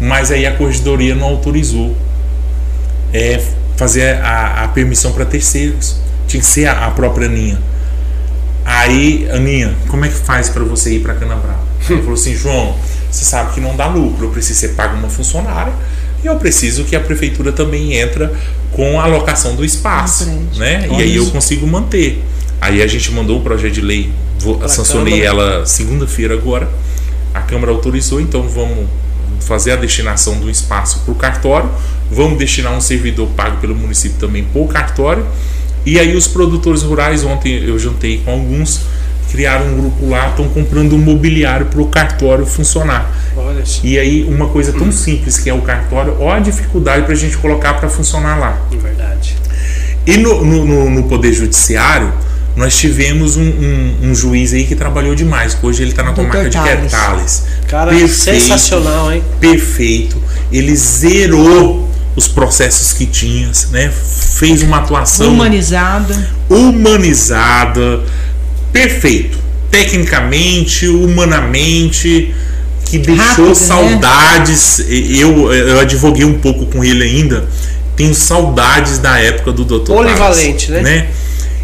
[0.00, 1.96] mas aí a corregedoria não autorizou
[3.12, 3.40] é,
[3.76, 5.96] fazer a, a permissão para terceiros.
[6.26, 7.58] Tinha que ser a, a, própria Aninha.
[8.66, 11.60] Aí, Aninha, como é que faz para você ir para Canabrava?
[11.88, 12.76] Ele falou assim, João,
[13.08, 15.72] você sabe que não dá lucro, eu preciso ser pago uma funcionária
[16.22, 18.32] e eu preciso que a prefeitura também entra
[18.72, 20.26] com a alocação do espaço,
[20.56, 20.88] né?
[20.90, 22.22] E aí eu consigo manter.
[22.60, 24.10] Aí a gente mandou o projeto de lei,
[24.40, 26.68] vou, sancionei ela segunda-feira agora.
[27.32, 28.88] A Câmara autorizou, então vamos
[29.40, 31.70] fazer a destinação do espaço para o cartório.
[32.10, 35.24] Vamos destinar um servidor pago pelo município também para o cartório.
[35.86, 38.80] E aí os produtores rurais, ontem eu juntei com alguns,
[39.30, 43.08] criaram um grupo lá, estão comprando um mobiliário para o cartório funcionar.
[43.84, 47.16] E aí uma coisa tão simples que é o cartório, olha a dificuldade para a
[47.16, 48.60] gente colocar para funcionar lá.
[48.70, 49.36] Verdade.
[50.04, 52.12] E no, no, no Poder Judiciário,
[52.56, 55.56] nós tivemos um, um, um, juiz aí que trabalhou demais.
[55.62, 57.44] Hoje ele está na comarca de Quertales.
[57.68, 59.22] Cara, perfeito, sensacional, hein?
[59.38, 60.20] Perfeito.
[60.50, 63.92] Ele zerou os processos que tinha, né?
[63.92, 66.30] Fez uma atuação humanizada.
[66.48, 68.00] Humanizada.
[68.72, 69.38] Perfeito.
[69.70, 72.34] Tecnicamente, humanamente,
[72.86, 73.54] que deixou Rápido, né?
[73.54, 74.78] saudades.
[74.78, 74.86] Né?
[74.88, 77.46] Eu, eu advoguei um pouco com ele ainda.
[77.94, 79.92] Tenho saudades da época do Dr.
[79.92, 80.80] Polivalente, né?
[80.80, 81.08] né?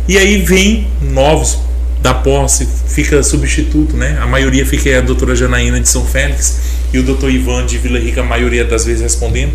[0.07, 1.59] E aí vem novos
[2.03, 4.19] da posse, fica substituto, né?
[4.21, 6.59] A maioria fica a doutora Janaína de São Félix
[6.93, 9.53] e o doutor Ivan de Vila Rica, a maioria das vezes respondendo.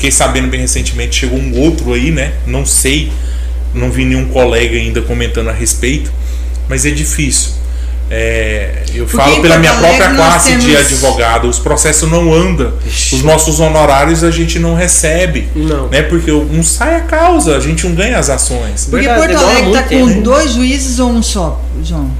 [0.00, 2.32] Fiquei sabendo bem recentemente, chegou um outro aí, né?
[2.46, 3.12] Não sei,
[3.74, 6.10] não vi nenhum colega ainda comentando a respeito,
[6.70, 7.50] mas é difícil.
[8.10, 10.64] É, eu Porque falo pela minha própria classe temos...
[10.64, 15.88] de advogado, os processos não andam, os nossos honorários a gente não recebe, não.
[15.88, 16.00] né?
[16.00, 18.88] Porque um sai a causa, a gente não ganha as ações.
[18.90, 22.10] Porque Porto Alegre está com dois juízes ou um só, João?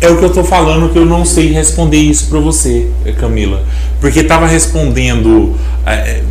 [0.00, 2.86] É o que eu tô falando que eu não sei responder isso para você,
[3.18, 3.64] Camila.
[4.00, 5.77] Porque estava respondendo, é,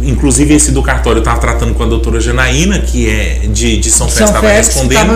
[0.03, 4.07] inclusive esse do cartório estava tratando com a doutora Janaína, que é de, de São
[4.07, 5.11] Félix, estava respondendo.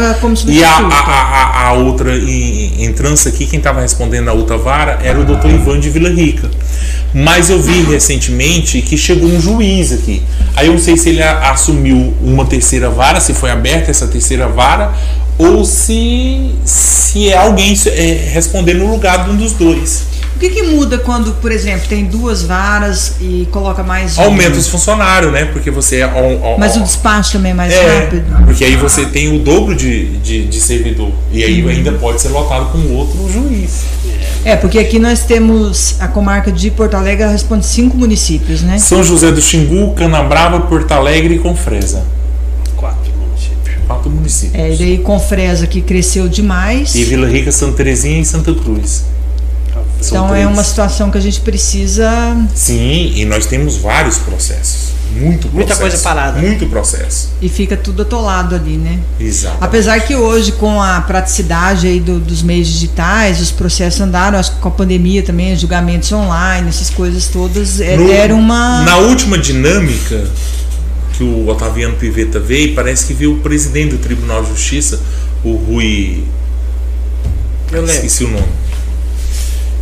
[0.47, 4.57] E a, a, a, a, outra em, em trança aqui, quem estava respondendo a outra
[4.57, 6.49] vara era o doutor Ivan de Vila Rica.
[7.13, 10.23] Mas eu vi recentemente que chegou um juiz aqui.
[10.55, 14.47] Aí eu não sei se ele assumiu uma terceira vara, se foi aberta essa terceira
[14.47, 14.93] vara,
[15.37, 20.10] ou se, se é alguém é, responder no lugar de um dos dois.
[20.41, 24.23] O que, que muda quando, por exemplo, tem duas varas e coloca mais um?
[24.23, 25.45] Aumenta os funcionários, né?
[25.45, 25.97] Porque você.
[25.97, 26.09] É
[26.57, 28.45] Mas o despacho também é mais é, rápido.
[28.45, 31.11] Porque aí você tem o dobro de, de, de servidor.
[31.31, 31.69] E aí uhum.
[31.69, 33.83] ainda pode ser lotado com outro juiz.
[34.43, 38.79] É, porque aqui nós temos a comarca de Porto Alegre, ela responde cinco municípios, né?
[38.79, 42.03] São José do Xingu, Canabrava, Porto Alegre e Confresa
[43.87, 44.55] quatro municípios.
[44.55, 46.95] É, e daí Confresa que cresceu demais.
[46.95, 49.03] E Vila Rica, Santa Terezinha e Santa Cruz.
[50.07, 52.09] Então é uma situação que a gente precisa.
[52.55, 54.91] Sim, e nós temos vários processos.
[55.13, 56.39] Muito processo, Muita coisa parada.
[56.39, 57.29] Muito processo.
[57.41, 58.99] E fica tudo atolado ali, né?
[59.19, 59.57] Exato.
[59.59, 64.53] Apesar que hoje, com a praticidade aí do, dos meios digitais, os processos andaram, acho
[64.53, 68.83] que com a pandemia também, julgamentos online, essas coisas todas, é, no, deram uma.
[68.83, 70.29] Na última dinâmica,
[71.17, 74.99] que o Otaviano Piveta veio, parece que viu o presidente do Tribunal de Justiça,
[75.43, 76.23] o Rui.
[77.71, 78.47] Eu esqueci o nome.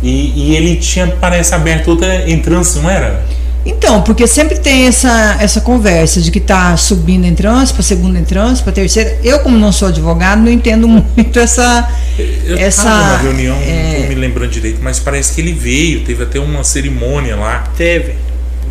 [0.02, 3.22] E, e ele tinha, parece, aberto outra entrância, não era?
[3.64, 8.64] Então, porque sempre tem essa, essa conversa de que está subindo entrância para segunda entrância,
[8.64, 9.18] para terceira.
[9.22, 11.88] Eu, como não sou advogado, não entendo muito essa.
[12.18, 13.82] Eu essa na reunião, é...
[13.82, 17.64] não estou me lembrando direito, mas parece que ele veio, teve até uma cerimônia lá.
[17.76, 18.14] Teve.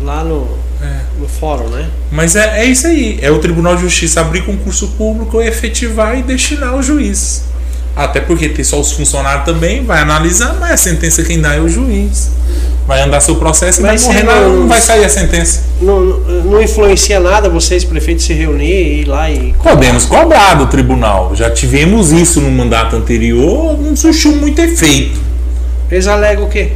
[0.02, 1.00] Lá no é.
[1.18, 1.88] no fórum, né?
[2.10, 3.18] Mas é, é isso aí.
[3.20, 7.44] É o Tribunal de Justiça abrir concurso público, efetivar e destinar o juiz.
[7.96, 11.60] Até porque tem só os funcionários também, vai analisar, mas a sentença quem dá é
[11.60, 12.30] o juiz.
[12.86, 15.62] Vai andar seu processo e vai morrer, não, não vai sair a sentença.
[15.80, 16.00] Não,
[16.44, 19.52] não influencia nada vocês, prefeitos, se reunir e ir lá e.
[19.52, 19.76] Cobrar.
[19.76, 21.32] Podemos cobrar do tribunal.
[21.34, 25.20] Já tivemos isso no mandato anterior, não surgiu muito efeito.
[25.90, 26.72] Eles alegam o quê?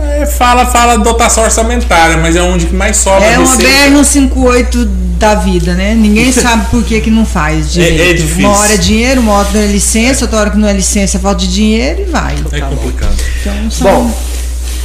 [0.00, 3.24] É, fala, fala dotação orçamentária, mas é onde que mais sobra.
[3.24, 4.88] É uma BR-158
[5.18, 5.94] da vida, né?
[5.94, 8.00] Ninguém sabe por que, que não faz direito.
[8.00, 8.48] É, é difícil.
[8.48, 11.40] Uma hora é dinheiro, uma hora é licença, outra hora que não é licença, falta
[11.40, 12.34] de dinheiro e vai.
[12.52, 13.14] É tá complicado.
[13.40, 14.18] Então são, Bom,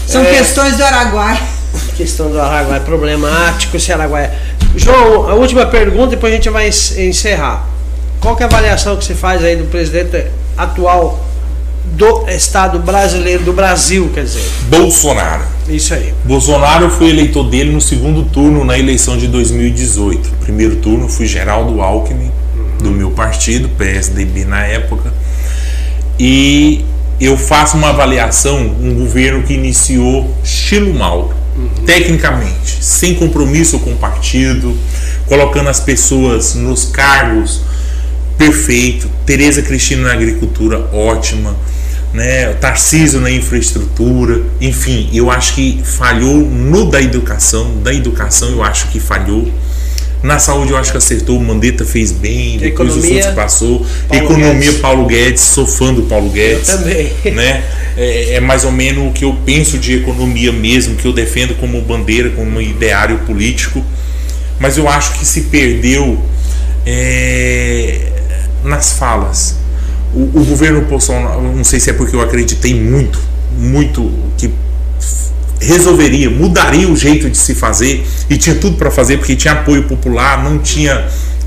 [0.08, 1.40] são é, questões do Araguaia.
[1.96, 4.34] Questão do Araguaia, problemático esse Araguaia.
[4.76, 7.68] João, a última pergunta, depois a gente vai encerrar.
[8.20, 10.28] Qual que é a avaliação que você faz aí do presidente
[10.58, 11.26] atual
[11.86, 14.44] do Estado brasileiro, do Brasil, quer dizer.
[14.70, 15.44] Bolsonaro.
[15.70, 16.14] Isso aí.
[16.26, 20.32] Bolsonaro foi eleitor dele no segundo turno na eleição de 2018.
[20.42, 22.32] Primeiro turno foi Geraldo Alckmin.
[22.80, 22.84] Uhum.
[22.84, 25.14] do meu partido, PSDB na época.
[26.18, 26.84] E
[27.20, 31.86] eu faço uma avaliação, um governo que iniciou estilo Mauro, uhum.
[31.86, 34.76] tecnicamente, sem compromisso com o partido,
[35.28, 37.62] colocando as pessoas nos cargos
[38.38, 41.56] perfeito, Tereza Cristina na agricultura ótima,
[42.14, 48.64] né, Tarcísio na infraestrutura, enfim, eu acho que falhou no da educação, da educação eu
[48.64, 49.52] acho que falhou.
[50.22, 53.86] Na saúde eu acho que acertou, o Mandetta fez bem, depois Economia, o Santos passou.
[54.08, 54.82] Paulo Economia, Guedes.
[54.82, 56.68] Paulo Guedes, sou fã do Paulo Guedes.
[56.68, 57.14] Eu também.
[57.34, 57.64] Né?
[57.96, 61.56] É, é, mais ou menos o que eu penso de economia mesmo, que eu defendo
[61.56, 63.82] como bandeira, como ideário político.
[64.60, 66.22] Mas eu acho que se perdeu
[66.86, 68.12] é,
[68.64, 69.59] nas falas.
[70.14, 73.20] O, o governo Bolsonaro, não sei se é porque eu acreditei muito,
[73.58, 74.52] muito que
[75.62, 79.84] resolveria, mudaria o jeito de se fazer e tinha tudo para fazer porque tinha apoio
[79.84, 81.06] popular, não tinha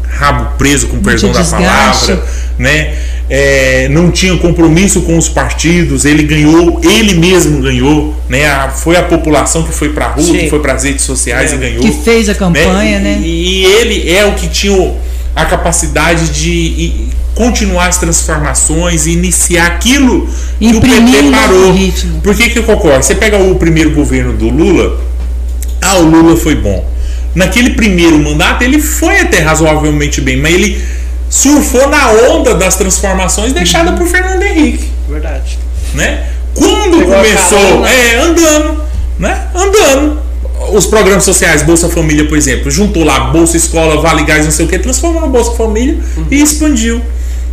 [0.09, 2.12] rabo preso com perdão da desgaste.
[2.12, 2.28] palavra,
[2.59, 2.94] né?
[3.30, 8.47] É, não tinha compromisso com os partidos, ele ganhou, ele mesmo ganhou, né?
[8.47, 10.39] A, foi a população que foi para a rua, Sim.
[10.39, 11.55] que foi para as redes sociais é.
[11.55, 11.80] e ganhou.
[11.80, 13.16] Que fez a campanha, né?
[13.16, 13.20] né?
[13.22, 14.93] E, e, ele é o que tinha
[15.34, 20.29] a capacidade de continuar as transformações e iniciar aquilo
[20.59, 21.75] que o PT parou.
[22.23, 23.03] Por que, que eu concordo?
[23.03, 25.01] Você pega o primeiro governo do Lula,
[25.81, 26.91] ah, o Lula foi bom.
[27.35, 30.83] Naquele primeiro mandato ele foi até razoavelmente bem, mas ele
[31.31, 33.97] surfou na onda das transformações deixada uhum.
[33.97, 34.91] por Fernando Henrique.
[35.09, 35.59] Verdade.
[35.95, 36.27] Né?
[36.55, 38.83] Quando Pegou começou, é, andando,
[39.19, 39.47] né?
[39.55, 40.21] Andando.
[40.73, 44.67] Os programas sociais, Bolsa Família, por exemplo, juntou lá Bolsa Escola, Vale Gás, não sei
[44.67, 46.27] o que, transformou no Bolsa Família uhum.
[46.31, 47.01] e expandiu.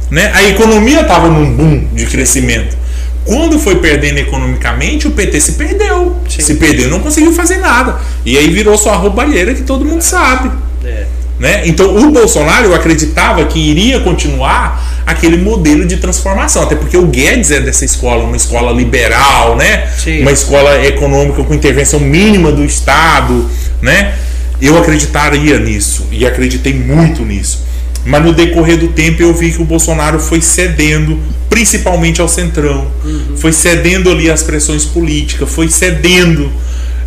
[0.10, 0.31] Né?
[0.34, 2.77] A economia estava num boom de crescimento.
[3.26, 6.15] Quando foi perdendo economicamente, o PT se perdeu.
[6.27, 6.41] Sim.
[6.41, 7.99] Se perdeu, não conseguiu fazer nada.
[8.26, 10.52] E aí virou sua roubalheira que todo mundo sabe.
[10.84, 11.06] É.
[11.40, 11.61] Né?
[11.65, 17.49] Então o Bolsonaro acreditava que iria continuar aquele modelo de transformação, até porque o Guedes
[17.49, 19.88] é dessa escola, uma escola liberal, né?
[20.22, 23.49] uma escola econômica com intervenção mínima do Estado.
[23.81, 24.15] Né?
[24.61, 27.69] Eu acreditaria nisso e acreditei muito nisso.
[28.06, 31.20] Mas no decorrer do tempo eu vi que o Bolsonaro foi cedendo,
[31.50, 33.36] principalmente ao Centrão, uhum.
[33.36, 36.52] foi cedendo ali as pressões políticas, foi cedendo.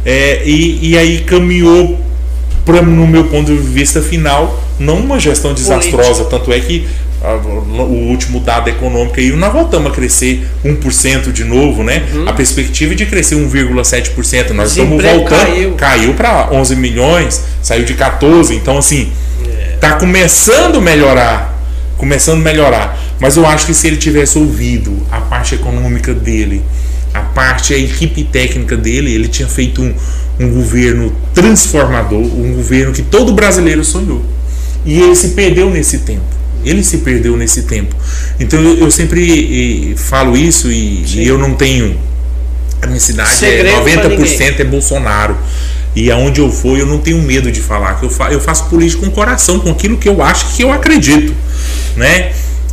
[0.05, 1.98] É, e, e aí caminhou,
[2.64, 6.24] pra, no meu ponto de vista final, não uma gestão desastrosa.
[6.24, 6.86] Tanto é que
[7.23, 12.02] a, o último dado econômico aí, nós voltamos a crescer 1% de novo, né?
[12.12, 12.28] Uhum.
[12.28, 14.51] A perspectiva de crescer 1,7%.
[14.51, 15.24] Nós estamos voltando.
[15.24, 18.55] Caiu, caiu para 11 milhões, saiu de 14.
[18.55, 19.10] Então, assim
[19.82, 21.60] Tá começando a melhorar.
[21.96, 22.96] Começando a melhorar.
[23.18, 26.62] Mas eu acho que se ele tivesse ouvido a parte econômica dele,
[27.12, 29.92] a parte, a equipe técnica dele, ele tinha feito um,
[30.38, 34.24] um governo transformador, um governo que todo brasileiro sonhou.
[34.86, 36.22] E ele se perdeu nesse tempo.
[36.64, 37.92] Ele se perdeu nesse tempo.
[38.38, 41.98] Então eu, eu sempre falo isso e, e, eu não tenho.
[42.80, 45.36] A minha cidade Segredo é 90% é Bolsonaro.
[45.94, 47.94] E aonde eu for, eu não tenho medo de falar.
[47.98, 50.73] que Eu, fa eu faço política com coração, com aquilo que eu acho que eu
[50.73, 51.35] acredito.
[51.97, 52.32] Né?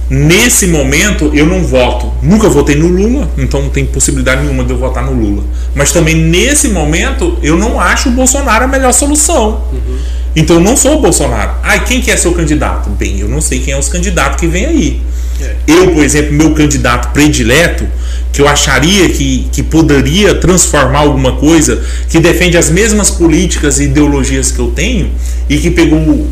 [0.10, 2.12] Nesse momento, eu não voto.
[2.22, 5.44] Nunca votei no Lula, então não tem possibilidade nenhuma de eu votar no Lula.
[5.76, 9.64] Mas também nesse momento, eu não acho o Bolsonaro a melhor solução.
[9.72, 9.98] Uhum.
[10.36, 11.52] Então eu não sou o Bolsonaro.
[11.62, 12.90] Ah, quem que é seu candidato?
[12.92, 15.02] Bem, eu não sei quem é os candidatos que vem aí.
[15.42, 15.56] É.
[15.68, 17.88] Eu, por exemplo, meu candidato predileto
[18.32, 23.84] que eu acharia que, que poderia transformar alguma coisa, que defende as mesmas políticas e
[23.84, 25.12] ideologias que eu tenho,
[25.50, 26.28] e que pegou o,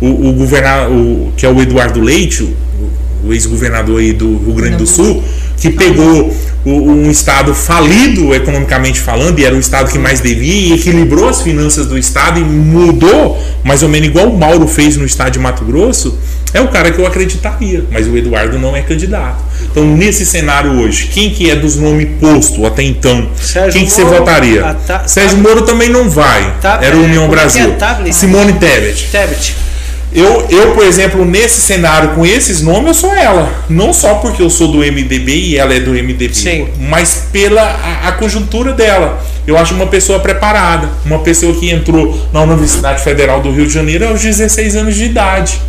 [0.00, 4.54] o, o governador, o, que é o Eduardo Leite, o, o ex-governador aí do Rio
[4.54, 5.22] Grande do Sul,
[5.56, 6.34] que pegou
[6.64, 11.40] um estado falido economicamente falando, e era o estado que mais devia, e equilibrou as
[11.40, 15.38] finanças do estado e mudou, mais ou menos igual o Mauro fez no estado de
[15.38, 16.18] Mato Grosso,
[16.52, 19.44] é o cara que eu acreditaria, mas o Eduardo não é candidato.
[19.70, 23.28] Então, nesse cenário hoje, quem que é dos nomes posto até então?
[23.36, 24.76] Sérgio quem que você Moro, votaria?
[24.86, 26.54] Ta, Sérgio Moro também não vai.
[26.60, 27.74] Ta, Era o União Brasil.
[28.06, 29.08] É Simone Tebet.
[29.12, 29.56] Tebet.
[30.16, 33.52] Eu, eu, por exemplo, nesse cenário com esses nomes, eu sou ela.
[33.68, 36.68] Não só porque eu sou do MDB e ela é do MDB, Sim.
[36.80, 39.22] mas pela a, a, conjuntura dela.
[39.46, 43.74] Eu acho uma pessoa preparada, uma pessoa que entrou na Universidade Federal do Rio de
[43.74, 45.60] Janeiro aos 16 anos de idade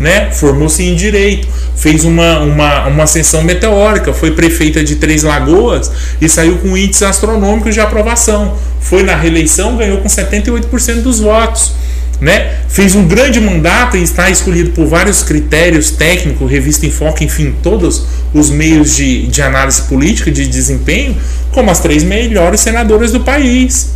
[0.00, 0.30] né?
[0.32, 1.46] Formou-se em direito,
[1.76, 7.02] fez uma, uma, uma ascensão meteórica, foi prefeita de Três Lagoas e saiu com índices
[7.02, 8.56] astronômicos de aprovação.
[8.80, 11.74] Foi na reeleição, ganhou com 78% dos votos.
[12.20, 12.58] Né?
[12.68, 17.54] Fez um grande mandato e está escolhido por vários critérios técnicos, revista em foco, enfim,
[17.62, 21.16] todos os meios de, de análise política, de desempenho,
[21.50, 23.92] como as três melhores senadoras do país.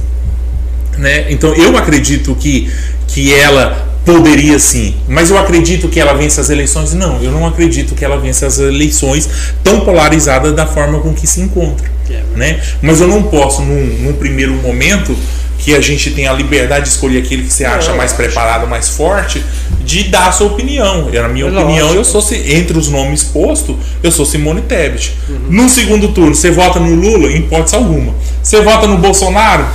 [0.97, 1.31] Né?
[1.31, 2.71] Então eu acredito que,
[3.07, 6.93] que ela Poderia sim, mas eu acredito que ela vença as eleições?
[6.93, 9.27] Não, eu não acredito que ela vença as eleições
[9.63, 11.91] tão polarizada da forma com que se encontra.
[12.11, 12.61] É, né?
[12.83, 15.17] Mas eu não posso, num, num, primeiro momento,
[15.59, 18.67] que a gente tem a liberdade de escolher aquele que você acha não, mais preparado,
[18.67, 19.43] mais forte,
[19.81, 21.09] de dar a sua opinião.
[21.13, 22.01] E, na minha é opinião, lógico.
[22.01, 25.17] eu sou, entre os nomes postos, eu sou Simone Tebet.
[25.29, 25.39] Uhum.
[25.49, 27.31] No segundo turno, você vota no Lula?
[27.31, 28.15] Em hipótese alguma.
[28.43, 29.67] Você vota no Bolsonaro?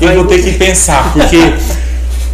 [0.00, 1.36] Eu vou ter que pensar, porque.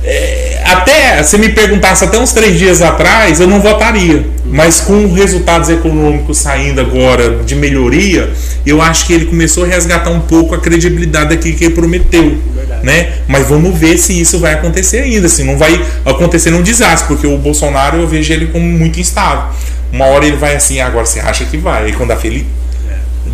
[0.03, 4.27] é, até se me perguntasse até uns três dias atrás, eu não votaria.
[4.45, 8.31] Mas com resultados econômicos saindo agora de melhoria,
[8.67, 12.39] eu acho que ele começou a resgatar um pouco a credibilidade daquilo que ele prometeu.
[12.83, 13.13] Né?
[13.29, 15.29] Mas vamos ver se isso vai acontecer ainda.
[15.29, 19.45] Se não vai acontecer um desastre, porque o Bolsonaro eu vejo ele como muito instável.
[19.93, 21.91] Uma hora ele vai assim, agora você acha que vai.
[21.91, 22.47] E quando a Felipe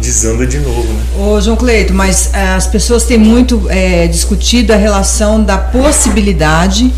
[0.00, 1.02] desanda de novo, né?
[1.18, 6.92] Ô, João Cleito, mas eh, as pessoas têm muito é, discutido a relação da possibilidade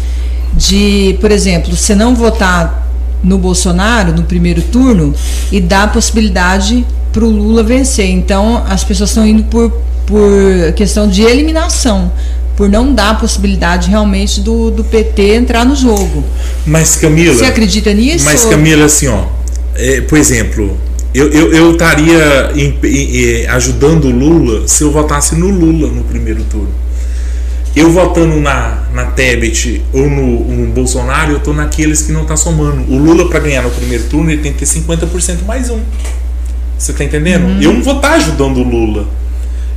[0.54, 2.88] de, por exemplo, você não votar
[3.22, 5.14] no Bolsonaro no primeiro turno
[5.50, 8.10] e dar a possibilidade para o Lula vencer.
[8.10, 9.70] Então as pessoas estão indo por,
[10.06, 12.12] por questão de eliminação,
[12.56, 16.24] por não dar a possibilidade realmente do, do PT entrar no jogo.
[16.66, 17.34] Mas Camila.
[17.34, 18.24] Você acredita nisso?
[18.24, 19.26] Mas Camila, assim, ó,
[19.74, 20.76] é, por exemplo,
[21.14, 26.04] eu, eu, eu estaria em, em, ajudando o Lula se eu votasse no Lula no
[26.04, 26.72] primeiro turno.
[27.74, 32.36] Eu votando na, na Tebet ou no, no Bolsonaro, eu tô naqueles que não tá
[32.36, 32.82] somando.
[32.92, 35.80] O Lula, para ganhar no primeiro turno, ele tem que ter 50% mais um.
[36.76, 37.44] Você tá entendendo?
[37.44, 37.62] Uhum.
[37.62, 39.06] Eu não vou estar tá ajudando o Lula.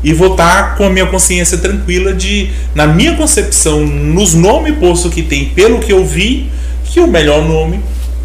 [0.04, 4.76] E vou estar tá com a minha consciência tranquila de, na minha concepção, nos nomes
[4.78, 6.50] postos que tem, pelo que eu vi,
[6.86, 7.80] que o melhor nome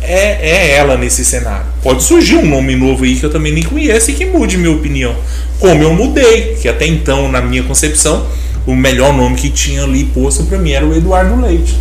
[0.06, 1.66] é, é ela nesse cenário.
[1.82, 4.74] Pode surgir um nome novo aí que eu também nem conheço e que mude minha
[4.74, 5.14] opinião.
[5.58, 8.26] Como eu mudei, que até então, na minha concepção,
[8.66, 11.76] o melhor nome que tinha ali posto para mim era o Eduardo Leite.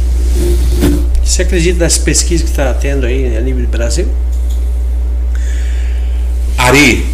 [1.23, 4.07] Você acredita nas pesquisas que está tendo aí a nível do Brasil?
[6.57, 7.06] Ari,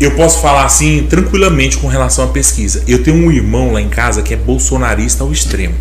[0.00, 2.82] eu posso falar assim tranquilamente com relação à pesquisa.
[2.86, 5.74] Eu tenho um irmão lá em casa que é bolsonarista ao extremo.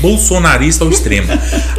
[0.00, 1.28] Bolsonarista ao extremo.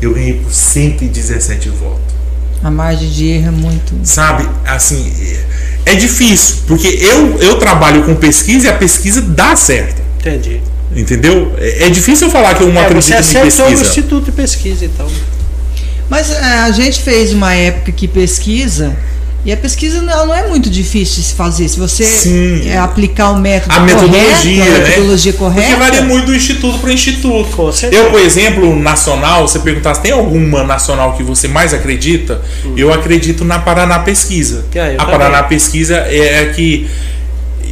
[0.02, 2.11] Eu ganhei por 117 votos.
[2.62, 3.94] A margem de erro é muito.
[4.04, 5.12] Sabe, assim,
[5.84, 10.00] é difícil, porque eu, eu trabalho com pesquisa e a pesquisa dá certo.
[10.20, 10.60] Entendi.
[10.94, 11.54] Entendeu?
[11.58, 13.50] É, é difícil falar que eu não é, acredito você em pesquisa.
[13.50, 15.08] Você o Instituto de Pesquisa, então.
[16.08, 18.96] Mas é, a gente fez uma época que pesquisa
[19.44, 21.68] e a pesquisa não, não é muito difícil de se fazer.
[21.68, 22.04] Se você
[22.64, 25.38] é, aplicar o método a metodologia, correto, a metodologia né?
[25.38, 25.68] correta.
[25.68, 27.72] Porque varia muito do instituto para instituto.
[27.90, 32.74] Eu, por exemplo, nacional, você perguntar se tem alguma nacional que você mais acredita, hum.
[32.76, 34.64] eu acredito na Paraná Pesquisa.
[34.74, 36.88] É, a Paraná Pesquisa é a que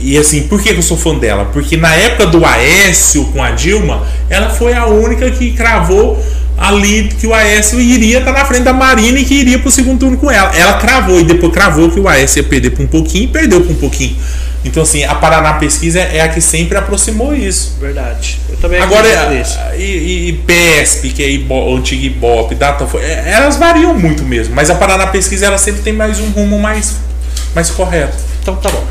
[0.02, 1.50] e assim, por que eu sou fã dela?
[1.52, 6.18] Porque na época do Aécio com a Dilma, ela foi a única que cravou
[6.60, 9.72] ali que o Aécio iria estar na frente da Marina e que iria para o
[9.72, 10.54] segundo turno com ela.
[10.54, 13.62] Ela cravou e depois cravou que o Aécio ia perder por um pouquinho e perdeu
[13.62, 14.14] por um pouquinho.
[14.62, 17.78] Então, assim, a Paraná Pesquisa é a que sempre aproximou isso.
[17.80, 18.38] Verdade.
[18.46, 19.08] Eu também Agora,
[19.74, 24.54] e, e, e PESP, que é o antigo Ibope, Data, é, elas variam muito mesmo.
[24.54, 26.96] Mas a Paraná Pesquisa, ela sempre tem mais um rumo mais,
[27.54, 28.18] mais correto.
[28.42, 28.86] Então, tá bom.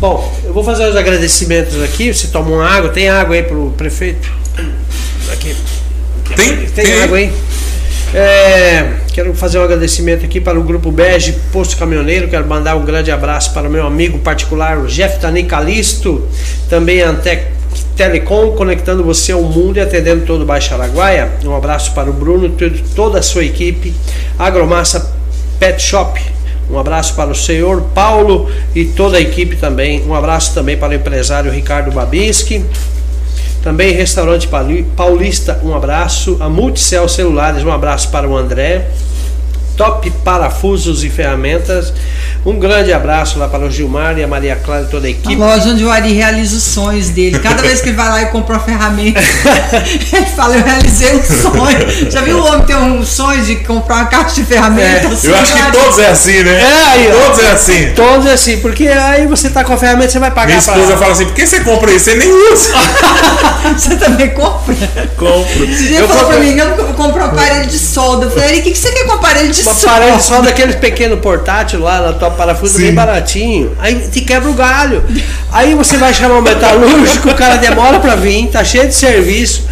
[0.00, 2.12] Bom, eu vou fazer os agradecimentos aqui.
[2.12, 4.32] Você toma uma água, tem água aí pro prefeito?
[5.32, 5.54] Aqui.
[6.36, 7.32] Tem, tem, tem água aí.
[8.14, 12.28] É, quero fazer um agradecimento aqui para o Grupo Bege Posto Caminhoneiro.
[12.28, 16.28] Quero mandar um grande abraço para o meu amigo particular, o Jeff Tani Calisto.
[16.68, 17.46] Também a Antec
[17.96, 21.30] Telecom, conectando você ao mundo e atendendo todo o Baixo Araguaia.
[21.44, 23.94] Um abraço para o Bruno e toda a sua equipe.
[24.38, 25.14] Agromassa
[25.58, 26.20] Pet Shop
[26.72, 30.02] um abraço para o senhor Paulo e toda a equipe também.
[30.06, 32.64] Um abraço também para o empresário Ricardo Babinski.
[33.62, 34.48] Também Restaurante
[34.96, 36.36] Paulista, um abraço.
[36.40, 38.90] A Multicel Celulares, um abraço para o André.
[39.76, 41.92] Top Parafusos e Ferramentas.
[42.44, 45.10] Um grande abraço lá para o Gilmar e a Maria Clara e toda a A
[45.10, 45.36] equipe.
[45.36, 47.38] loja onde o Ari realiza os sonhos dele.
[47.38, 49.20] Cada vez que ele vai lá e compra uma ferramenta,
[50.12, 52.10] ele fala, eu realizei um sonho.
[52.10, 55.22] Já viu o homem ter um sonho de comprar uma caixa de ferramentas?
[55.24, 56.60] Eu acho que todos é assim, né?
[56.60, 57.20] É, aí, ó.
[57.26, 57.92] Todos é assim.
[57.94, 60.96] Todos assim, porque aí você tá com a ferramenta, você vai pagar Minha pra- esposa
[60.96, 62.06] fala assim, por que você compra isso?
[62.06, 62.72] Você nem usa.
[63.78, 64.74] Você também compra?
[65.16, 65.64] Compro.
[65.64, 68.26] Eu ele falou compro- pra mim, eu vou comprar um aparelho de solda.
[68.26, 70.74] Eu falei, Ari, o que, que você quer com aparelho de Uma parede só daqueles
[70.76, 72.82] pequenos portátil lá na tua parafuso Sim.
[72.82, 73.76] bem baratinho.
[73.78, 75.02] Aí te quebra o galho.
[75.50, 79.66] Aí você vai chamar o metalúrgico, o cara demora pra vir, tá cheio de serviço.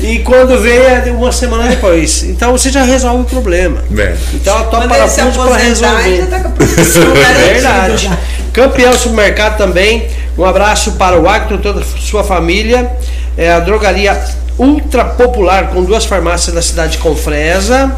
[0.00, 2.24] E quando vem é uma semana depois.
[2.24, 3.82] Então você já resolve o problema.
[3.96, 4.16] É.
[4.34, 6.26] Então a tua parafuso para resolver.
[6.26, 8.10] tá com a profissão garantida Verdade.
[8.52, 10.08] Campeão Supermercado também.
[10.36, 12.90] Um abraço para o Agro e toda a sua família.
[13.36, 14.20] É a drogaria
[14.58, 17.94] ultra popular com duas farmácias na cidade de Confresa.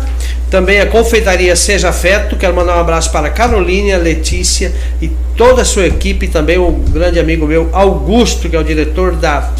[0.50, 2.36] Também a confeitaria Seja Afeto.
[2.36, 4.72] Quero mandar um abraço para a Carolina, Letícia
[5.02, 6.28] e toda a sua equipe.
[6.28, 9.50] Também o grande amigo meu, Augusto, que é o diretor da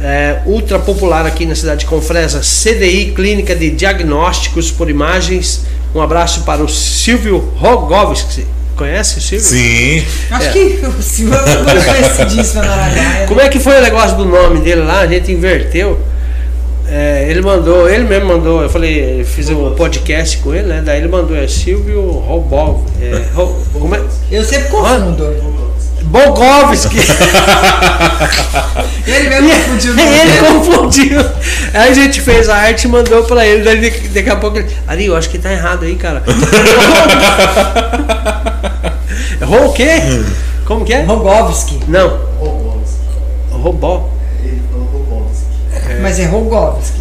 [0.00, 5.62] é, ultra popular aqui na cidade de Confresa, CDI Clínica de Diagnósticos por Imagens.
[5.94, 8.46] Um abraço para o Silvio Rogovski.
[8.76, 9.44] Conhece o Silvio?
[9.46, 10.04] Sim.
[10.30, 10.52] Acho É.
[10.52, 13.26] que o Silvio foi conhecidíssimo na.
[13.26, 15.00] Como é que foi o negócio do nome dele lá?
[15.00, 15.98] A gente inverteu.
[16.90, 20.82] É, ele mandou, ele mesmo mandou, eu falei, eu fiz um podcast com ele, né?
[20.84, 22.80] Daí ele mandou, é Silvio Robov.
[23.00, 24.00] É, Ro- como é?
[24.30, 25.58] Eu sempre confundo.
[26.04, 26.96] Bogovski.
[29.06, 31.20] Ele mesmo confundiu ele confundiu.
[31.74, 33.62] Aí a gente fez a arte e mandou pra ele.
[33.62, 34.74] Daí daqui- a pouco ele.
[34.86, 36.22] Ali, eu acho que tá errado aí, cara.
[39.40, 40.00] Errou o quê?
[40.64, 41.02] Como que é?
[41.02, 41.78] Rogovski.
[41.88, 42.18] Não.
[43.50, 44.08] Robó.
[46.08, 47.00] Mas é Rogovski.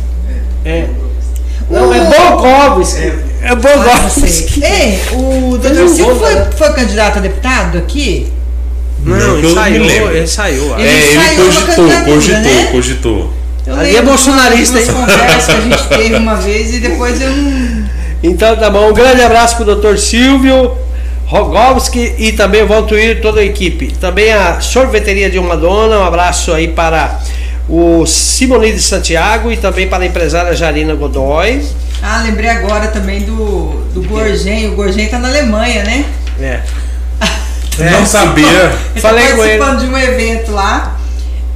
[0.65, 0.85] É.
[1.69, 3.13] Não, é Bogovski.
[3.41, 4.61] É Bogovski.
[4.61, 5.87] Ei, o Fez Dr.
[5.87, 6.49] Silvio gol, foi, né?
[6.57, 8.27] foi candidato a deputado aqui?
[9.05, 10.17] Não, Não, ele me saiu, lembro.
[10.17, 10.77] ele saiu.
[10.77, 12.67] Ele é, ele saiu cogitou, candidatura, cogitou, né?
[12.69, 13.33] cogitou.
[13.65, 14.87] Eu Ali é bolsonarista, hein?
[14.87, 17.87] conversas que a gente teve uma vez e depois eu não.
[18.21, 19.95] Então tá bom, um grande abraço pro Dr.
[19.95, 20.75] Silvio
[21.27, 23.93] Rogovski e também o Valtuir e toda a equipe.
[24.01, 27.21] Também a sorveteria de uma dona, um abraço aí para
[27.69, 31.65] o Simoni de Santiago e também para a empresária Jarina Godoy.
[32.01, 34.67] Ah, lembrei agora também do, do Gorgen.
[34.69, 36.05] O Gorgen tá na Alemanha, né?
[36.39, 36.61] É.
[37.91, 38.71] Não sabia.
[38.91, 39.57] Ele Falei tá com ele.
[39.57, 40.97] participando de um evento lá.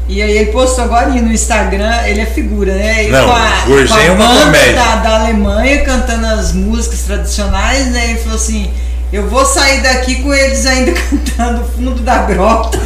[0.08, 3.04] E aí ele postou agora no Instagram, ele é figura, né?
[3.04, 4.74] Ele Não, com a, Gorgen com a é uma banda comédia.
[4.74, 8.10] Da, da Alemanha cantando as músicas tradicionais, né?
[8.10, 8.70] Ele falou assim.
[9.12, 10.94] Eu vou sair daqui com eles ainda
[11.38, 12.80] cantando o fundo da grota.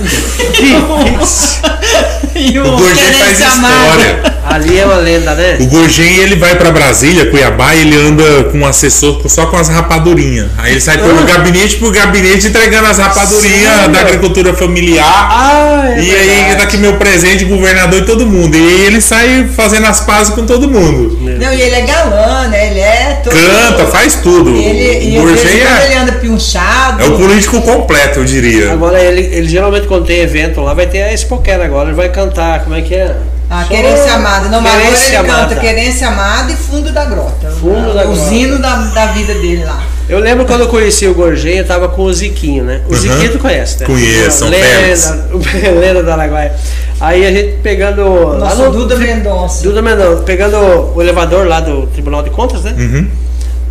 [2.36, 4.36] e O Gorgem faz história.
[4.44, 5.58] Ali é uma lenda, né?
[5.60, 9.58] O Gorgem ele vai pra Brasília, Cuiabá, e ele anda com um assessor só com
[9.58, 10.50] as rapadurinhas.
[10.58, 13.90] Aí ele sai pelo gabinete por gabinete entregando as rapadurinhas Sério?
[13.92, 15.06] da agricultura familiar.
[15.06, 16.56] Ah, é e aí verdade.
[16.58, 18.56] tá aqui meu presente, governador e todo mundo.
[18.56, 21.20] E aí ele sai fazendo as pazes com todo mundo.
[21.22, 22.72] Não, e ele é galã, né?
[22.72, 23.34] Ele é todo.
[23.36, 24.56] Canta, faz tudo.
[24.56, 27.02] Ele, e o Gorgem quando ele é, anda pinchado.
[27.04, 28.72] é o político completo, eu diria.
[28.74, 32.10] Agora ele, ele geralmente quando tem evento lá vai ter a Spoquera agora, ele vai
[32.10, 33.16] cantar, como é que é?
[33.50, 34.50] A Só- Querência Amada.
[34.50, 35.40] Não, mas agora ele Querência Amada.
[35.50, 37.52] canta Querência Amada e Fundo da Grota.
[37.62, 38.30] Fundo da o Grota.
[38.30, 39.84] zino da, da vida dele lá.
[40.10, 42.82] Eu lembro quando eu conheci o Gorgem, eu tava com o Ziquinho, né?
[42.88, 43.00] O Uhum.
[43.00, 43.86] Ziquinho tu conhece, né?
[43.88, 45.10] Conheço, feras.
[45.12, 46.54] lenda, lenda da Araguaia.
[47.00, 48.04] Aí a gente pegando.
[48.38, 49.64] lá Nosso Duda Mendonça.
[49.64, 50.58] Duda Mendonça, pegando
[50.96, 52.74] o elevador lá do Tribunal de Contas, né?
[52.78, 53.08] Uhum.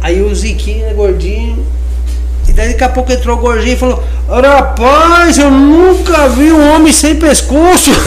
[0.03, 1.65] Aí o Ziquinho, né, gordinho.
[2.55, 6.93] Daí daqui a pouco entrou o gordinho e falou: Rapaz, eu nunca vi um homem
[6.93, 7.91] sem pescoço.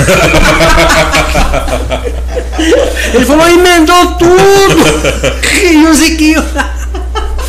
[3.14, 4.84] Ele falou, emendou tudo.
[5.64, 6.44] e o Ziquinho.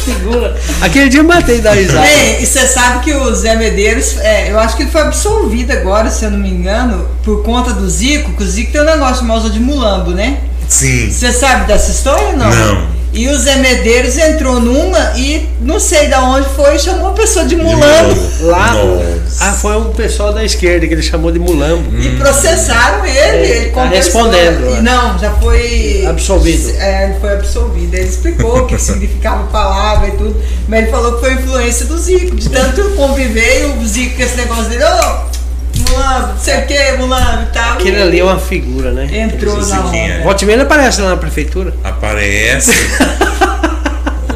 [0.04, 0.56] Figura.
[0.80, 2.00] Aquele dia eu matei da risada.
[2.00, 5.72] Bem, e você sabe que o Zé Medeiros, é, eu acho que ele foi absolvido
[5.72, 8.84] agora, se eu não me engano, por conta do Zico, que o Zico tem um
[8.84, 10.38] negócio de de mulambo, né?
[10.68, 11.10] Sim.
[11.10, 12.50] Você sabe dessa história ou não?
[12.50, 12.86] Não.
[13.18, 17.14] E o Zé Medeiros entrou numa e não sei da onde foi e chamou uma
[17.14, 18.14] pessoa de mulambo.
[18.42, 19.44] Lá, Nossa.
[19.44, 21.98] ah, foi um pessoal da esquerda que ele chamou de mulambo.
[22.00, 24.70] E processaram ele, ele tá a respondendo, história.
[24.70, 24.78] né?
[24.78, 26.04] E Não, já foi.
[26.06, 26.70] Absolvido.
[26.78, 27.92] É, ele foi absolvido.
[27.94, 30.40] Ele explicou o que significava a palavra e tudo.
[30.68, 32.36] Mas ele falou que foi influência do Zico.
[32.36, 35.37] De tanto conviver e o Zico com esse negócio dele, ô,
[35.80, 37.72] mulambo, não sei o que, mulambo e tal.
[37.74, 39.08] Aquele ali é uma figura, né?
[39.10, 39.96] Entrou na onda.
[39.96, 40.20] é.
[40.22, 41.74] Volte e ele aparece lá na prefeitura.
[41.84, 42.72] Aparece.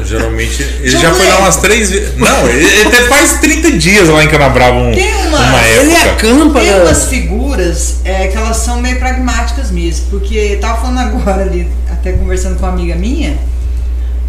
[0.05, 0.61] Geralmente.
[0.61, 1.41] Ele já foi lá Lê.
[1.41, 2.17] umas três vezes.
[2.17, 5.91] Não, ele, ele até faz 30 dias lá em Canabrava um- Tem uma- uma Ele
[5.93, 6.11] época.
[6.11, 6.81] acampa, Tem né?
[6.83, 11.67] umas figuras é, que elas são meio pragmáticas mesmo, porque eu tava falando agora ali,
[11.89, 13.37] até conversando com uma amiga minha,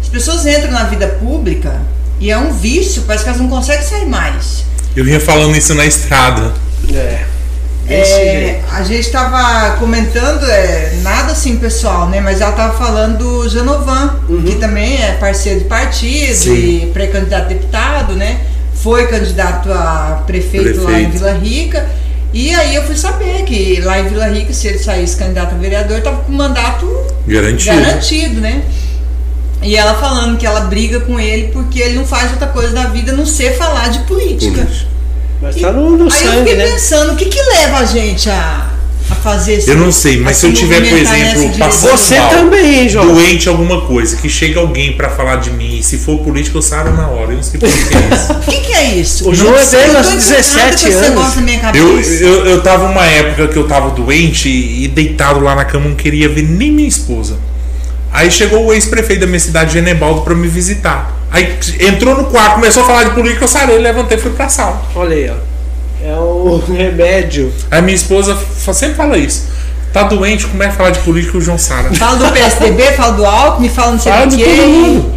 [0.01, 1.81] as pessoas entram na vida pública
[2.21, 4.63] E é um vício, parece que elas não conseguem sair mais.
[4.95, 6.53] Eu vinha falando isso na estrada.
[6.93, 7.25] É.
[7.87, 12.19] É, a gente estava comentando, é, nada assim pessoal, né?
[12.19, 14.41] Mas ela estava falando do Janovan, Uhum.
[14.43, 16.53] que também é parceiro de partido Sim.
[16.53, 18.39] e pré-candidato a deputado, né?
[18.73, 21.11] Foi candidato a prefeito, lá em Prefeito.
[21.11, 21.89] Vila Rica.
[22.33, 25.57] E aí eu fui saber que lá em Vila Rica, se ele saísse candidato a
[25.57, 26.87] vereador, estava com mandato
[27.27, 27.75] Garantido.
[27.75, 28.63] garantido, né?
[29.61, 32.83] E ela falando que ela briga com ele porque ele não faz outra coisa da
[32.85, 34.63] vida a não ser falar de política.
[34.63, 34.87] Política.
[35.41, 36.71] Mas tá no, no Aí eu sangue, fiquei né?
[36.71, 38.69] pensando, o que que leva a gente a,
[39.09, 39.69] a fazer isso?
[39.69, 43.13] Eu não sei, mas se eu tiver, por exemplo, passando Você mal, também, João?
[43.13, 46.61] doente alguma coisa, que chega alguém pra falar de mim, e se for político eu
[46.61, 47.31] saro na hora.
[47.31, 48.33] Eu não sei por que é isso.
[48.35, 49.29] O que, que é isso?
[49.29, 52.21] O João Não é sei, dele eu aos tô encantada 17 com esse anos.
[52.21, 55.89] Eu, eu, eu tava uma época que eu tava doente e deitado lá na cama,
[55.89, 57.37] não queria ver nem minha esposa.
[58.11, 61.13] Aí chegou o ex-prefeito da minha cidade, Genebaldo, pra me visitar.
[61.35, 64.47] Aí entrou no quarto, começou a falar de política, eu sarei, levantei e fui pra
[64.47, 64.81] sala.
[64.95, 66.07] Olha aí, ó.
[66.07, 67.51] É o remédio.
[67.69, 68.37] Aí minha esposa
[68.73, 69.49] sempre fala isso.
[69.91, 71.93] Tá doente, começa a falar de política, o João Sara.
[71.93, 75.13] Fala do PSDB, fala do Alckmin, fala não sei Fala do de todo mundo.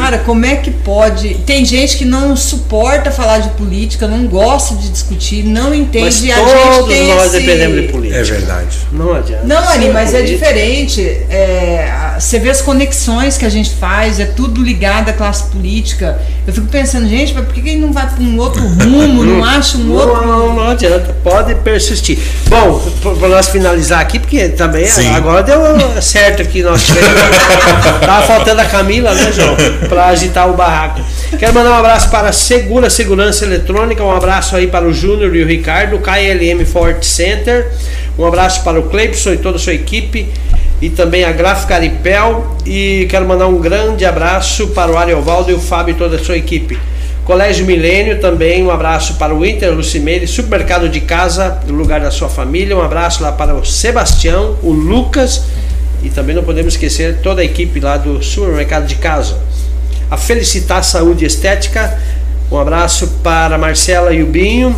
[0.00, 1.34] Cara, como é que pode?
[1.46, 6.04] Tem gente que não suporta falar de política, não gosta de discutir, não entende.
[6.04, 7.40] Mas a todos gente tem nós esse...
[7.44, 8.20] dependemos de política.
[8.20, 8.78] É verdade.
[8.92, 9.44] Não adianta.
[9.46, 11.00] Não, Ani, Sem mas é política- diferente.
[11.30, 16.18] É, você vê as conexões que a gente faz, é tudo ligado à classe política.
[16.46, 19.24] Eu fico pensando, gente, mas por que que ele não vai para um outro rumo,
[19.24, 20.26] não acha um Não, outro.
[20.26, 22.18] não, não adianta, pode persistir.
[22.48, 22.80] Bom,
[23.18, 25.08] para nós finalizar aqui, porque também Sim.
[25.14, 25.60] agora deu
[26.00, 27.10] certo aqui nós tivemos.
[28.04, 29.56] Tava faltando a Camila, né, João?
[29.88, 31.00] Para agitar o barraco.
[31.38, 35.42] Quero mandar um abraço para Segura Segurança Eletrônica, um abraço aí para o Júnior e
[35.42, 37.70] o Ricardo, KLM Fort Center,
[38.18, 40.28] um abraço para o Cleibson e toda a sua equipe.
[40.80, 42.56] E também a Gráfica Aripel.
[42.66, 46.18] E quero mandar um grande abraço para o Ariovaldo e o Fábio e toda a
[46.18, 46.78] sua equipe.
[47.24, 52.28] Colégio Milênio também, um abraço para o Inter Lucimeire, Supermercado de Casa, lugar da sua
[52.28, 55.42] família, um abraço lá para o Sebastião, o Lucas
[56.04, 59.36] e também não podemos esquecer toda a equipe lá do Supermercado de Casa.
[60.08, 61.98] A Felicitar Saúde Estética,
[62.50, 64.74] um abraço para Marcela e o Binho,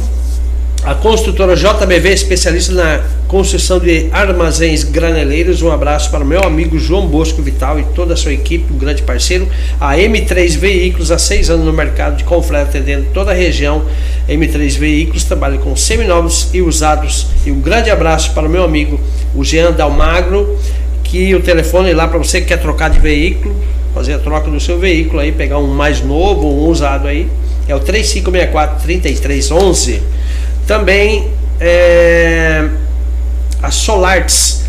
[0.83, 5.61] a construtora JBV, especialista na construção de armazéns graneleiros.
[5.61, 8.79] Um abraço para o meu amigo João Bosco Vital e toda a sua equipe, um
[8.79, 9.47] grande parceiro.
[9.79, 13.85] A M3 Veículos, há seis anos no mercado de conflito, atendendo toda a região.
[14.27, 17.27] M3 Veículos trabalha com seminovos e usados.
[17.45, 18.99] E um grande abraço para o meu amigo,
[19.35, 20.59] o Jean Dalmagro,
[21.05, 23.55] que o telefone lá para você que quer trocar de veículo,
[23.99, 27.29] fazer a troca do seu veículo aí, pegar um mais novo, um usado aí,
[27.67, 30.01] é o 3564 3311.
[30.69, 31.27] Também
[31.61, 32.69] é,
[33.61, 34.63] a Solarts,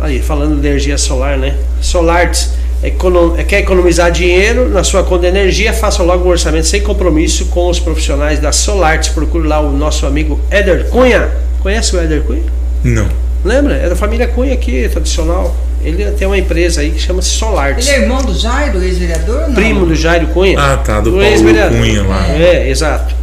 [0.00, 1.54] aí falando de energia solar, né?
[1.80, 2.50] Solarts
[2.82, 7.46] econo- quer economizar dinheiro na sua conta de energia, faça logo um orçamento sem compromisso
[7.46, 9.10] com os profissionais da Solarts.
[9.10, 11.28] Procure lá o nosso amigo Éder Cunha.
[11.62, 12.42] Conhece o Éder Cunha?
[12.82, 13.06] Não.
[13.44, 13.76] Lembra?
[13.76, 15.54] É da família Cunha aqui, tradicional.
[15.82, 17.86] Ele tem uma empresa aí que chama-se Solarts.
[17.86, 19.52] Ele é irmão do Jairo, ex-vereador?
[19.54, 20.58] Primo do Jairo Cunha.
[20.58, 21.78] Ah, tá, do Paulo ex-vereador.
[21.78, 22.28] Cunha lá.
[22.28, 23.14] É, exato.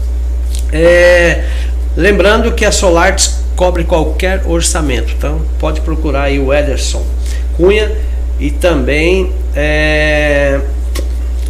[0.72, 1.44] É,
[1.96, 7.06] lembrando que a Solarts cobre qualquer orçamento, então pode procurar aí o Ederson
[7.56, 7.92] Cunha
[8.40, 10.60] e também é,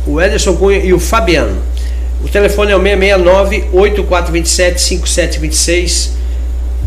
[0.06, 1.58] o Ederson Cunha e o Fabiano.
[2.24, 6.16] O telefone é o 669 8427 5726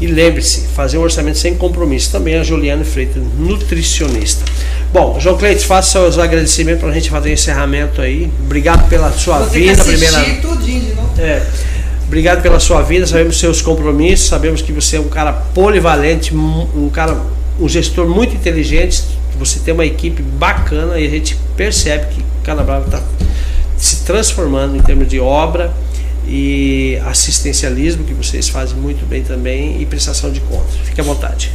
[0.01, 2.13] e lembre-se, fazer um orçamento sem compromisso.
[2.13, 4.45] Também a Juliana Freitas, nutricionista.
[4.93, 8.31] Bom, João Cleiton, faça os agradecimentos para a gente fazer o encerramento aí.
[8.45, 10.23] Obrigado pela sua que vinda, primeira.
[10.41, 11.21] tudinho de novo.
[11.21, 11.43] É.
[12.07, 16.35] Obrigado pela sua vida, sabemos os seus compromissos, sabemos que você é um cara polivalente,
[16.35, 17.21] um um cara,
[17.61, 19.05] um gestor muito inteligente,
[19.39, 23.03] você tem uma equipe bacana e a gente percebe que Canabrava está
[23.77, 25.73] se transformando em termos de obra
[26.29, 30.75] e assistencialismo, que vocês fazem muito bem também, e prestação de contas.
[30.85, 31.51] Fique à vontade.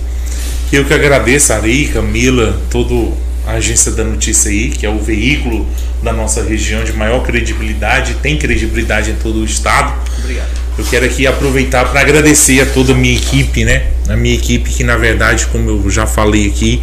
[0.72, 3.14] Eu que agradeço a Ari, Camila, toda
[3.46, 5.68] a agência da notícia aí, que é o veículo
[6.02, 9.94] da nossa região de maior credibilidade, tem credibilidade em todo o estado.
[10.20, 10.50] Obrigado.
[10.76, 13.92] Eu quero aqui aproveitar para agradecer a toda a minha equipe, né?
[14.10, 16.82] A minha equipe que na verdade, como eu já falei aqui,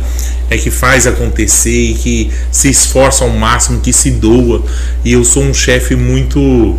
[0.48, 4.64] é que faz acontecer e que se esforça ao máximo, que se doa.
[5.04, 6.78] E eu sou um chefe muito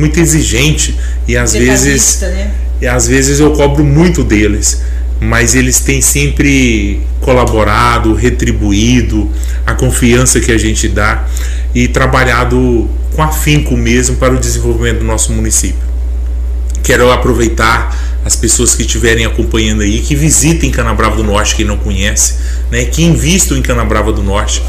[0.00, 0.98] muito exigente
[1.28, 2.50] e às vezes né?
[2.80, 4.80] e às vezes eu cobro muito deles,
[5.20, 9.30] mas eles têm sempre colaborado, retribuído
[9.66, 11.26] a confiança que a gente dá
[11.74, 15.90] e trabalhado com afinco mesmo para o desenvolvimento do nosso município.
[16.82, 17.94] Quero aproveitar
[18.24, 22.36] as pessoas que estiverem acompanhando aí, que visitem Canabrava do Norte, quem não conhece,
[22.70, 24.62] né, que invistam em Canabrava do Norte.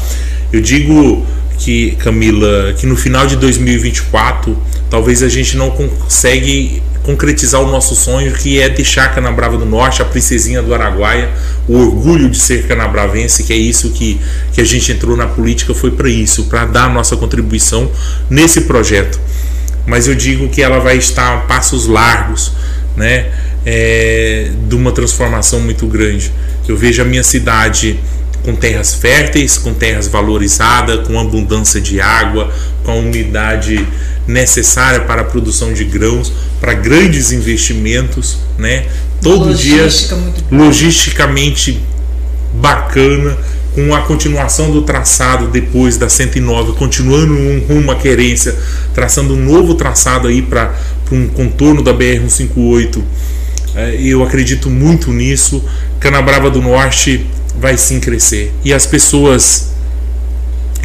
[0.52, 1.26] Eu digo
[1.62, 4.58] que Camila, que no final de 2024
[4.90, 10.02] talvez a gente não consegue concretizar o nosso sonho que é deixar Canabrava do Norte,
[10.02, 11.30] a princesinha do Araguaia,
[11.68, 14.20] o orgulho de ser canabravense, que é isso que,
[14.52, 17.90] que a gente entrou na política, foi para isso, para dar nossa contribuição
[18.30, 19.18] nesse projeto.
[19.86, 22.52] Mas eu digo que ela vai estar a passos largos,
[22.96, 23.32] né,
[23.64, 26.32] é, de uma transformação muito grande.
[26.68, 27.98] Eu vejo a minha cidade
[28.42, 32.52] com terras férteis, com terras valorizadas, com abundância de água,
[32.84, 33.86] com a umidade
[34.26, 38.86] necessária para a produção de grãos, para grandes investimentos, né?
[39.20, 41.80] Todo Logística dia logisticamente
[42.54, 43.36] bacana,
[43.74, 48.54] com a continuação do traçado depois da 109, continuando um rumo à querência,
[48.94, 50.74] traçando um novo traçado aí para
[51.10, 53.02] um contorno da BR 158.
[53.74, 55.64] É, eu acredito muito nisso.
[55.98, 57.26] Canabrava do Norte
[57.62, 58.52] vai sim crescer.
[58.64, 59.70] E as pessoas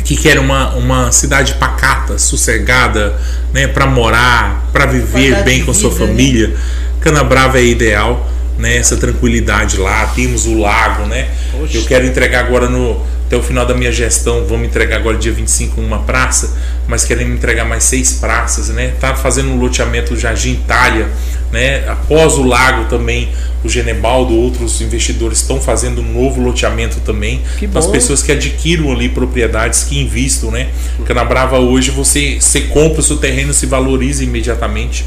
[0.06, 3.20] que querem uma, uma cidade pacata, sossegada,
[3.52, 5.98] né, para morar, para viver bem com sua né?
[5.98, 6.56] família, né?
[7.02, 8.30] Canabrava é ideal,
[8.60, 10.06] né, essa tranquilidade lá.
[10.16, 11.30] Temos o lago, né?
[11.52, 11.78] Poxa.
[11.78, 15.34] Eu quero entregar agora no até o final da minha gestão, vamos entregar agora dia
[15.34, 18.94] 25 uma praça, mas queremos entregar mais seis praças, né?
[19.02, 21.10] Tá fazendo um loteamento Jardim Itália,
[21.52, 21.86] né?
[21.90, 23.28] Após o lago também,
[23.66, 27.42] o Genebaldo, outros investidores estão fazendo um novo loteamento também.
[27.70, 30.70] Para as pessoas que adquiram ali propriedades, que investam, né?
[31.06, 35.06] Canabrava hoje você, você compra o seu terreno, se valoriza imediatamente,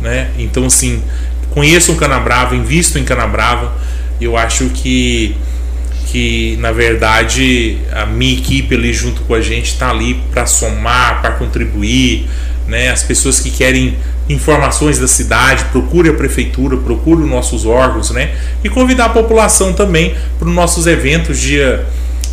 [0.00, 0.30] né?
[0.38, 1.02] Então assim,
[1.50, 3.76] conheçam Canabrava, invistam em Canabrava.
[4.20, 5.36] Eu acho que
[6.10, 11.20] que na verdade a minha equipe ali junto com a gente está ali para somar,
[11.20, 12.26] para contribuir,
[12.66, 12.90] né?
[12.90, 13.96] As pessoas que querem
[14.28, 18.34] informações da cidade, procure a prefeitura, procure os nossos órgãos, né?
[18.64, 21.86] E convidar a população também para os nossos eventos dia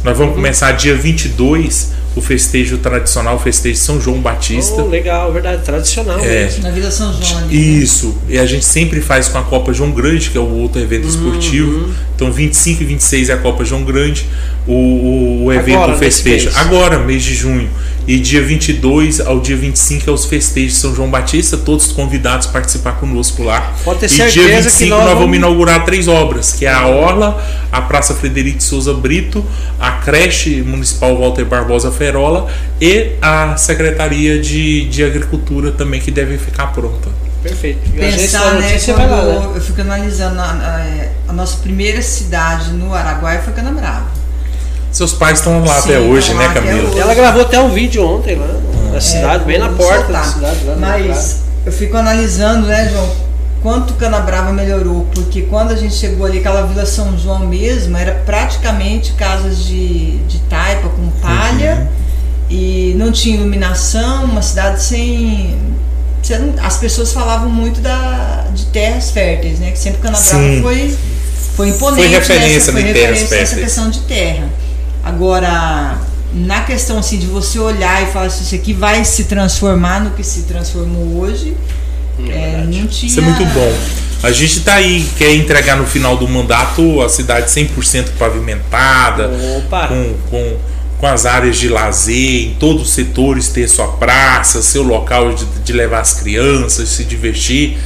[0.04, 4.82] nós vamos começar dia 22 o festejo tradicional, o festejo de São João Batista.
[4.82, 6.18] Oh, legal, verdade, tradicional.
[6.20, 7.40] É, na Vila São João.
[7.40, 7.62] Ali, né?
[7.62, 10.80] Isso, e a gente sempre faz com a Copa João Grande, que é o outro
[10.80, 11.94] evento uhum, esportivo.
[12.16, 14.26] Então 25 e 26 é a Copa João Grande,
[14.66, 16.50] o, o, o evento, Agora, o festejo.
[16.56, 17.70] Agora, mês de junho.
[18.08, 22.48] E dia 22 ao dia 25 é os festejos de São João Batista, todos convidados
[22.48, 23.74] a participar conosco lá.
[23.84, 26.72] Pode ter e certeza dia 25 que nós, nós vamos inaugurar três obras, que é
[26.72, 29.44] a Orla, a Praça Frederico de Souza Brito,
[29.80, 32.48] a creche municipal Walter Barbosa Ferola
[32.80, 37.25] e a Secretaria de, de Agricultura também, que deve ficar pronta.
[37.50, 37.80] Perfeito.
[37.88, 39.52] E Pensar, né, quando lá, né?
[39.56, 44.08] eu fico analisando a, a, a, nossa primeira cidade no Araguaia foi Canabrava.
[44.92, 47.00] Seus pais estão lá Sim, até hoje, né, Camila?
[47.00, 48.48] Ela gravou até um vídeo ontem lá
[48.92, 50.22] na é, cidade, bem na porta soltar.
[50.22, 50.64] da cidade.
[50.66, 53.10] Lá Mas eu fico analisando, né, João,
[53.62, 58.14] quanto Canabrava melhorou, porque quando a gente chegou ali, aquela Vila São João mesmo, era
[58.26, 61.88] praticamente casas de, de taipa com palha uhum.
[62.50, 65.58] e não tinha iluminação, uma cidade sem.
[66.62, 69.72] As pessoas falavam muito da, de terras férteis, né?
[69.72, 70.62] Que sempre Canabrava Sim.
[70.62, 70.98] foi,
[71.56, 72.08] foi imponente.
[72.08, 74.50] Foi referência nessa, foi de referência terras nessa questão de terra.
[75.04, 76.00] Agora,
[76.34, 80.02] na questão assim de você olhar e falar se assim, isso aqui vai se transformar
[80.02, 81.56] no que se transformou hoje,
[82.28, 83.10] é, não tinha...
[83.10, 83.74] Isso é muito bom.
[84.24, 89.30] A gente está aí, quer entregar no final do mandato a cidade 100% pavimentada,
[89.70, 90.58] com, com,
[90.98, 95.46] com as áreas de lazer, em todos os setores ter sua praça, seu local de,
[95.46, 97.78] de levar as crianças, se divertir.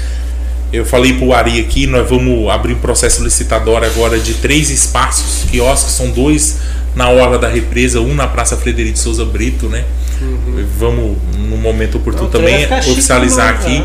[0.71, 4.69] Eu falei para o Ari aqui, nós vamos abrir um processo licitatório agora de três
[4.69, 6.57] espaços, quiosques, são dois
[6.95, 9.85] na hora da represa, um na Praça Frederico de Souza Brito, né?
[10.21, 10.65] Uhum.
[10.77, 13.83] Vamos, no momento oportuno, Não, também oficializar aqui,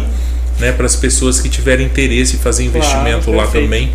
[0.59, 0.73] né?
[0.73, 3.93] Para as pessoas que tiverem interesse em fazer investimento claro, lá também,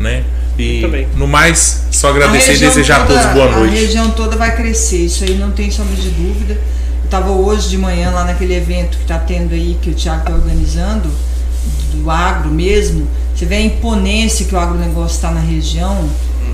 [0.00, 0.24] né?
[0.58, 3.76] E no mais, só agradecer e desejar toda, a todos boa noite.
[3.76, 6.54] A região toda vai crescer, isso aí não tem sombra de dúvida.
[6.54, 10.20] Eu estava hoje de manhã lá naquele evento que está tendo aí, que o Tiago
[10.20, 11.10] está organizando,
[11.94, 13.08] do agro mesmo.
[13.34, 16.08] Você vê a imponência que o agronegócio está na região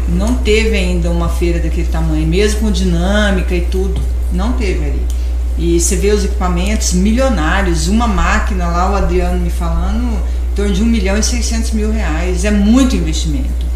[0.08, 4.00] não teve ainda uma feira daquele tamanho, mesmo com dinâmica e tudo,
[4.32, 5.02] não teve ali.
[5.58, 10.18] E você vê os equipamentos milionários, uma máquina lá, o Adriano me falando,
[10.52, 13.67] em torno de 1 milhão e 600 mil reais, é muito investimento.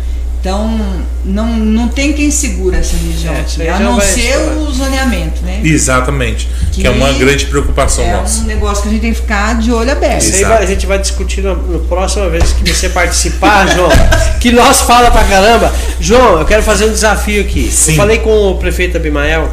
[0.43, 0.77] Então,
[1.25, 5.61] não, não tem quem segura essa região, é, a não ser o zoneamento, né?
[5.63, 8.41] Exatamente, que, que, é uma grande preocupação é nossa.
[8.41, 10.23] É um negócio que a gente tem que ficar de olho aberto.
[10.23, 13.89] Isso aí vai, a gente vai discutir na, na próxima vez que você participar, João,
[14.43, 15.73] que nós fala pra caramba.
[16.01, 17.71] João, eu quero fazer um desafio aqui.
[17.71, 17.93] Sim.
[17.93, 19.49] Eu falei com o prefeito Abimael,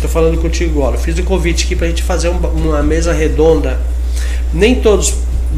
[0.00, 3.12] tô falando contigo agora, eu fiz um convite aqui pra gente fazer uma, uma mesa
[3.12, 3.78] redonda.
[4.50, 5.12] Nem todos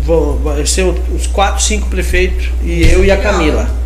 [0.04, 0.82] vão, vão ser
[1.14, 3.78] os quatro, cinco prefeitos e eu e a Camila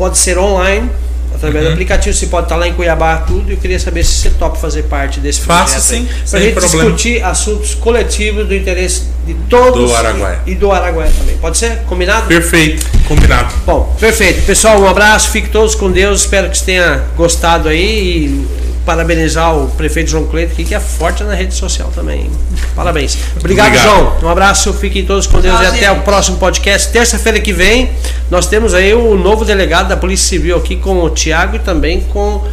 [0.00, 0.88] pode ser online,
[1.34, 3.50] Através do aplicativo, você pode estar lá em Cuiabá, tudo.
[3.50, 5.82] E eu queria saber se você topa fazer parte desse Faço projeto.
[5.82, 6.84] sim, Para sem gente problema.
[6.84, 9.90] discutir assuntos coletivos do interesse de todos.
[9.90, 10.40] Do Araguaia.
[10.46, 11.38] E, e do Araguaia também.
[11.38, 11.78] Pode ser?
[11.86, 12.26] Combinado?
[12.26, 13.52] Perfeito, combinado.
[13.66, 14.46] Bom, perfeito.
[14.46, 16.20] Pessoal, um abraço, fiquem todos com Deus.
[16.20, 18.46] Espero que você tenha gostado aí e
[18.86, 22.30] parabenizar o prefeito João Cleito, que é forte na rede social também.
[22.74, 23.18] Parabéns.
[23.36, 23.84] Obrigado, Obrigado.
[23.84, 24.16] João.
[24.22, 26.90] Um abraço, fiquem todos com Deus Tchau, e até o próximo podcast.
[26.92, 27.90] Terça-feira que vem,
[28.30, 32.00] nós temos aí o novo delegado da Polícia Civil aqui com o Tiago e também
[32.12, 32.44] com,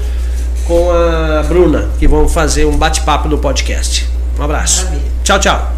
[0.65, 4.07] com a Bruna, que vão fazer um bate-papo no podcast.
[4.39, 4.85] Um abraço.
[4.85, 5.11] Maravilha.
[5.23, 5.76] Tchau, tchau.